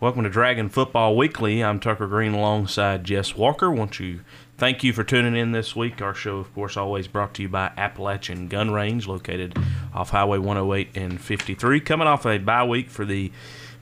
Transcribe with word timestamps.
Welcome 0.00 0.22
to 0.22 0.30
Dragon 0.30 0.68
Football 0.68 1.16
Weekly. 1.16 1.60
I'm 1.60 1.80
Tucker 1.80 2.06
Green 2.06 2.32
alongside 2.32 3.02
Jess 3.02 3.34
Walker. 3.34 3.68
Want 3.68 3.98
you 3.98 4.20
thank 4.56 4.84
you 4.84 4.92
for 4.92 5.02
tuning 5.02 5.34
in 5.34 5.50
this 5.50 5.74
week. 5.74 6.00
Our 6.00 6.14
show, 6.14 6.36
of 6.38 6.54
course, 6.54 6.76
always 6.76 7.08
brought 7.08 7.34
to 7.34 7.42
you 7.42 7.48
by 7.48 7.72
Appalachian 7.76 8.46
Gun 8.46 8.70
Range, 8.70 9.04
located 9.08 9.58
off 9.92 10.10
Highway 10.10 10.38
108 10.38 10.90
and 10.94 11.20
53. 11.20 11.80
Coming 11.80 12.06
off 12.06 12.26
a 12.26 12.38
bye 12.38 12.62
week 12.62 12.90
for 12.90 13.04
the 13.04 13.32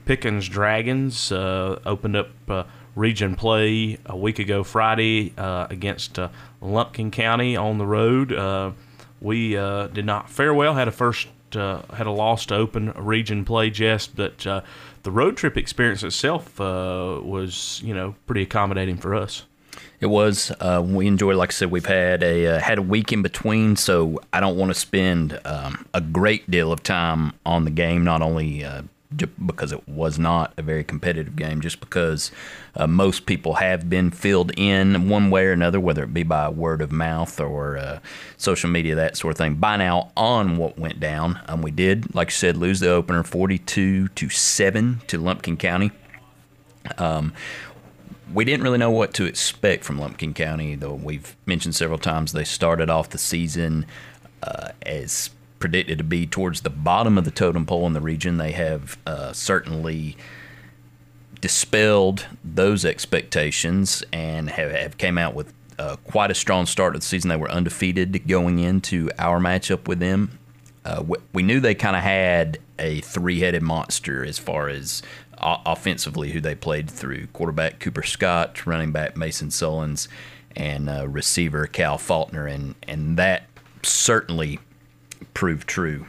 Pickens 0.07 0.49
Dragons, 0.49 1.31
uh, 1.31 1.81
opened 1.85 2.17
up 2.17 2.31
uh, 2.49 2.65
region 2.95 3.37
play 3.37 3.99
a 4.07 4.17
week 4.17 4.39
ago 4.39 4.65
Friday 4.65 5.35
uh, 5.37 5.67
against 5.69 6.19
uh, 6.19 6.31
Lumpkin 6.63 7.11
County 7.11 7.59
on 7.59 7.77
the 7.77 7.87
road. 7.87 8.33
Uh, 8.33 8.71
we 9.21 9.55
uh, 9.55 9.89
did 9.89 10.07
not 10.07 10.31
fare 10.31 10.55
well. 10.55 10.77
Had 10.77 10.89
a 10.89 10.93
first 10.93 11.29
had 11.57 12.07
a 12.07 12.11
loss 12.11 12.47
to 12.47 12.55
open 12.55 12.93
region 12.93 13.45
play, 13.45 13.71
Jess, 13.71 14.07
but 14.07 14.47
the 15.07 15.13
road 15.13 15.37
trip 15.37 15.57
experience 15.57 16.03
itself 16.03 16.61
uh, 16.61 17.21
was, 17.23 17.81
you 17.85 17.95
know, 17.95 18.17
pretty 18.27 18.43
accommodating 18.43 18.97
for 18.97 19.15
us. 19.15 19.45
It 20.01 20.07
was. 20.07 20.51
Uh, 20.61 20.83
we 20.85 21.07
enjoyed. 21.07 21.37
Like 21.37 21.51
I 21.51 21.53
said, 21.53 21.71
we've 21.71 21.87
had 21.87 22.25
a 22.25 22.57
uh, 22.57 22.59
had 22.59 22.79
a 22.79 22.83
week 22.83 23.13
in 23.13 23.23
between, 23.23 23.77
so 23.77 24.21
I 24.33 24.41
don't 24.41 24.57
want 24.57 24.71
to 24.71 24.79
spend 24.79 25.39
um, 25.45 25.87
a 25.95 26.01
great 26.01 26.51
deal 26.51 26.73
of 26.73 26.83
time 26.83 27.35
on 27.47 27.65
the 27.65 27.71
game. 27.71 28.03
Not 28.03 28.21
only 28.21 28.65
uh, 28.65 28.83
because 29.15 29.73
it 29.73 29.89
was 29.89 30.19
not 30.19 30.53
a 30.57 30.63
very 30.63 30.83
competitive 30.83 31.37
game, 31.37 31.61
just 31.61 31.81
because 31.81 32.31
uh, 32.75 32.87
most 32.87 33.27
people 33.27 33.55
have 33.55 33.89
been 33.89 34.11
filled 34.11 34.53
in 34.57 35.09
one 35.09 35.31
way 35.31 35.47
or 35.47 35.53
another, 35.53 35.79
whether 35.79 36.03
it 36.03 36.13
be 36.13 36.23
by 36.23 36.49
word 36.49 36.81
of 36.81 36.91
mouth 36.91 37.41
or 37.41 37.79
uh, 37.79 38.01
social 38.37 38.69
media, 38.69 38.95
that 38.95 39.17
sort 39.17 39.33
of 39.33 39.39
thing, 39.39 39.55
by 39.55 39.77
now 39.77 40.11
on 40.17 40.57
what 40.57 40.79
went 40.79 40.99
down. 40.99 41.41
Um, 41.47 41.63
we 41.63 41.71
did, 41.71 42.15
like 42.15 42.29
you 42.29 42.33
said, 42.33 42.57
lose 42.57 42.81
the 42.81 42.91
opener 42.91 43.23
42 43.23 44.09
to 44.09 44.29
7 44.29 45.03
to 45.07 45.19
Lumpkin 45.19 45.57
County. 45.57 45.93
Um, 46.99 47.33
we 48.33 48.45
didn't 48.45 48.65
really 48.65 48.79
know 48.79 48.91
what 48.91 49.15
to 49.15 49.25
expect 49.25 49.85
from 49.85 49.99
Lumpkin 49.99 50.35
County, 50.35 50.75
though 50.75 50.95
we've 50.95 51.37
mentioned 51.47 51.75
several 51.75 51.99
times 51.99 52.33
they 52.33 52.45
started 52.45 52.91
off 52.91 53.11
the 53.11 53.19
season 53.19 53.87
uh, 54.43 54.71
as 54.85 55.31
predicted 55.59 55.99
to 55.99 56.05
be 56.05 56.27
towards 56.27 56.61
the 56.61 56.71
bottom 56.71 57.17
of 57.19 57.25
the 57.25 57.31
totem 57.31 57.67
pole 57.67 57.87
in 57.87 57.93
the 57.93 58.01
region. 58.01 58.37
They 58.37 58.53
have 58.53 58.99
uh, 59.07 59.33
certainly 59.33 60.17
dispelled 61.41 62.27
those 62.43 62.85
expectations 62.85 64.03
and 64.13 64.51
have, 64.51 64.71
have 64.71 64.99
came 64.99 65.19
out 65.19 65.35
with 65.35 65.53
uh, 65.79 65.97
quite 66.05 66.31
a 66.31 66.35
strong 66.35 66.67
start 66.67 66.95
to 66.95 66.99
the 66.99 67.05
season. 67.05 67.29
They 67.29 67.37
were 67.37 67.51
undefeated 67.51 68.27
going 68.27 68.59
into 68.59 69.11
our 69.19 69.39
matchup 69.39 69.89
with 69.89 69.99
them. 69.99 70.39
Uh, 70.85 71.03
we, 71.07 71.19
we, 71.33 71.43
knew 71.43 71.61
they 71.61 71.75
kind 71.75 71.97
of 71.97 72.03
had 72.03 72.59
a 72.79 73.01
three-headed 73.01 73.63
monster 73.63 74.25
as 74.25 74.39
far 74.39 74.69
as 74.69 75.03
offensively 75.39 76.31
who 76.31 76.41
they 76.41 76.55
played 76.55 76.89
through. 76.89 77.27
Quarterback 77.29 77.81
Cooper 77.81 78.03
Scott, 78.03 78.67
running 78.67 78.93
back 78.93 79.17
Mason 79.17 79.49
Sullins, 79.49 80.09
and 80.55 80.89
uh, 80.89 81.07
receiver 81.09 81.67
Cal 81.67 81.99
Faulkner, 81.99 82.47
and 82.47 82.75
and 82.85 83.19
that 83.19 83.45
certainly 83.83 84.59
proved 85.35 85.69
true 85.69 86.07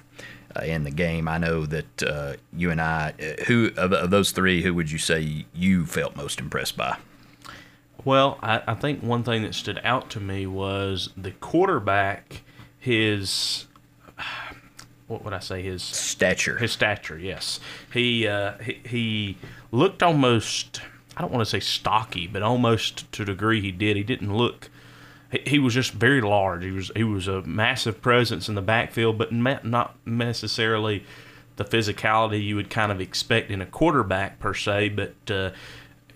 uh, 0.56 0.64
in 0.64 0.84
the 0.84 0.92
game. 0.92 1.28
I 1.28 1.38
know 1.38 1.66
that 1.66 2.04
uh, 2.04 2.34
you 2.54 2.72
and 2.72 2.82
I, 2.82 3.14
uh, 3.20 3.44
who 3.46 3.72
of, 3.78 3.94
of, 3.94 4.10
those 4.10 4.32
three, 4.32 4.62
who 4.62 4.74
would 4.74 4.92
you 4.92 4.98
say 4.98 5.46
you 5.54 5.86
felt 5.86 6.16
most 6.16 6.40
impressed 6.40 6.78
by? 6.78 6.98
Well, 8.04 8.40
I, 8.42 8.62
I 8.68 8.74
think 8.74 9.04
one 9.04 9.24
thing 9.24 9.42
that 9.44 9.54
stood 9.54 9.82
out 9.84 10.10
to 10.12 10.20
me 10.20 10.48
was 10.48 11.10
the 11.18 11.32
quarterback. 11.32 12.44
His 12.80 13.68
what 15.08 15.24
would 15.24 15.34
I 15.34 15.40
say? 15.40 15.62
His 15.62 15.84
stature. 15.84 16.58
His 16.58 16.72
stature. 16.72 17.18
Yes, 17.18 17.60
he 17.92 18.28
uh, 18.28 18.58
he, 18.60 18.82
he 18.86 19.38
looked 19.72 20.02
almost. 20.02 20.82
I 21.16 21.22
don't 21.22 21.32
want 21.32 21.42
to 21.42 21.50
say 21.50 21.60
stocky, 21.60 22.28
but 22.28 22.44
almost 22.44 23.12
to 23.14 23.24
a 23.24 23.26
degree 23.26 23.60
he 23.60 23.72
did. 23.72 23.98
He 23.98 24.04
didn't 24.04 24.36
look 24.36 24.70
he 25.32 25.60
was 25.60 25.74
just 25.74 25.92
very 25.92 26.22
large. 26.22 26.64
He 26.64 26.72
was 26.72 26.92
he 26.96 27.04
was 27.04 27.28
a 27.28 27.42
massive 27.44 28.02
presence 28.02 28.48
in 28.48 28.56
the 28.56 28.62
backfield, 28.62 29.18
but 29.18 29.32
not 29.32 29.96
necessarily 30.06 31.04
the 31.58 31.66
physicality 31.66 32.44
you 32.44 32.56
would 32.56 32.70
kind 32.70 32.92
of 32.92 33.02
expect 33.02 33.52
in 33.52 33.62
a 33.62 33.66
quarterback 33.66 34.40
per 34.40 34.54
se. 34.54 34.90
But 34.90 35.32
uh, 35.32 35.52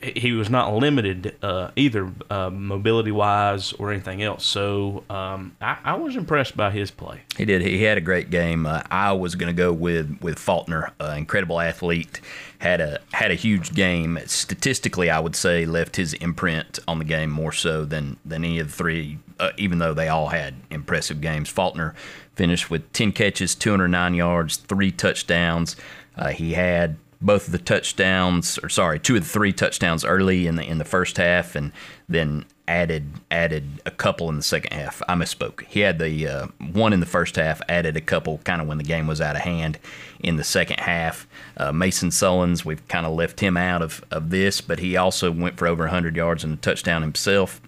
he 0.01 0.31
was 0.31 0.49
not 0.49 0.73
limited 0.73 1.35
uh, 1.41 1.71
either 1.75 2.11
uh, 2.29 2.49
mobility 2.49 3.11
wise 3.11 3.73
or 3.73 3.91
anything 3.91 4.23
else. 4.23 4.45
So 4.45 5.03
um, 5.09 5.55
I, 5.61 5.77
I, 5.83 5.93
was 5.95 6.15
impressed 6.15 6.57
by 6.57 6.71
his 6.71 6.91
play. 6.91 7.21
He 7.37 7.45
did. 7.45 7.61
He 7.61 7.83
had 7.83 7.97
a 7.97 8.01
great 8.01 8.29
game. 8.29 8.65
Uh, 8.65 8.81
I 8.89 9.11
was 9.13 9.35
going 9.35 9.53
to 9.53 9.57
go 9.57 9.71
with 9.71 10.17
with 10.21 10.39
Faulkner, 10.39 10.91
incredible 11.15 11.59
athlete. 11.59 12.21
Had 12.59 12.81
a 12.81 12.99
had 13.11 13.31
a 13.31 13.35
huge 13.35 13.73
game. 13.73 14.19
Statistically, 14.25 15.09
I 15.09 15.19
would 15.19 15.35
say 15.35 15.65
left 15.65 15.95
his 15.95 16.13
imprint 16.15 16.79
on 16.87 16.99
the 16.99 17.05
game 17.05 17.29
more 17.29 17.51
so 17.51 17.85
than 17.85 18.17
than 18.25 18.43
any 18.43 18.59
of 18.59 18.67
the 18.67 18.73
three. 18.73 19.19
Uh, 19.39 19.51
even 19.57 19.79
though 19.79 19.93
they 19.93 20.07
all 20.07 20.27
had 20.27 20.53
impressive 20.69 21.19
games, 21.19 21.49
Faulkner 21.49 21.95
finished 22.35 22.69
with 22.69 22.91
10 22.93 23.11
catches, 23.11 23.55
209 23.55 24.13
yards, 24.13 24.57
three 24.57 24.91
touchdowns. 24.91 25.75
Uh, 26.15 26.29
he 26.29 26.53
had 26.53 26.97
both 27.21 27.47
of 27.47 27.51
the 27.51 27.59
touchdowns, 27.59 28.57
or 28.63 28.69
sorry, 28.69 28.99
two 28.99 29.15
of 29.15 29.23
the 29.23 29.29
three 29.29 29.53
touchdowns 29.53 30.03
early 30.03 30.47
in 30.47 30.55
the 30.55 30.63
in 30.63 30.77
the 30.77 30.85
first 30.85 31.17
half, 31.17 31.55
and 31.55 31.71
then 32.09 32.45
added 32.67 33.05
added 33.29 33.81
a 33.85 33.91
couple 33.91 34.29
in 34.29 34.37
the 34.37 34.43
second 34.43 34.73
half. 34.73 35.01
I 35.07 35.15
misspoke. 35.15 35.65
He 35.67 35.81
had 35.81 35.99
the 35.99 36.27
uh, 36.27 36.47
one 36.71 36.93
in 36.93 36.99
the 36.99 37.05
first 37.05 37.35
half, 37.35 37.61
added 37.67 37.97
a 37.97 38.01
couple 38.01 38.39
kind 38.39 38.61
of 38.61 38.67
when 38.67 38.77
the 38.77 38.83
game 38.83 39.07
was 39.07 39.21
out 39.21 39.35
of 39.35 39.41
hand 39.41 39.77
in 40.19 40.37
the 40.37 40.43
second 40.43 40.79
half. 40.79 41.27
Uh, 41.57 41.71
Mason 41.71 42.09
Sullins, 42.09 42.65
we've 42.65 42.87
kind 42.87 43.05
of 43.05 43.13
left 43.13 43.39
him 43.39 43.57
out 43.57 43.81
of, 43.81 44.03
of 44.09 44.29
this, 44.29 44.61
but 44.61 44.79
he 44.79 44.95
also 44.95 45.31
went 45.31 45.57
for 45.57 45.67
over 45.67 45.83
100 45.83 46.15
yards 46.15 46.43
and 46.43 46.53
a 46.53 46.57
touchdown 46.57 47.01
himself. 47.01 47.61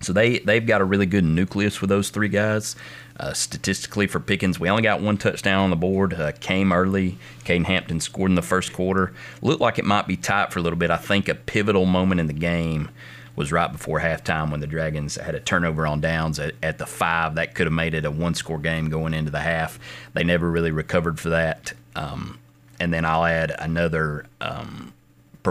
So 0.00 0.12
they 0.12 0.38
they've 0.38 0.66
got 0.66 0.80
a 0.80 0.84
really 0.84 1.06
good 1.06 1.24
nucleus 1.24 1.80
with 1.80 1.90
those 1.90 2.10
three 2.10 2.28
guys. 2.28 2.74
Uh, 3.18 3.34
statistically 3.34 4.06
for 4.06 4.18
Pickens, 4.18 4.58
we 4.58 4.70
only 4.70 4.82
got 4.82 5.02
one 5.02 5.18
touchdown 5.18 5.64
on 5.64 5.70
the 5.70 5.76
board. 5.76 6.14
Uh, 6.14 6.32
came 6.32 6.72
early. 6.72 7.18
Caden 7.44 7.66
Hampton 7.66 8.00
scored 8.00 8.30
in 8.30 8.34
the 8.34 8.42
first 8.42 8.72
quarter. 8.72 9.12
Looked 9.42 9.60
like 9.60 9.78
it 9.78 9.84
might 9.84 10.06
be 10.06 10.16
tight 10.16 10.52
for 10.52 10.58
a 10.58 10.62
little 10.62 10.78
bit. 10.78 10.90
I 10.90 10.96
think 10.96 11.28
a 11.28 11.34
pivotal 11.34 11.84
moment 11.84 12.20
in 12.20 12.28
the 12.28 12.32
game 12.32 12.88
was 13.36 13.52
right 13.52 13.70
before 13.70 14.00
halftime 14.00 14.50
when 14.50 14.60
the 14.60 14.66
Dragons 14.66 15.16
had 15.16 15.34
a 15.34 15.40
turnover 15.40 15.86
on 15.86 16.00
downs 16.00 16.38
at, 16.38 16.54
at 16.62 16.78
the 16.78 16.86
five. 16.86 17.34
That 17.34 17.54
could 17.54 17.66
have 17.66 17.74
made 17.74 17.92
it 17.94 18.06
a 18.06 18.10
one 18.10 18.34
score 18.34 18.58
game 18.58 18.88
going 18.88 19.12
into 19.12 19.30
the 19.30 19.40
half. 19.40 19.78
They 20.14 20.24
never 20.24 20.50
really 20.50 20.70
recovered 20.70 21.20
for 21.20 21.28
that. 21.28 21.74
Um, 21.94 22.38
and 22.78 22.92
then 22.92 23.04
I'll 23.04 23.24
add 23.24 23.54
another 23.58 24.24
um, 24.40 24.94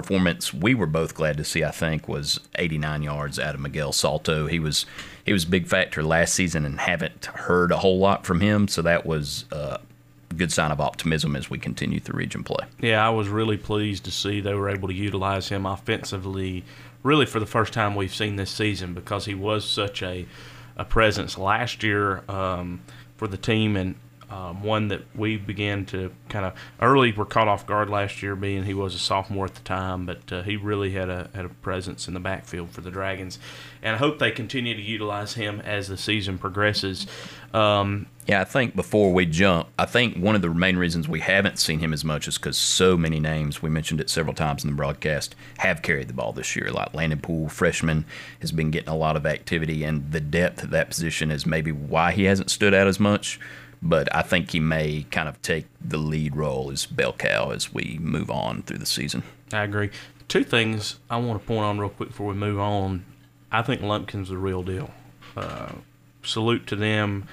performance 0.01 0.53
we 0.53 0.75
were 0.75 0.85
both 0.85 1.13
glad 1.15 1.37
to 1.37 1.43
see, 1.43 1.63
I 1.63 1.71
think, 1.71 2.07
was 2.07 2.39
89 2.55 3.03
yards 3.03 3.39
out 3.39 3.55
of 3.55 3.61
Miguel 3.61 3.91
Salto. 3.91 4.47
He 4.47 4.59
was 4.59 4.85
he 5.25 5.33
was 5.33 5.43
a 5.43 5.47
big 5.47 5.67
factor 5.67 6.03
last 6.03 6.33
season 6.33 6.65
and 6.65 6.79
haven't 6.79 7.25
heard 7.25 7.71
a 7.71 7.77
whole 7.77 7.99
lot 7.99 8.25
from 8.25 8.41
him, 8.41 8.67
so 8.67 8.81
that 8.81 9.05
was 9.05 9.45
a 9.51 9.79
good 10.35 10.51
sign 10.51 10.71
of 10.71 10.79
optimism 10.79 11.35
as 11.35 11.49
we 11.49 11.57
continue 11.57 11.99
through 11.99 12.17
region 12.17 12.43
play. 12.43 12.65
Yeah, 12.79 13.05
I 13.05 13.09
was 13.09 13.27
really 13.27 13.57
pleased 13.57 14.05
to 14.05 14.11
see 14.11 14.41
they 14.41 14.53
were 14.53 14.69
able 14.69 14.87
to 14.87 14.93
utilize 14.93 15.49
him 15.49 15.65
offensively, 15.65 16.63
really 17.03 17.25
for 17.25 17.39
the 17.39 17.45
first 17.45 17.73
time 17.73 17.95
we've 17.95 18.15
seen 18.15 18.35
this 18.35 18.51
season 18.51 18.93
because 18.93 19.25
he 19.25 19.35
was 19.35 19.65
such 19.65 20.01
a 20.03 20.25
a 20.77 20.85
presence 20.85 21.37
last 21.37 21.83
year 21.83 22.23
um, 22.29 22.79
for 23.17 23.27
the 23.27 23.37
team 23.37 23.75
and 23.75 23.95
um, 24.29 24.63
one 24.63 24.89
that 24.89 25.01
we 25.15 25.37
began 25.37 25.85
to 25.87 26.11
kind 26.29 26.45
of 26.45 26.53
early 26.81 27.11
were 27.11 27.25
caught 27.25 27.47
off 27.47 27.65
guard 27.65 27.89
last 27.89 28.21
year, 28.21 28.35
being 28.35 28.63
he 28.63 28.73
was 28.73 28.93
a 28.93 28.99
sophomore 28.99 29.45
at 29.45 29.55
the 29.55 29.61
time, 29.61 30.05
but 30.05 30.31
uh, 30.31 30.43
he 30.43 30.55
really 30.55 30.91
had 30.91 31.09
a 31.09 31.29
had 31.33 31.45
a 31.45 31.49
presence 31.49 32.07
in 32.07 32.13
the 32.13 32.19
backfield 32.19 32.69
for 32.69 32.81
the 32.81 32.91
Dragons, 32.91 33.39
and 33.81 33.95
I 33.95 33.99
hope 33.99 34.19
they 34.19 34.31
continue 34.31 34.75
to 34.75 34.81
utilize 34.81 35.33
him 35.33 35.61
as 35.61 35.87
the 35.87 35.97
season 35.97 36.37
progresses. 36.37 37.07
Um, 37.53 38.05
yeah, 38.27 38.41
I 38.41 38.43
think 38.43 38.75
before 38.75 39.11
we 39.11 39.25
jump, 39.25 39.69
I 39.79 39.85
think 39.85 40.15
one 40.15 40.35
of 40.35 40.43
the 40.43 40.49
main 40.49 40.77
reasons 40.77 41.09
we 41.09 41.19
haven't 41.19 41.57
seen 41.57 41.79
him 41.79 41.93
as 41.93 42.05
much 42.05 42.27
is 42.27 42.37
because 42.37 42.57
so 42.57 42.95
many 42.95 43.19
names, 43.19 43.63
we 43.63 43.71
mentioned 43.71 43.99
it 43.99 44.11
several 44.11 44.35
times 44.35 44.63
in 44.63 44.69
the 44.69 44.75
broadcast, 44.75 45.35
have 45.57 45.81
carried 45.81 46.09
the 46.09 46.13
ball 46.13 46.31
this 46.31 46.55
year. 46.55 46.69
Like 46.69 46.93
Landon 46.93 47.21
Poole, 47.21 47.49
freshman, 47.49 48.05
has 48.41 48.51
been 48.51 48.69
getting 48.69 48.89
a 48.89 48.95
lot 48.95 49.15
of 49.15 49.25
activity, 49.25 49.83
and 49.83 50.11
the 50.11 50.19
depth 50.19 50.61
of 50.61 50.69
that 50.69 50.89
position 50.89 51.31
is 51.31 51.47
maybe 51.47 51.71
why 51.71 52.11
he 52.11 52.25
hasn't 52.25 52.51
stood 52.51 52.75
out 52.75 52.85
as 52.85 52.99
much 52.99 53.39
but 53.81 54.13
I 54.15 54.21
think 54.21 54.51
he 54.51 54.59
may 54.59 55.05
kind 55.11 55.29
of 55.29 55.41
take 55.41 55.65
the 55.81 55.97
lead 55.97 56.35
role 56.35 56.71
as 56.71 56.85
bell 56.85 57.13
cow 57.13 57.51
as 57.51 57.73
we 57.73 57.97
move 58.01 58.29
on 58.29 58.63
through 58.63 58.79
the 58.79 58.85
season. 58.85 59.23
I 59.53 59.63
agree. 59.63 59.91
Two 60.27 60.43
things 60.43 60.99
I 61.09 61.17
want 61.17 61.41
to 61.41 61.47
point 61.47 61.63
on 61.63 61.79
real 61.79 61.89
quick 61.89 62.09
before 62.09 62.27
we 62.27 62.35
move 62.35 62.59
on. 62.59 63.05
I 63.51 63.61
think 63.61 63.81
Lumpkin's 63.81 64.29
the 64.29 64.37
real 64.37 64.63
deal. 64.63 64.91
Uh, 65.35 65.71
salute 66.23 66.67
to 66.67 66.75
them 66.75 67.27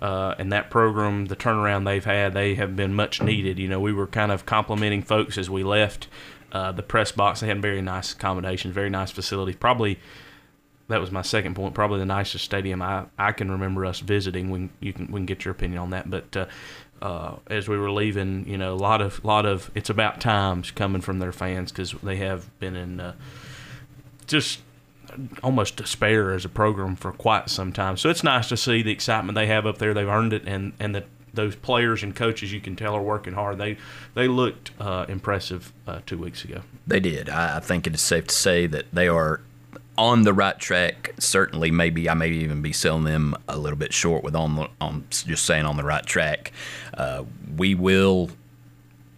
uh, 0.00 0.34
and 0.38 0.50
that 0.52 0.70
program, 0.70 1.26
the 1.26 1.36
turnaround 1.36 1.84
they've 1.84 2.04
had. 2.04 2.32
They 2.32 2.54
have 2.54 2.74
been 2.74 2.94
much 2.94 3.22
needed. 3.22 3.58
You 3.58 3.68
know, 3.68 3.80
we 3.80 3.92
were 3.92 4.06
kind 4.06 4.32
of 4.32 4.46
complimenting 4.46 5.02
folks 5.02 5.36
as 5.36 5.50
we 5.50 5.62
left 5.62 6.08
uh, 6.52 6.72
the 6.72 6.82
press 6.82 7.12
box. 7.12 7.40
They 7.40 7.48
had 7.48 7.60
very 7.60 7.82
nice 7.82 8.12
accommodations, 8.12 8.74
very 8.74 8.90
nice 8.90 9.10
facilities. 9.10 9.56
Probably 9.56 9.98
that 10.90 11.00
was 11.00 11.10
my 11.10 11.22
second 11.22 11.54
point. 11.54 11.74
Probably 11.74 11.98
the 11.98 12.04
nicest 12.04 12.44
stadium 12.44 12.82
I, 12.82 13.04
I 13.18 13.32
can 13.32 13.50
remember 13.50 13.86
us 13.86 14.00
visiting. 14.00 14.50
When 14.50 14.70
you 14.80 14.92
can 14.92 15.06
we 15.06 15.20
can 15.20 15.26
get 15.26 15.44
your 15.44 15.52
opinion 15.52 15.80
on 15.80 15.90
that, 15.90 16.10
but 16.10 16.36
uh, 16.36 16.46
uh, 17.00 17.36
as 17.48 17.68
we 17.68 17.78
were 17.78 17.90
leaving, 17.90 18.46
you 18.46 18.58
know, 18.58 18.74
a 18.74 18.76
lot 18.76 19.00
of 19.00 19.24
lot 19.24 19.46
of 19.46 19.70
it's 19.74 19.88
about 19.88 20.20
times 20.20 20.70
coming 20.70 21.00
from 21.00 21.18
their 21.20 21.32
fans 21.32 21.70
because 21.72 21.92
they 22.02 22.16
have 22.16 22.58
been 22.58 22.76
in 22.76 23.00
uh, 23.00 23.14
just 24.26 24.60
almost 25.42 25.76
despair 25.76 26.32
as 26.32 26.44
a 26.44 26.48
program 26.48 26.96
for 26.96 27.12
quite 27.12 27.48
some 27.48 27.72
time. 27.72 27.96
So 27.96 28.10
it's 28.10 28.22
nice 28.22 28.48
to 28.48 28.56
see 28.56 28.82
the 28.82 28.92
excitement 28.92 29.34
they 29.34 29.46
have 29.46 29.66
up 29.66 29.78
there. 29.78 29.94
They've 29.94 30.08
earned 30.08 30.32
it, 30.32 30.42
and 30.46 30.72
and 30.80 30.94
the 30.94 31.04
those 31.32 31.54
players 31.54 32.02
and 32.02 32.14
coaches 32.16 32.52
you 32.52 32.60
can 32.60 32.74
tell 32.74 32.96
are 32.96 33.02
working 33.02 33.34
hard. 33.34 33.58
They 33.58 33.76
they 34.14 34.26
looked 34.26 34.72
uh, 34.80 35.06
impressive 35.08 35.72
uh, 35.86 36.00
two 36.04 36.18
weeks 36.18 36.44
ago. 36.44 36.62
They 36.86 37.00
did. 37.00 37.28
I, 37.28 37.58
I 37.58 37.60
think 37.60 37.86
it 37.86 37.94
is 37.94 38.00
safe 38.00 38.26
to 38.26 38.34
say 38.34 38.66
that 38.66 38.86
they 38.92 39.06
are 39.06 39.40
on 40.00 40.22
the 40.22 40.32
right 40.32 40.58
track. 40.58 41.12
Certainly, 41.18 41.70
maybe 41.72 42.08
I 42.08 42.14
may 42.14 42.30
even 42.30 42.62
be 42.62 42.72
selling 42.72 43.04
them 43.04 43.36
a 43.46 43.58
little 43.58 43.78
bit 43.78 43.92
short 43.92 44.24
with 44.24 44.34
on 44.34 44.68
on 44.80 45.04
just 45.10 45.44
saying 45.44 45.66
on 45.66 45.76
the 45.76 45.84
right 45.84 46.04
track. 46.04 46.52
Uh, 46.94 47.24
we 47.56 47.74
will 47.74 48.30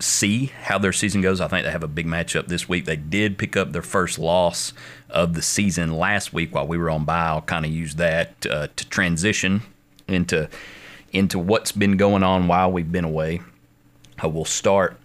see 0.00 0.46
how 0.46 0.78
their 0.78 0.92
season 0.92 1.20
goes. 1.20 1.40
I 1.40 1.46
think 1.46 1.64
they 1.64 1.70
have 1.70 1.84
a 1.84 1.88
big 1.88 2.06
matchup 2.06 2.48
this 2.48 2.68
week. 2.68 2.84
They 2.84 2.96
did 2.96 3.38
pick 3.38 3.56
up 3.56 3.70
their 3.70 3.82
first 3.82 4.18
loss 4.18 4.72
of 5.08 5.34
the 5.34 5.42
season 5.42 5.96
last 5.96 6.32
week 6.32 6.52
while 6.52 6.66
we 6.66 6.76
were 6.76 6.90
on 6.90 7.04
bye. 7.04 7.26
I'll 7.28 7.42
kind 7.42 7.64
of 7.64 7.70
use 7.70 7.94
that 7.94 8.44
uh, 8.50 8.66
to 8.74 8.88
transition 8.88 9.62
into 10.08 10.48
into 11.12 11.38
what's 11.38 11.70
been 11.70 11.96
going 11.96 12.24
on 12.24 12.48
while 12.48 12.72
we've 12.72 12.90
been 12.90 13.04
away. 13.04 13.40
Uh, 14.22 14.28
we'll 14.28 14.44
start 14.44 14.96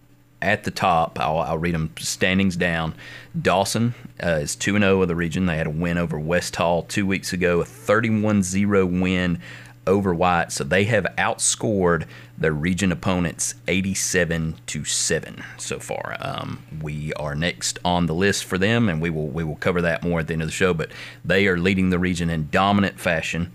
at 0.42 0.63
the 0.63 0.72
top. 0.72 1.19
I'll, 1.19 1.39
I'll 1.39 1.57
read 1.57 1.74
them 1.74 1.92
standings 1.98 2.56
down. 2.56 2.94
Dawson 3.39 3.95
uh, 4.24 4.39
is 4.42 4.56
2 4.56 4.80
0 4.80 5.01
of 5.01 5.07
the 5.07 5.16
region. 5.16 5.45
They 5.45 5.57
had 5.57 5.68
a 5.68 5.72
win 5.72 5.98
over 5.98 6.19
West 6.19 6.56
Hall 6.56 6.84
two 6.84 7.06
weeks 7.06 7.34
ago, 7.34 7.62
a 7.62 7.66
31 7.66 8.44
0 8.44 8.86
win 8.86 9.39
over 9.88 10.13
White. 10.13 10.51
So 10.51 10.63
they 10.63 10.84
have 10.86 11.06
outscored 11.18 12.06
their 12.38 12.51
region 12.51 12.92
opponents 12.92 13.56
87 13.68 14.56
to 14.68 14.84
7 14.84 15.44
so 15.57 15.80
far. 15.80 16.18
Um, 16.19 16.63
we 16.81 17.13
are 17.13 17.33
next 17.33 17.80
on 17.83 18.06
the 18.06 18.13
list 18.13 18.45
for 18.45 18.57
them, 18.57 18.90
and 18.90 19.01
we 19.01 19.10
will 19.10 19.28
we 19.28 19.44
will 19.44 19.56
cover 19.56 19.81
that 19.81 20.04
more 20.04 20.19
at 20.19 20.28
the 20.28 20.33
end 20.33 20.44
of 20.44 20.50
the 20.50 20.54
show. 20.54 20.74
But 20.74 20.92
they 21.25 21.48
are 21.48 21.57
leading 21.57 21.90
the 21.90 22.00
region 22.00 22.30
in 22.30 22.50
dominant 22.51 23.00
fashion. 23.00 23.51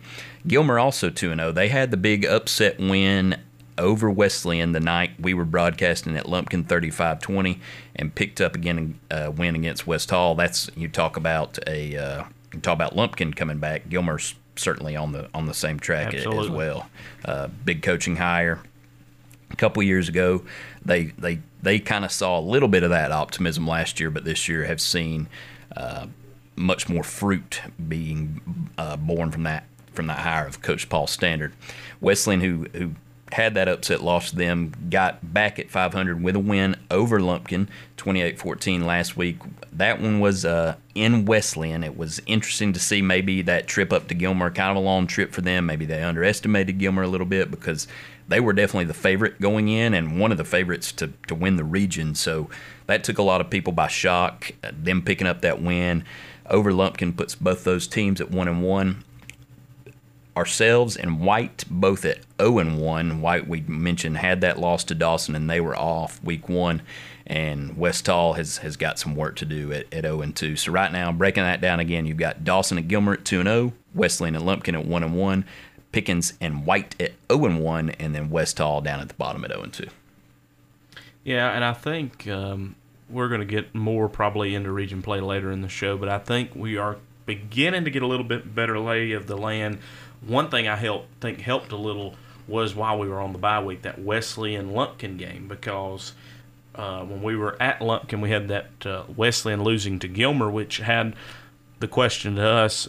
Gilmer 0.46 0.78
also 0.78 1.10
2 1.10 1.34
0. 1.34 1.52
They 1.52 1.68
had 1.68 1.90
the 1.90 1.96
big 1.96 2.24
upset 2.24 2.78
win 2.78 3.36
over 3.78 4.10
Wesleyan 4.10 4.72
the 4.72 4.80
night 4.80 5.12
we 5.18 5.34
were 5.34 5.44
broadcasting 5.44 6.16
at 6.16 6.28
Lumpkin 6.28 6.64
35-20 6.64 7.58
and 7.96 8.14
picked 8.14 8.40
up 8.40 8.54
again 8.54 8.98
a 9.10 9.28
uh, 9.28 9.30
win 9.30 9.54
against 9.54 9.86
West 9.86 10.10
Hall. 10.10 10.34
That's 10.34 10.70
you 10.76 10.88
talk 10.88 11.16
about 11.16 11.58
a 11.66 11.96
uh, 11.96 12.24
you 12.52 12.60
talk 12.60 12.74
about 12.74 12.94
Lumpkin 12.94 13.34
coming 13.34 13.58
back. 13.58 13.88
Gilmer's 13.88 14.34
certainly 14.56 14.96
on 14.96 15.12
the 15.12 15.28
on 15.34 15.46
the 15.46 15.54
same 15.54 15.78
track 15.78 16.14
Absolutely. 16.14 16.44
as 16.44 16.50
well. 16.50 16.90
Uh, 17.24 17.48
big 17.64 17.82
coaching 17.82 18.16
hire. 18.16 18.60
A 19.50 19.56
couple 19.56 19.82
years 19.82 20.08
ago, 20.08 20.44
they 20.84 21.06
they 21.18 21.40
they 21.62 21.78
kind 21.78 22.04
of 22.04 22.12
saw 22.12 22.38
a 22.38 22.40
little 22.40 22.68
bit 22.68 22.82
of 22.82 22.90
that 22.90 23.12
optimism 23.12 23.66
last 23.66 24.00
year, 24.00 24.10
but 24.10 24.24
this 24.24 24.48
year 24.48 24.64
have 24.64 24.80
seen 24.80 25.28
uh, 25.76 26.06
much 26.56 26.88
more 26.88 27.02
fruit 27.02 27.60
being 27.88 28.70
uh, 28.78 28.96
borne 28.96 29.30
from 29.30 29.42
that 29.42 29.64
from 29.92 30.06
that 30.06 30.20
hire 30.20 30.46
of 30.46 30.62
Coach 30.62 30.88
Paul 30.88 31.06
Standard. 31.06 31.52
Wesleyan, 32.00 32.40
who 32.40 32.66
who 32.72 32.94
had 33.32 33.54
that 33.54 33.68
upset 33.68 34.02
loss 34.02 34.30
to 34.30 34.36
them, 34.36 34.72
got 34.90 35.32
back 35.32 35.58
at 35.58 35.70
500 35.70 36.22
with 36.22 36.36
a 36.36 36.40
win 36.40 36.76
over 36.90 37.18
Lumpkin 37.20 37.68
28 37.96 38.38
14 38.38 38.86
last 38.86 39.16
week. 39.16 39.38
That 39.72 40.00
one 40.00 40.20
was 40.20 40.44
uh, 40.44 40.76
in 40.94 41.24
Wesleyan. 41.24 41.82
It 41.82 41.96
was 41.96 42.20
interesting 42.26 42.72
to 42.74 42.80
see 42.80 43.02
maybe 43.02 43.42
that 43.42 43.66
trip 43.66 43.92
up 43.92 44.08
to 44.08 44.14
Gilmer, 44.14 44.50
kind 44.50 44.70
of 44.70 44.76
a 44.76 44.86
long 44.86 45.06
trip 45.06 45.32
for 45.32 45.40
them. 45.40 45.66
Maybe 45.66 45.86
they 45.86 46.02
underestimated 46.02 46.78
Gilmer 46.78 47.02
a 47.02 47.08
little 47.08 47.26
bit 47.26 47.50
because 47.50 47.88
they 48.28 48.40
were 48.40 48.52
definitely 48.52 48.84
the 48.84 48.94
favorite 48.94 49.40
going 49.40 49.68
in 49.68 49.94
and 49.94 50.20
one 50.20 50.30
of 50.30 50.38
the 50.38 50.44
favorites 50.44 50.92
to, 50.92 51.12
to 51.26 51.34
win 51.34 51.56
the 51.56 51.64
region. 51.64 52.14
So 52.14 52.48
that 52.86 53.02
took 53.02 53.18
a 53.18 53.22
lot 53.22 53.40
of 53.40 53.50
people 53.50 53.72
by 53.72 53.88
shock. 53.88 54.52
Them 54.62 55.02
picking 55.02 55.26
up 55.26 55.40
that 55.40 55.60
win 55.60 56.04
over 56.48 56.72
Lumpkin 56.72 57.14
puts 57.14 57.34
both 57.34 57.64
those 57.64 57.86
teams 57.86 58.20
at 58.20 58.30
1 58.30 58.48
and 58.48 58.62
1 58.62 59.04
ourselves 60.36 60.96
and 60.96 61.20
White 61.20 61.64
both 61.70 62.04
at 62.04 62.20
0 62.40 62.58
and 62.58 62.80
1. 62.80 63.20
White, 63.20 63.48
we 63.48 63.60
mentioned, 63.62 64.18
had 64.18 64.40
that 64.40 64.58
loss 64.58 64.84
to 64.84 64.94
Dawson 64.94 65.34
and 65.34 65.48
they 65.48 65.60
were 65.60 65.76
off 65.76 66.22
week 66.22 66.48
one. 66.48 66.82
And 67.26 67.76
West 67.76 68.06
Hall 68.06 68.32
has, 68.34 68.58
has 68.58 68.76
got 68.76 68.98
some 68.98 69.14
work 69.14 69.36
to 69.36 69.44
do 69.44 69.72
at, 69.72 69.92
at 69.92 70.04
0 70.04 70.22
and 70.22 70.34
2. 70.34 70.56
So 70.56 70.72
right 70.72 70.90
now, 70.90 71.12
breaking 71.12 71.44
that 71.44 71.60
down 71.60 71.80
again, 71.80 72.06
you've 72.06 72.16
got 72.16 72.44
Dawson 72.44 72.78
and 72.78 72.88
Gilmer 72.88 73.14
at 73.14 73.24
2 73.24 73.40
and 73.40 73.48
0, 73.48 73.72
Wesleyan 73.94 74.34
and 74.34 74.44
Lumpkin 74.44 74.74
at 74.74 74.86
1 74.86 75.02
and 75.02 75.14
1, 75.14 75.44
Pickens 75.92 76.34
and 76.40 76.66
White 76.66 77.00
at 77.00 77.12
0 77.30 77.44
and 77.46 77.62
1, 77.62 77.90
and 77.90 78.14
then 78.14 78.30
West 78.30 78.58
Hall 78.58 78.80
down 78.80 79.00
at 79.00 79.08
the 79.08 79.14
bottom 79.14 79.44
at 79.44 79.50
0 79.50 79.62
and 79.62 79.72
2. 79.72 79.86
Yeah, 81.24 81.52
and 81.52 81.64
I 81.64 81.72
think 81.72 82.26
um, 82.26 82.74
we're 83.08 83.28
going 83.28 83.40
to 83.40 83.46
get 83.46 83.74
more 83.74 84.08
probably 84.08 84.54
into 84.54 84.72
region 84.72 85.02
play 85.02 85.20
later 85.20 85.52
in 85.52 85.60
the 85.60 85.68
show, 85.68 85.96
but 85.96 86.08
I 86.08 86.18
think 86.18 86.54
we 86.54 86.76
are 86.76 86.96
beginning 87.26 87.84
to 87.84 87.90
get 87.90 88.02
a 88.02 88.06
little 88.06 88.24
bit 88.24 88.54
better 88.54 88.78
lay 88.78 89.12
of 89.12 89.26
the 89.26 89.36
land 89.36 89.78
one 90.26 90.48
thing 90.48 90.68
I 90.68 90.76
helped 90.76 91.20
think 91.20 91.40
helped 91.40 91.72
a 91.72 91.76
little 91.76 92.14
was 92.46 92.74
while 92.74 92.98
we 92.98 93.08
were 93.08 93.20
on 93.20 93.32
the 93.32 93.38
bye 93.38 93.62
week 93.62 93.82
that 93.82 94.00
Wesleyan 94.00 94.70
Lumpkin 94.70 95.16
game 95.16 95.48
because 95.48 96.12
uh, 96.74 97.04
when 97.04 97.22
we 97.22 97.36
were 97.36 97.60
at 97.60 97.80
Lumpkin 97.80 98.20
we 98.20 98.30
had 98.30 98.48
that 98.48 98.86
uh, 98.86 99.04
Wesleyan 99.14 99.62
losing 99.62 99.98
to 100.00 100.08
Gilmer, 100.08 100.50
which 100.50 100.78
had 100.78 101.14
the 101.80 101.88
question 101.88 102.36
to 102.36 102.46
us 102.46 102.88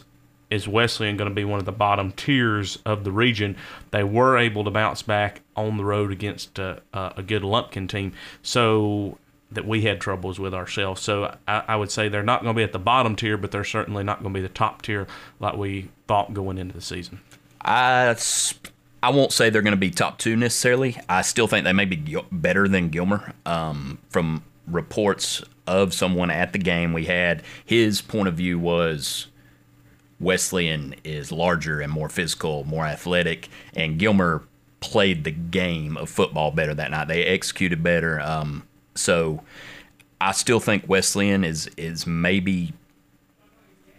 is 0.50 0.68
Wesleyan 0.68 1.18
going 1.18 1.30
to 1.30 1.34
be 1.34 1.46
one 1.46 1.60
of 1.60 1.66
the 1.66 1.72
bottom 1.72 2.12
tiers 2.12 2.78
of 2.86 3.04
the 3.04 3.12
region? 3.12 3.56
They 3.90 4.04
were 4.04 4.38
able 4.38 4.64
to 4.66 4.70
bounce 4.70 5.02
back 5.02 5.42
on 5.56 5.78
the 5.78 5.86
road 5.86 6.12
against 6.12 6.60
uh, 6.60 6.76
a 6.94 7.24
good 7.24 7.44
Lumpkin 7.44 7.88
team, 7.88 8.14
so 8.44 9.18
that 9.54 9.66
we 9.68 9.82
had 9.82 10.00
troubles 10.00 10.40
with 10.40 10.54
ourselves. 10.54 11.02
So 11.02 11.36
I, 11.48 11.64
I 11.70 11.76
would 11.76 11.92
say 11.92 12.10
they're 12.10 12.24
not 12.24 12.44
going 12.44 12.56
to 12.56 12.58
be 12.58 12.64
at 12.64 12.74
the 12.74 12.80
bottom 12.80 13.16
tier, 13.16 13.38
but 13.38 13.52
they're 13.52 13.64
certainly 13.64 14.04
not 14.04 14.22
going 14.22 14.34
to 14.34 14.38
be 14.38 14.42
the 14.42 14.54
top 14.54 14.82
tier 14.82 15.08
like 15.40 15.56
we 15.56 15.90
thought 16.08 16.34
going 16.34 16.58
into 16.58 16.74
the 16.74 16.82
season. 16.82 17.22
I, 17.62 18.16
I 19.02 19.10
won't 19.10 19.32
say 19.32 19.50
they're 19.50 19.62
going 19.62 19.72
to 19.72 19.78
be 19.78 19.92
top 19.92 20.18
two 20.18 20.36
necessarily. 20.36 20.98
I 21.08 21.22
still 21.22 21.48
think 21.48 21.66
they 21.66 21.74
may 21.74 21.86
be 21.86 22.18
better 22.32 22.68
than 22.68 22.90
Gilmer. 22.90 23.34
Um, 23.46 24.00
from 24.10 24.44
reports 24.68 25.44
of 25.68 25.94
someone 25.94 26.30
at 26.30 26.54
the 26.54 26.60
game 26.60 26.94
we 26.94 27.06
had, 27.06 27.44
his 27.66 28.02
point 28.02 28.28
of 28.28 28.36
view 28.36 28.60
was 28.60 29.28
Wesleyan 30.20 30.96
is 31.04 31.32
larger 31.32 31.82
and 31.82 31.92
more 31.92 32.10
physical, 32.10 32.64
more 32.64 32.86
athletic, 32.86 33.50
and 33.76 34.00
Gilmer 34.00 34.44
played 34.80 35.24
the 35.24 35.32
game 35.32 35.96
of 35.98 36.10
football 36.10 36.52
better 36.52 36.74
that 36.74 36.92
night. 36.92 37.08
They 37.08 37.24
executed 37.24 37.84
better. 37.84 38.20
Um, 38.20 38.64
so 38.96 39.42
I 40.22 40.32
still 40.32 40.60
think 40.60 40.88
Wesleyan 40.88 41.44
is 41.44 41.70
is 41.78 42.08
maybe 42.08 42.74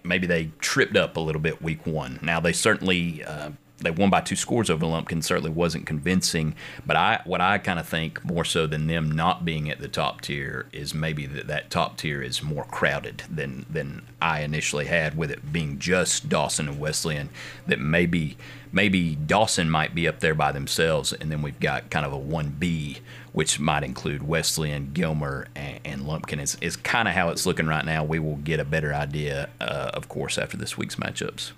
maybe 0.02 0.26
they 0.26 0.50
tripped 0.58 0.96
up 0.96 1.16
a 1.16 1.20
little 1.20 1.40
bit 1.40 1.62
week 1.62 1.86
one. 1.86 2.18
Now 2.22 2.40
they 2.40 2.52
certainly 2.52 3.24
uh, 3.24 3.50
they 3.84 3.90
won 3.90 4.10
by 4.10 4.20
two 4.20 4.36
scores 4.36 4.70
over 4.70 4.86
Lumpkin. 4.86 5.22
Certainly 5.22 5.50
wasn't 5.50 5.86
convincing. 5.86 6.54
But 6.84 6.96
I 6.96 7.20
what 7.24 7.40
I 7.40 7.58
kind 7.58 7.78
of 7.78 7.86
think 7.86 8.24
more 8.24 8.44
so 8.44 8.66
than 8.66 8.86
them 8.86 9.10
not 9.10 9.44
being 9.44 9.70
at 9.70 9.80
the 9.80 9.88
top 9.88 10.20
tier 10.20 10.66
is 10.72 10.94
maybe 10.94 11.26
that 11.26 11.46
that 11.46 11.70
top 11.70 11.96
tier 11.96 12.22
is 12.22 12.42
more 12.42 12.64
crowded 12.64 13.22
than 13.30 13.66
than 13.70 14.02
I 14.20 14.40
initially 14.40 14.86
had 14.86 15.16
with 15.16 15.30
it 15.30 15.52
being 15.52 15.78
just 15.78 16.28
Dawson 16.28 16.68
and 16.68 16.80
Wesleyan. 16.80 17.28
That 17.66 17.78
maybe 17.78 18.36
maybe 18.72 19.14
Dawson 19.14 19.70
might 19.70 19.94
be 19.94 20.08
up 20.08 20.20
there 20.20 20.34
by 20.34 20.52
themselves, 20.52 21.12
and 21.12 21.30
then 21.30 21.42
we've 21.42 21.60
got 21.60 21.90
kind 21.90 22.04
of 22.04 22.12
a 22.12 22.18
one 22.18 22.56
B 22.58 22.98
which 23.32 23.58
might 23.58 23.82
include 23.82 24.22
Wesleyan, 24.22 24.92
Gilmer, 24.94 25.48
and, 25.56 25.80
and 25.84 26.06
Lumpkin, 26.06 26.38
is, 26.38 26.56
is 26.60 26.76
kind 26.76 27.08
of 27.08 27.14
how 27.14 27.30
it's 27.30 27.44
looking 27.44 27.66
right 27.66 27.84
now. 27.84 28.04
We 28.04 28.20
will 28.20 28.36
get 28.36 28.60
a 28.60 28.64
better 28.64 28.94
idea, 28.94 29.50
uh, 29.60 29.90
of 29.92 30.08
course, 30.08 30.38
after 30.38 30.56
this 30.56 30.78
week's 30.78 30.94
matchups. 30.94 31.50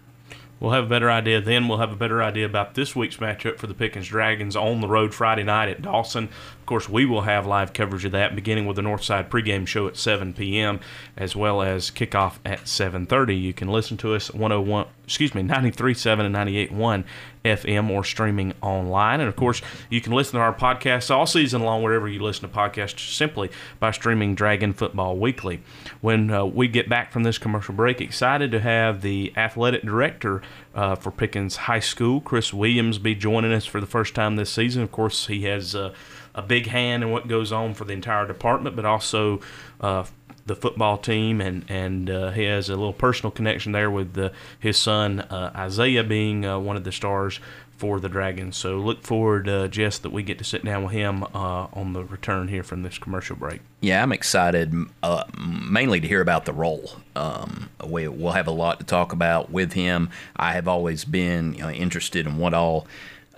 We'll 0.58 0.72
have 0.72 0.84
a 0.84 0.88
better 0.88 1.10
idea 1.10 1.40
then. 1.40 1.68
We'll 1.68 1.78
have 1.78 1.92
a 1.92 1.96
better 1.96 2.22
idea 2.22 2.46
about 2.46 2.74
this 2.74 2.96
week's 2.96 3.18
matchup 3.18 3.58
for 3.58 3.66
the 3.66 3.74
Pickens 3.74 4.08
Dragons 4.08 4.56
on 4.56 4.80
the 4.80 4.88
road 4.88 5.12
Friday 5.12 5.42
night 5.42 5.68
at 5.68 5.82
Dawson. 5.82 6.24
Of 6.24 6.66
course, 6.66 6.88
we 6.88 7.04
will 7.04 7.22
have 7.22 7.46
live 7.46 7.74
coverage 7.74 8.06
of 8.06 8.12
that 8.12 8.34
beginning 8.34 8.66
with 8.66 8.76
the 8.76 8.82
Northside 8.82 9.28
pregame 9.28 9.66
show 9.66 9.86
at 9.86 9.98
7 9.98 10.32
p.m. 10.32 10.80
as 11.16 11.36
well 11.36 11.60
as 11.60 11.90
kickoff 11.90 12.38
at 12.44 12.60
7:30. 12.60 13.38
You 13.38 13.52
can 13.52 13.68
listen 13.68 13.98
to 13.98 14.14
us 14.14 14.32
101, 14.32 14.86
excuse 15.06 15.34
me, 15.34 15.42
93.7 15.42 16.26
and 16.26 16.34
98.1 16.34 17.04
FM 17.44 17.90
or 17.90 18.02
streaming 18.02 18.52
online. 18.60 19.20
And 19.20 19.28
of 19.28 19.36
course, 19.36 19.62
you 19.88 20.00
can 20.00 20.12
listen 20.12 20.34
to 20.34 20.40
our 20.40 20.52
podcast 20.52 21.14
all 21.14 21.26
season 21.26 21.62
long 21.62 21.82
wherever 21.82 22.08
you 22.08 22.20
listen 22.20 22.48
to 22.48 22.54
podcasts 22.54 23.14
simply 23.14 23.50
by 23.78 23.92
streaming 23.92 24.34
Dragon 24.34 24.72
Football 24.72 25.16
Weekly. 25.16 25.62
When 26.00 26.30
uh, 26.30 26.44
we 26.44 26.66
get 26.66 26.88
back 26.88 27.12
from 27.12 27.22
this 27.22 27.38
commercial 27.38 27.74
break, 27.74 28.00
excited 28.00 28.50
to 28.50 28.60
have 28.60 29.02
the 29.02 29.32
athletic 29.36 29.82
director 29.82 30.42
uh, 30.74 30.96
for 30.96 31.12
Pickens 31.12 31.56
High 31.56 31.80
School, 31.80 32.20
Chris 32.20 32.52
Williams, 32.52 32.98
be 32.98 33.14
joining 33.14 33.52
us 33.52 33.64
for 33.64 33.80
the 33.80 33.86
first 33.86 34.14
time 34.14 34.34
this 34.34 34.52
season. 34.52 34.82
Of 34.82 34.90
course, 34.90 35.28
he 35.28 35.44
has 35.44 35.76
uh, 35.76 35.94
a 36.34 36.42
big 36.42 36.66
hand 36.66 37.04
in 37.04 37.10
what 37.10 37.28
goes 37.28 37.52
on 37.52 37.74
for 37.74 37.84
the 37.84 37.92
entire 37.92 38.26
department, 38.26 38.74
but 38.74 38.84
also 38.84 39.40
uh, 39.80 40.04
the 40.46 40.54
football 40.54 40.96
team, 40.96 41.40
and 41.40 41.64
and 41.68 42.08
uh, 42.08 42.30
he 42.30 42.44
has 42.44 42.68
a 42.68 42.76
little 42.76 42.92
personal 42.92 43.30
connection 43.30 43.72
there 43.72 43.90
with 43.90 44.14
the, 44.14 44.32
his 44.58 44.76
son 44.76 45.20
uh, 45.20 45.52
Isaiah 45.54 46.04
being 46.04 46.46
uh, 46.46 46.58
one 46.58 46.76
of 46.76 46.84
the 46.84 46.92
stars 46.92 47.40
for 47.76 48.00
the 48.00 48.08
Dragons. 48.08 48.56
So 48.56 48.78
look 48.78 49.02
forward, 49.02 49.48
uh, 49.48 49.68
Jess, 49.68 49.98
that 49.98 50.10
we 50.10 50.22
get 50.22 50.38
to 50.38 50.44
sit 50.44 50.64
down 50.64 50.84
with 50.84 50.92
him 50.92 51.24
uh, 51.24 51.66
on 51.72 51.92
the 51.92 52.04
return 52.04 52.48
here 52.48 52.62
from 52.62 52.82
this 52.82 52.98
commercial 52.98 53.36
break. 53.36 53.60
Yeah, 53.80 54.02
I'm 54.02 54.12
excited 54.12 54.74
uh, 55.02 55.24
mainly 55.38 56.00
to 56.00 56.08
hear 56.08 56.20
about 56.20 56.46
the 56.46 56.52
role. 56.52 56.90
Um, 57.14 57.68
we, 57.86 58.08
will 58.08 58.32
have 58.32 58.46
a 58.46 58.52
lot 58.52 58.80
to 58.80 58.86
talk 58.86 59.12
about 59.12 59.50
with 59.50 59.74
him. 59.74 60.10
I 60.36 60.52
have 60.52 60.66
always 60.68 61.04
been 61.04 61.52
you 61.54 61.60
know, 61.60 61.70
interested 61.70 62.26
in 62.26 62.38
what 62.38 62.54
all 62.54 62.86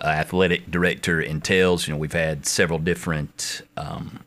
uh, 0.01 0.07
athletic 0.07 0.71
director 0.71 1.19
entails. 1.19 1.87
You 1.87 1.93
know, 1.93 1.97
we've 1.97 2.13
had 2.13 2.45
several 2.45 2.79
different 2.79 3.61
um, 3.75 4.21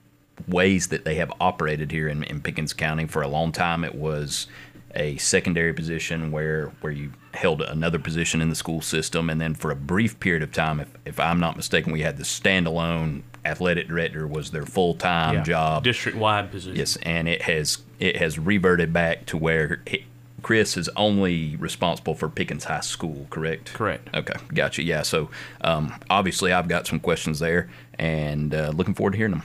ways 0.48 0.88
that 0.88 1.04
they 1.04 1.16
have 1.16 1.32
operated 1.40 1.90
here 1.90 2.08
in, 2.08 2.24
in 2.24 2.40
Pickens 2.40 2.72
County. 2.72 3.06
For 3.06 3.22
a 3.22 3.28
long 3.28 3.52
time, 3.52 3.84
it 3.84 3.94
was 3.94 4.46
a 4.94 5.16
secondary 5.16 5.72
position 5.72 6.30
where 6.30 6.66
where 6.80 6.92
you 6.92 7.12
held 7.34 7.62
another 7.62 7.98
position 7.98 8.40
in 8.40 8.48
the 8.48 8.54
school 8.54 8.80
system, 8.80 9.30
and 9.30 9.40
then 9.40 9.54
for 9.54 9.70
a 9.70 9.76
brief 9.76 10.20
period 10.20 10.42
of 10.42 10.52
time, 10.52 10.80
if, 10.80 10.88
if 11.04 11.20
I'm 11.20 11.40
not 11.40 11.56
mistaken, 11.56 11.92
we 11.92 12.02
had 12.02 12.16
the 12.18 12.24
standalone 12.24 13.22
athletic 13.44 13.88
director 13.88 14.26
was 14.26 14.50
their 14.50 14.66
full 14.66 14.94
time 14.94 15.36
yeah. 15.36 15.42
job, 15.42 15.84
district 15.84 16.18
wide 16.18 16.50
position. 16.50 16.76
Yes, 16.76 16.96
and 17.02 17.28
it 17.28 17.42
has 17.42 17.78
it 17.98 18.16
has 18.16 18.38
reverted 18.38 18.92
back 18.92 19.26
to 19.26 19.36
where. 19.36 19.82
It, 19.86 20.02
Chris 20.42 20.76
is 20.76 20.90
only 20.96 21.54
responsible 21.54 22.16
for 22.16 22.28
Pickens 22.28 22.64
High 22.64 22.80
School, 22.80 23.28
correct? 23.30 23.74
Correct. 23.74 24.12
Okay, 24.12 24.34
gotcha. 24.52 24.82
Yeah, 24.82 25.02
so 25.02 25.30
um, 25.60 25.94
obviously 26.10 26.52
I've 26.52 26.66
got 26.66 26.84
some 26.88 26.98
questions 26.98 27.38
there, 27.38 27.70
and 27.96 28.52
uh, 28.52 28.72
looking 28.74 28.92
forward 28.92 29.12
to 29.12 29.18
hearing 29.18 29.34
them 29.34 29.44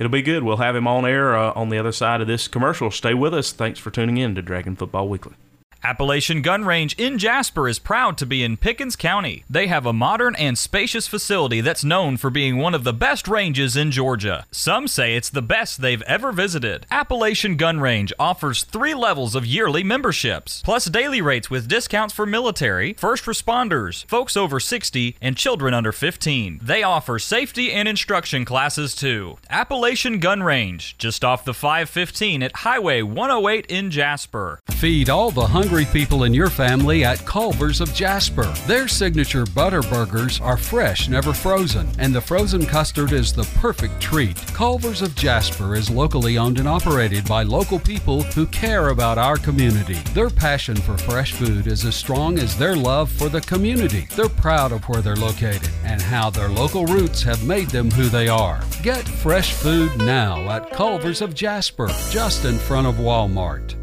it'll 0.00 0.10
be 0.10 0.22
good. 0.22 0.42
We'll 0.42 0.56
have 0.56 0.74
him 0.74 0.88
on 0.88 1.04
air 1.04 1.36
uh, 1.36 1.52
on 1.54 1.68
the 1.68 1.78
other 1.78 1.92
side 1.92 2.20
of 2.20 2.26
this 2.26 2.48
commercial. 2.48 2.90
Stay 2.90 3.14
with 3.14 3.32
us. 3.32 3.52
Thanks 3.52 3.78
for 3.78 3.92
tuning 3.92 4.16
in 4.16 4.34
to 4.34 4.42
Dragon 4.42 4.74
Football 4.74 5.08
Weekly. 5.08 5.34
Appalachian 5.82 6.42
Gun 6.42 6.66
Range 6.66 6.94
in 6.98 7.16
Jasper 7.16 7.66
is 7.66 7.78
proud 7.78 8.18
to 8.18 8.26
be 8.26 8.44
in 8.44 8.58
Pickens 8.58 8.96
County. 8.96 9.44
They 9.48 9.66
have 9.68 9.86
a 9.86 9.94
modern 9.94 10.36
and 10.36 10.58
spacious 10.58 11.06
facility 11.06 11.62
that's 11.62 11.82
known 11.82 12.18
for 12.18 12.28
being 12.28 12.58
one 12.58 12.74
of 12.74 12.84
the 12.84 12.92
best 12.92 13.26
ranges 13.26 13.78
in 13.78 13.90
Georgia. 13.90 14.44
Some 14.50 14.86
say 14.86 15.16
it's 15.16 15.30
the 15.30 15.40
best 15.40 15.80
they've 15.80 16.02
ever 16.02 16.32
visited. 16.32 16.84
Appalachian 16.90 17.56
Gun 17.56 17.80
Range 17.80 18.12
offers 18.18 18.64
three 18.64 18.92
levels 18.92 19.34
of 19.34 19.46
yearly 19.46 19.82
memberships, 19.82 20.60
plus 20.62 20.84
daily 20.84 21.22
rates 21.22 21.48
with 21.48 21.66
discounts 21.66 22.12
for 22.12 22.26
military, 22.26 22.92
first 22.92 23.24
responders, 23.24 24.04
folks 24.04 24.36
over 24.36 24.60
60, 24.60 25.16
and 25.22 25.34
children 25.34 25.72
under 25.72 25.92
15. 25.92 26.60
They 26.62 26.82
offer 26.82 27.18
safety 27.18 27.72
and 27.72 27.88
instruction 27.88 28.44
classes 28.44 28.94
too. 28.94 29.38
Appalachian 29.48 30.18
Gun 30.18 30.42
Range, 30.42 30.94
just 30.98 31.24
off 31.24 31.46
the 31.46 31.54
515 31.54 32.42
at 32.42 32.56
Highway 32.56 33.00
108 33.00 33.64
in 33.70 33.90
Jasper. 33.90 34.60
Feed 34.68 35.08
all 35.08 35.30
the 35.30 35.46
hungry 35.46 35.69
hungry 35.70 35.92
people 35.92 36.24
in 36.24 36.34
your 36.34 36.50
family 36.50 37.04
at 37.04 37.24
Culver's 37.24 37.80
of 37.80 37.94
Jasper. 37.94 38.42
Their 38.66 38.88
signature 38.88 39.46
butter 39.46 39.82
burgers 39.82 40.40
are 40.40 40.56
fresh, 40.56 41.08
never 41.08 41.32
frozen, 41.32 41.88
and 42.00 42.12
the 42.12 42.20
frozen 42.20 42.66
custard 42.66 43.12
is 43.12 43.32
the 43.32 43.44
perfect 43.60 44.00
treat. 44.00 44.36
Culver's 44.48 45.00
of 45.00 45.14
Jasper 45.14 45.76
is 45.76 45.88
locally 45.88 46.38
owned 46.38 46.58
and 46.58 46.66
operated 46.66 47.24
by 47.28 47.44
local 47.44 47.78
people 47.78 48.22
who 48.22 48.46
care 48.46 48.88
about 48.88 49.16
our 49.16 49.36
community. 49.36 49.94
Their 50.12 50.28
passion 50.28 50.74
for 50.74 50.98
fresh 50.98 51.34
food 51.34 51.68
is 51.68 51.84
as 51.84 51.94
strong 51.94 52.40
as 52.40 52.58
their 52.58 52.74
love 52.74 53.08
for 53.08 53.28
the 53.28 53.40
community. 53.42 54.08
They're 54.16 54.28
proud 54.28 54.72
of 54.72 54.82
where 54.88 55.02
they're 55.02 55.14
located 55.14 55.70
and 55.84 56.02
how 56.02 56.30
their 56.30 56.48
local 56.48 56.84
roots 56.86 57.22
have 57.22 57.46
made 57.46 57.68
them 57.68 57.92
who 57.92 58.08
they 58.08 58.26
are. 58.26 58.60
Get 58.82 59.06
fresh 59.06 59.52
food 59.52 59.96
now 59.98 60.50
at 60.50 60.72
Culver's 60.72 61.22
of 61.22 61.32
Jasper, 61.32 61.86
just 62.10 62.44
in 62.44 62.58
front 62.58 62.88
of 62.88 62.96
Walmart. 62.96 63.79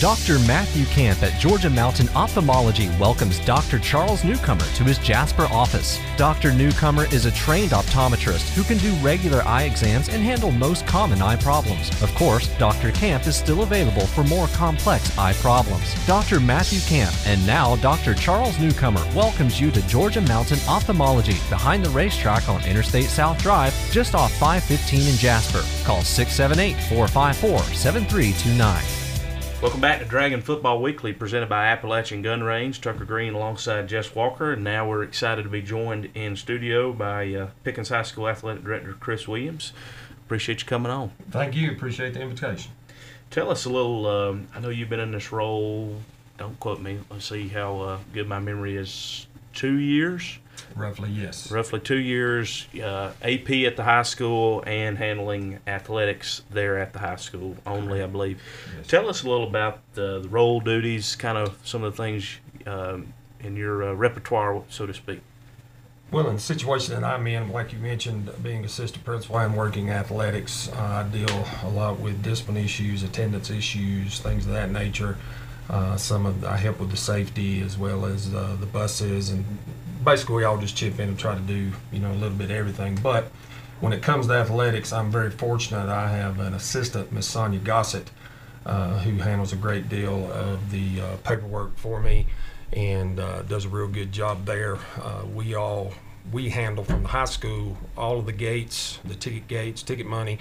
Dr. 0.00 0.40
Matthew 0.40 0.84
Camp 0.86 1.22
at 1.22 1.38
Georgia 1.40 1.70
Mountain 1.70 2.08
Ophthalmology 2.10 2.90
welcomes 2.98 3.38
Dr. 3.40 3.78
Charles 3.78 4.24
Newcomer 4.24 4.64
to 4.74 4.82
his 4.82 4.98
Jasper 4.98 5.44
office. 5.52 6.00
Dr. 6.16 6.52
Newcomer 6.52 7.04
is 7.14 7.26
a 7.26 7.30
trained 7.30 7.70
optometrist 7.70 8.50
who 8.54 8.64
can 8.64 8.76
do 8.78 8.92
regular 8.94 9.42
eye 9.42 9.62
exams 9.62 10.08
and 10.08 10.22
handle 10.22 10.50
most 10.50 10.84
common 10.86 11.22
eye 11.22 11.36
problems. 11.36 11.90
Of 12.02 12.12
course, 12.16 12.48
Dr. 12.58 12.90
Camp 12.90 13.26
is 13.28 13.36
still 13.36 13.62
available 13.62 14.06
for 14.06 14.24
more 14.24 14.48
complex 14.48 15.16
eye 15.16 15.32
problems. 15.34 15.94
Dr. 16.06 16.40
Matthew 16.40 16.80
Camp 16.80 17.14
and 17.24 17.46
now 17.46 17.76
Dr. 17.76 18.14
Charles 18.14 18.58
Newcomer 18.58 19.04
welcomes 19.14 19.60
you 19.60 19.70
to 19.70 19.86
Georgia 19.86 20.22
Mountain 20.22 20.58
Ophthalmology 20.68 21.38
behind 21.48 21.84
the 21.84 21.90
racetrack 21.90 22.48
on 22.48 22.64
Interstate 22.64 23.06
South 23.06 23.40
Drive, 23.40 23.72
just 23.92 24.16
off 24.16 24.32
515 24.32 25.08
in 25.08 25.16
Jasper. 25.16 25.62
Call 25.86 26.02
678 26.02 26.82
454 26.88 27.60
7329. 27.74 29.03
Welcome 29.64 29.80
back 29.80 30.00
to 30.00 30.04
Dragon 30.04 30.42
Football 30.42 30.82
Weekly, 30.82 31.14
presented 31.14 31.48
by 31.48 31.68
Appalachian 31.68 32.20
Gun 32.20 32.42
Range. 32.42 32.78
Tucker 32.78 33.06
Green 33.06 33.32
alongside 33.32 33.88
Jess 33.88 34.14
Walker, 34.14 34.52
and 34.52 34.62
now 34.62 34.86
we're 34.86 35.02
excited 35.02 35.44
to 35.44 35.48
be 35.48 35.62
joined 35.62 36.10
in 36.14 36.36
studio 36.36 36.92
by 36.92 37.32
uh, 37.32 37.48
Pickens 37.62 37.88
High 37.88 38.02
School 38.02 38.28
Athletic 38.28 38.62
Director 38.62 38.92
Chris 39.00 39.26
Williams. 39.26 39.72
Appreciate 40.26 40.60
you 40.60 40.66
coming 40.66 40.92
on. 40.92 41.12
Thank 41.30 41.56
you. 41.56 41.70
Appreciate 41.70 42.12
the 42.12 42.20
invitation. 42.20 42.72
Tell 43.30 43.50
us 43.50 43.64
a 43.64 43.70
little. 43.70 44.06
Um, 44.06 44.48
I 44.54 44.60
know 44.60 44.68
you've 44.68 44.90
been 44.90 45.00
in 45.00 45.12
this 45.12 45.32
role. 45.32 45.96
Don't 46.36 46.60
quote 46.60 46.82
me. 46.82 46.98
Let's 47.08 47.24
see 47.24 47.48
how 47.48 47.80
uh, 47.80 47.98
good 48.12 48.28
my 48.28 48.40
memory 48.40 48.76
is. 48.76 49.26
Two 49.54 49.76
years. 49.76 50.40
Roughly, 50.76 51.10
yes. 51.10 51.50
Roughly 51.50 51.78
two 51.78 51.98
years, 51.98 52.66
uh, 52.82 53.12
AP 53.22 53.50
at 53.64 53.76
the 53.76 53.84
high 53.84 54.02
school 54.02 54.64
and 54.66 54.98
handling 54.98 55.60
athletics 55.66 56.42
there 56.50 56.78
at 56.78 56.92
the 56.92 56.98
high 56.98 57.16
school 57.16 57.56
only, 57.64 58.02
I 58.02 58.06
believe. 58.06 58.42
Yes. 58.76 58.88
Tell 58.88 59.08
us 59.08 59.22
a 59.22 59.28
little 59.28 59.46
about 59.46 59.80
the, 59.94 60.20
the, 60.20 60.28
role 60.28 60.60
duties, 60.60 61.14
kind 61.14 61.38
of 61.38 61.56
some 61.64 61.84
of 61.84 61.96
the 61.96 62.02
things 62.02 62.38
um, 62.66 63.12
in 63.40 63.54
your 63.54 63.84
uh, 63.84 63.92
repertoire, 63.92 64.64
so 64.68 64.84
to 64.86 64.94
speak. 64.94 65.20
Well, 66.10 66.28
in 66.28 66.34
the 66.34 66.40
situation 66.40 66.94
that 66.94 67.04
I'm 67.04 67.26
in, 67.26 67.50
like 67.50 67.72
you 67.72 67.78
mentioned, 67.78 68.30
being 68.42 68.64
assistant 68.64 69.04
principal 69.04 69.38
and 69.38 69.56
working 69.56 69.90
athletics, 69.90 70.68
uh, 70.72 71.04
I 71.06 71.08
deal 71.10 71.44
a 71.62 71.68
lot 71.68 72.00
with 72.00 72.22
discipline 72.22 72.56
issues, 72.56 73.02
attendance 73.02 73.50
issues, 73.50 74.18
things 74.20 74.46
of 74.46 74.52
that 74.52 74.70
nature. 74.70 75.18
Uh, 75.68 75.96
some 75.96 76.26
of 76.26 76.44
I 76.44 76.56
help 76.56 76.78
with 76.78 76.90
the 76.90 76.96
safety 76.96 77.62
as 77.62 77.78
well 77.78 78.04
as 78.04 78.34
uh, 78.34 78.56
the 78.60 78.66
buses 78.66 79.30
and 79.30 79.44
basically 80.04 80.36
we 80.36 80.44
all 80.44 80.58
just 80.58 80.76
chip 80.76 80.98
in 80.98 81.08
and 81.08 81.18
try 81.18 81.34
to 81.34 81.40
do 81.40 81.72
you 81.92 81.98
know 81.98 82.12
a 82.12 82.14
little 82.14 82.36
bit 82.36 82.50
of 82.50 82.56
everything. 82.56 82.98
But 83.02 83.30
when 83.80 83.92
it 83.92 84.02
comes 84.02 84.26
to 84.28 84.34
athletics, 84.34 84.92
I'm 84.92 85.10
very 85.10 85.30
fortunate. 85.30 85.88
I 85.88 86.08
have 86.08 86.40
an 86.40 86.54
assistant, 86.54 87.12
Miss 87.12 87.26
Sonia 87.26 87.60
Gossett, 87.60 88.10
uh, 88.64 88.98
who 89.00 89.16
handles 89.22 89.52
a 89.52 89.56
great 89.56 89.88
deal 89.88 90.30
of 90.32 90.70
the 90.70 91.00
uh, 91.00 91.16
paperwork 91.24 91.76
for 91.76 92.00
me 92.00 92.26
and 92.72 93.20
uh, 93.20 93.42
does 93.42 93.64
a 93.64 93.68
real 93.68 93.88
good 93.88 94.12
job 94.12 94.46
there. 94.46 94.76
Uh, 95.00 95.24
we 95.32 95.54
all 95.54 95.92
we 96.32 96.48
handle 96.48 96.84
from 96.84 97.02
the 97.02 97.08
high 97.08 97.26
school 97.26 97.76
all 97.96 98.18
of 98.18 98.26
the 98.26 98.32
gates, 98.32 98.98
the 99.04 99.14
ticket 99.14 99.46
gates, 99.46 99.82
ticket 99.82 100.06
money 100.06 100.38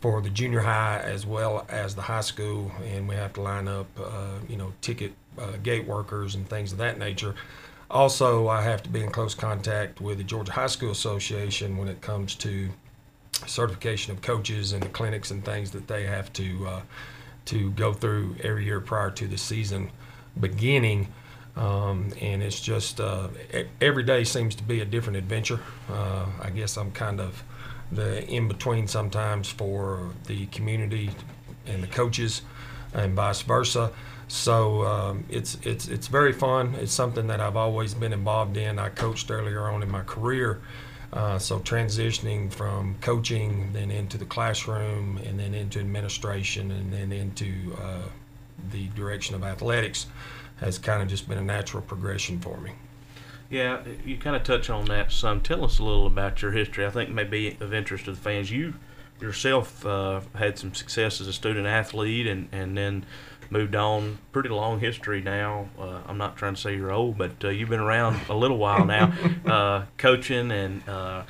for 0.00 0.20
the 0.20 0.30
junior 0.30 0.60
high 0.60 0.98
as 0.98 1.26
well 1.26 1.66
as 1.68 1.94
the 1.94 2.02
high 2.02 2.20
school, 2.20 2.70
and 2.84 3.08
we 3.08 3.14
have 3.14 3.32
to 3.32 3.40
line 3.40 3.66
up, 3.66 3.86
uh, 3.98 4.38
you 4.48 4.56
know, 4.56 4.72
ticket 4.80 5.12
uh, 5.38 5.52
gate 5.62 5.86
workers 5.86 6.34
and 6.34 6.48
things 6.48 6.72
of 6.72 6.78
that 6.78 6.98
nature. 6.98 7.34
Also, 7.90 8.48
I 8.48 8.62
have 8.62 8.82
to 8.82 8.88
be 8.88 9.02
in 9.02 9.10
close 9.10 9.34
contact 9.34 10.00
with 10.00 10.18
the 10.18 10.24
Georgia 10.24 10.52
High 10.52 10.66
School 10.66 10.90
Association 10.90 11.76
when 11.76 11.88
it 11.88 12.00
comes 12.00 12.34
to 12.36 12.68
certification 13.46 14.12
of 14.12 14.22
coaches 14.22 14.72
and 14.72 14.82
the 14.82 14.88
clinics 14.88 15.30
and 15.30 15.44
things 15.44 15.70
that 15.70 15.86
they 15.86 16.04
have 16.04 16.32
to 16.32 16.66
uh, 16.66 16.80
to 17.44 17.70
go 17.72 17.92
through 17.92 18.34
every 18.42 18.64
year 18.64 18.80
prior 18.80 19.10
to 19.10 19.28
the 19.28 19.38
season 19.38 19.90
beginning. 20.40 21.08
Um, 21.56 22.12
and 22.20 22.42
it's 22.42 22.60
just 22.60 23.00
uh, 23.00 23.28
every 23.80 24.02
day 24.02 24.24
seems 24.24 24.54
to 24.56 24.62
be 24.62 24.80
a 24.80 24.84
different 24.84 25.16
adventure. 25.16 25.60
Uh, 25.90 26.26
I 26.42 26.50
guess 26.50 26.76
I'm 26.76 26.90
kind 26.90 27.20
of 27.20 27.42
the 27.92 28.26
in 28.28 28.48
between 28.48 28.88
sometimes 28.88 29.48
for 29.48 30.10
the 30.26 30.46
community 30.46 31.10
and 31.66 31.82
the 31.82 31.86
coaches, 31.86 32.42
and 32.92 33.14
vice 33.14 33.42
versa. 33.42 33.92
So 34.28 34.82
um, 34.84 35.24
it's 35.28 35.56
it's 35.62 35.88
it's 35.88 36.08
very 36.08 36.32
fun. 36.32 36.74
It's 36.74 36.92
something 36.92 37.28
that 37.28 37.40
I've 37.40 37.56
always 37.56 37.94
been 37.94 38.12
involved 38.12 38.56
in. 38.56 38.78
I 38.78 38.88
coached 38.88 39.30
earlier 39.30 39.68
on 39.68 39.82
in 39.82 39.90
my 39.90 40.02
career, 40.02 40.60
uh, 41.12 41.38
so 41.38 41.60
transitioning 41.60 42.52
from 42.52 42.96
coaching 43.00 43.72
then 43.72 43.90
into 43.90 44.18
the 44.18 44.24
classroom 44.24 45.18
and 45.18 45.38
then 45.38 45.54
into 45.54 45.78
administration 45.78 46.72
and 46.72 46.92
then 46.92 47.12
into 47.12 47.76
uh, 47.80 48.08
the 48.72 48.88
direction 48.88 49.36
of 49.36 49.44
athletics 49.44 50.06
has 50.56 50.78
kind 50.78 51.02
of 51.02 51.08
just 51.08 51.28
been 51.28 51.38
a 51.38 51.42
natural 51.42 51.82
progression 51.82 52.40
for 52.40 52.56
me. 52.58 52.72
Yeah, 53.48 53.82
you 54.04 54.16
kind 54.16 54.34
of 54.34 54.42
touch 54.42 54.70
on 54.70 54.86
that 54.86 55.12
some. 55.12 55.40
Tell 55.40 55.64
us 55.64 55.78
a 55.78 55.84
little 55.84 56.06
about 56.06 56.42
your 56.42 56.50
history. 56.50 56.84
I 56.84 56.90
think 56.90 57.10
maybe 57.10 57.56
of 57.60 57.72
interest 57.72 58.06
to 58.06 58.10
the 58.10 58.16
fans. 58.16 58.50
You 58.50 58.74
yourself 59.20 59.86
uh, 59.86 60.20
had 60.34 60.58
some 60.58 60.74
success 60.74 61.20
as 61.20 61.26
a 61.26 61.32
student 61.32 61.66
athlete 61.66 62.26
and, 62.26 62.48
and 62.52 62.76
then 62.76 63.04
moved 63.50 63.74
on. 63.74 64.18
Pretty 64.32 64.48
long 64.48 64.80
history 64.80 65.20
now. 65.20 65.68
Uh, 65.78 66.00
I'm 66.06 66.18
not 66.18 66.36
trying 66.36 66.54
to 66.54 66.60
say 66.60 66.76
you're 66.76 66.92
old, 66.92 67.18
but 67.18 67.32
uh, 67.44 67.48
you've 67.48 67.68
been 67.68 67.80
around 67.80 68.20
a 68.28 68.34
little 68.34 68.58
while 68.58 68.84
now, 68.84 69.12
uh, 69.46 69.84
coaching 69.98 70.50
and 70.50 70.88
uh, 70.88 71.22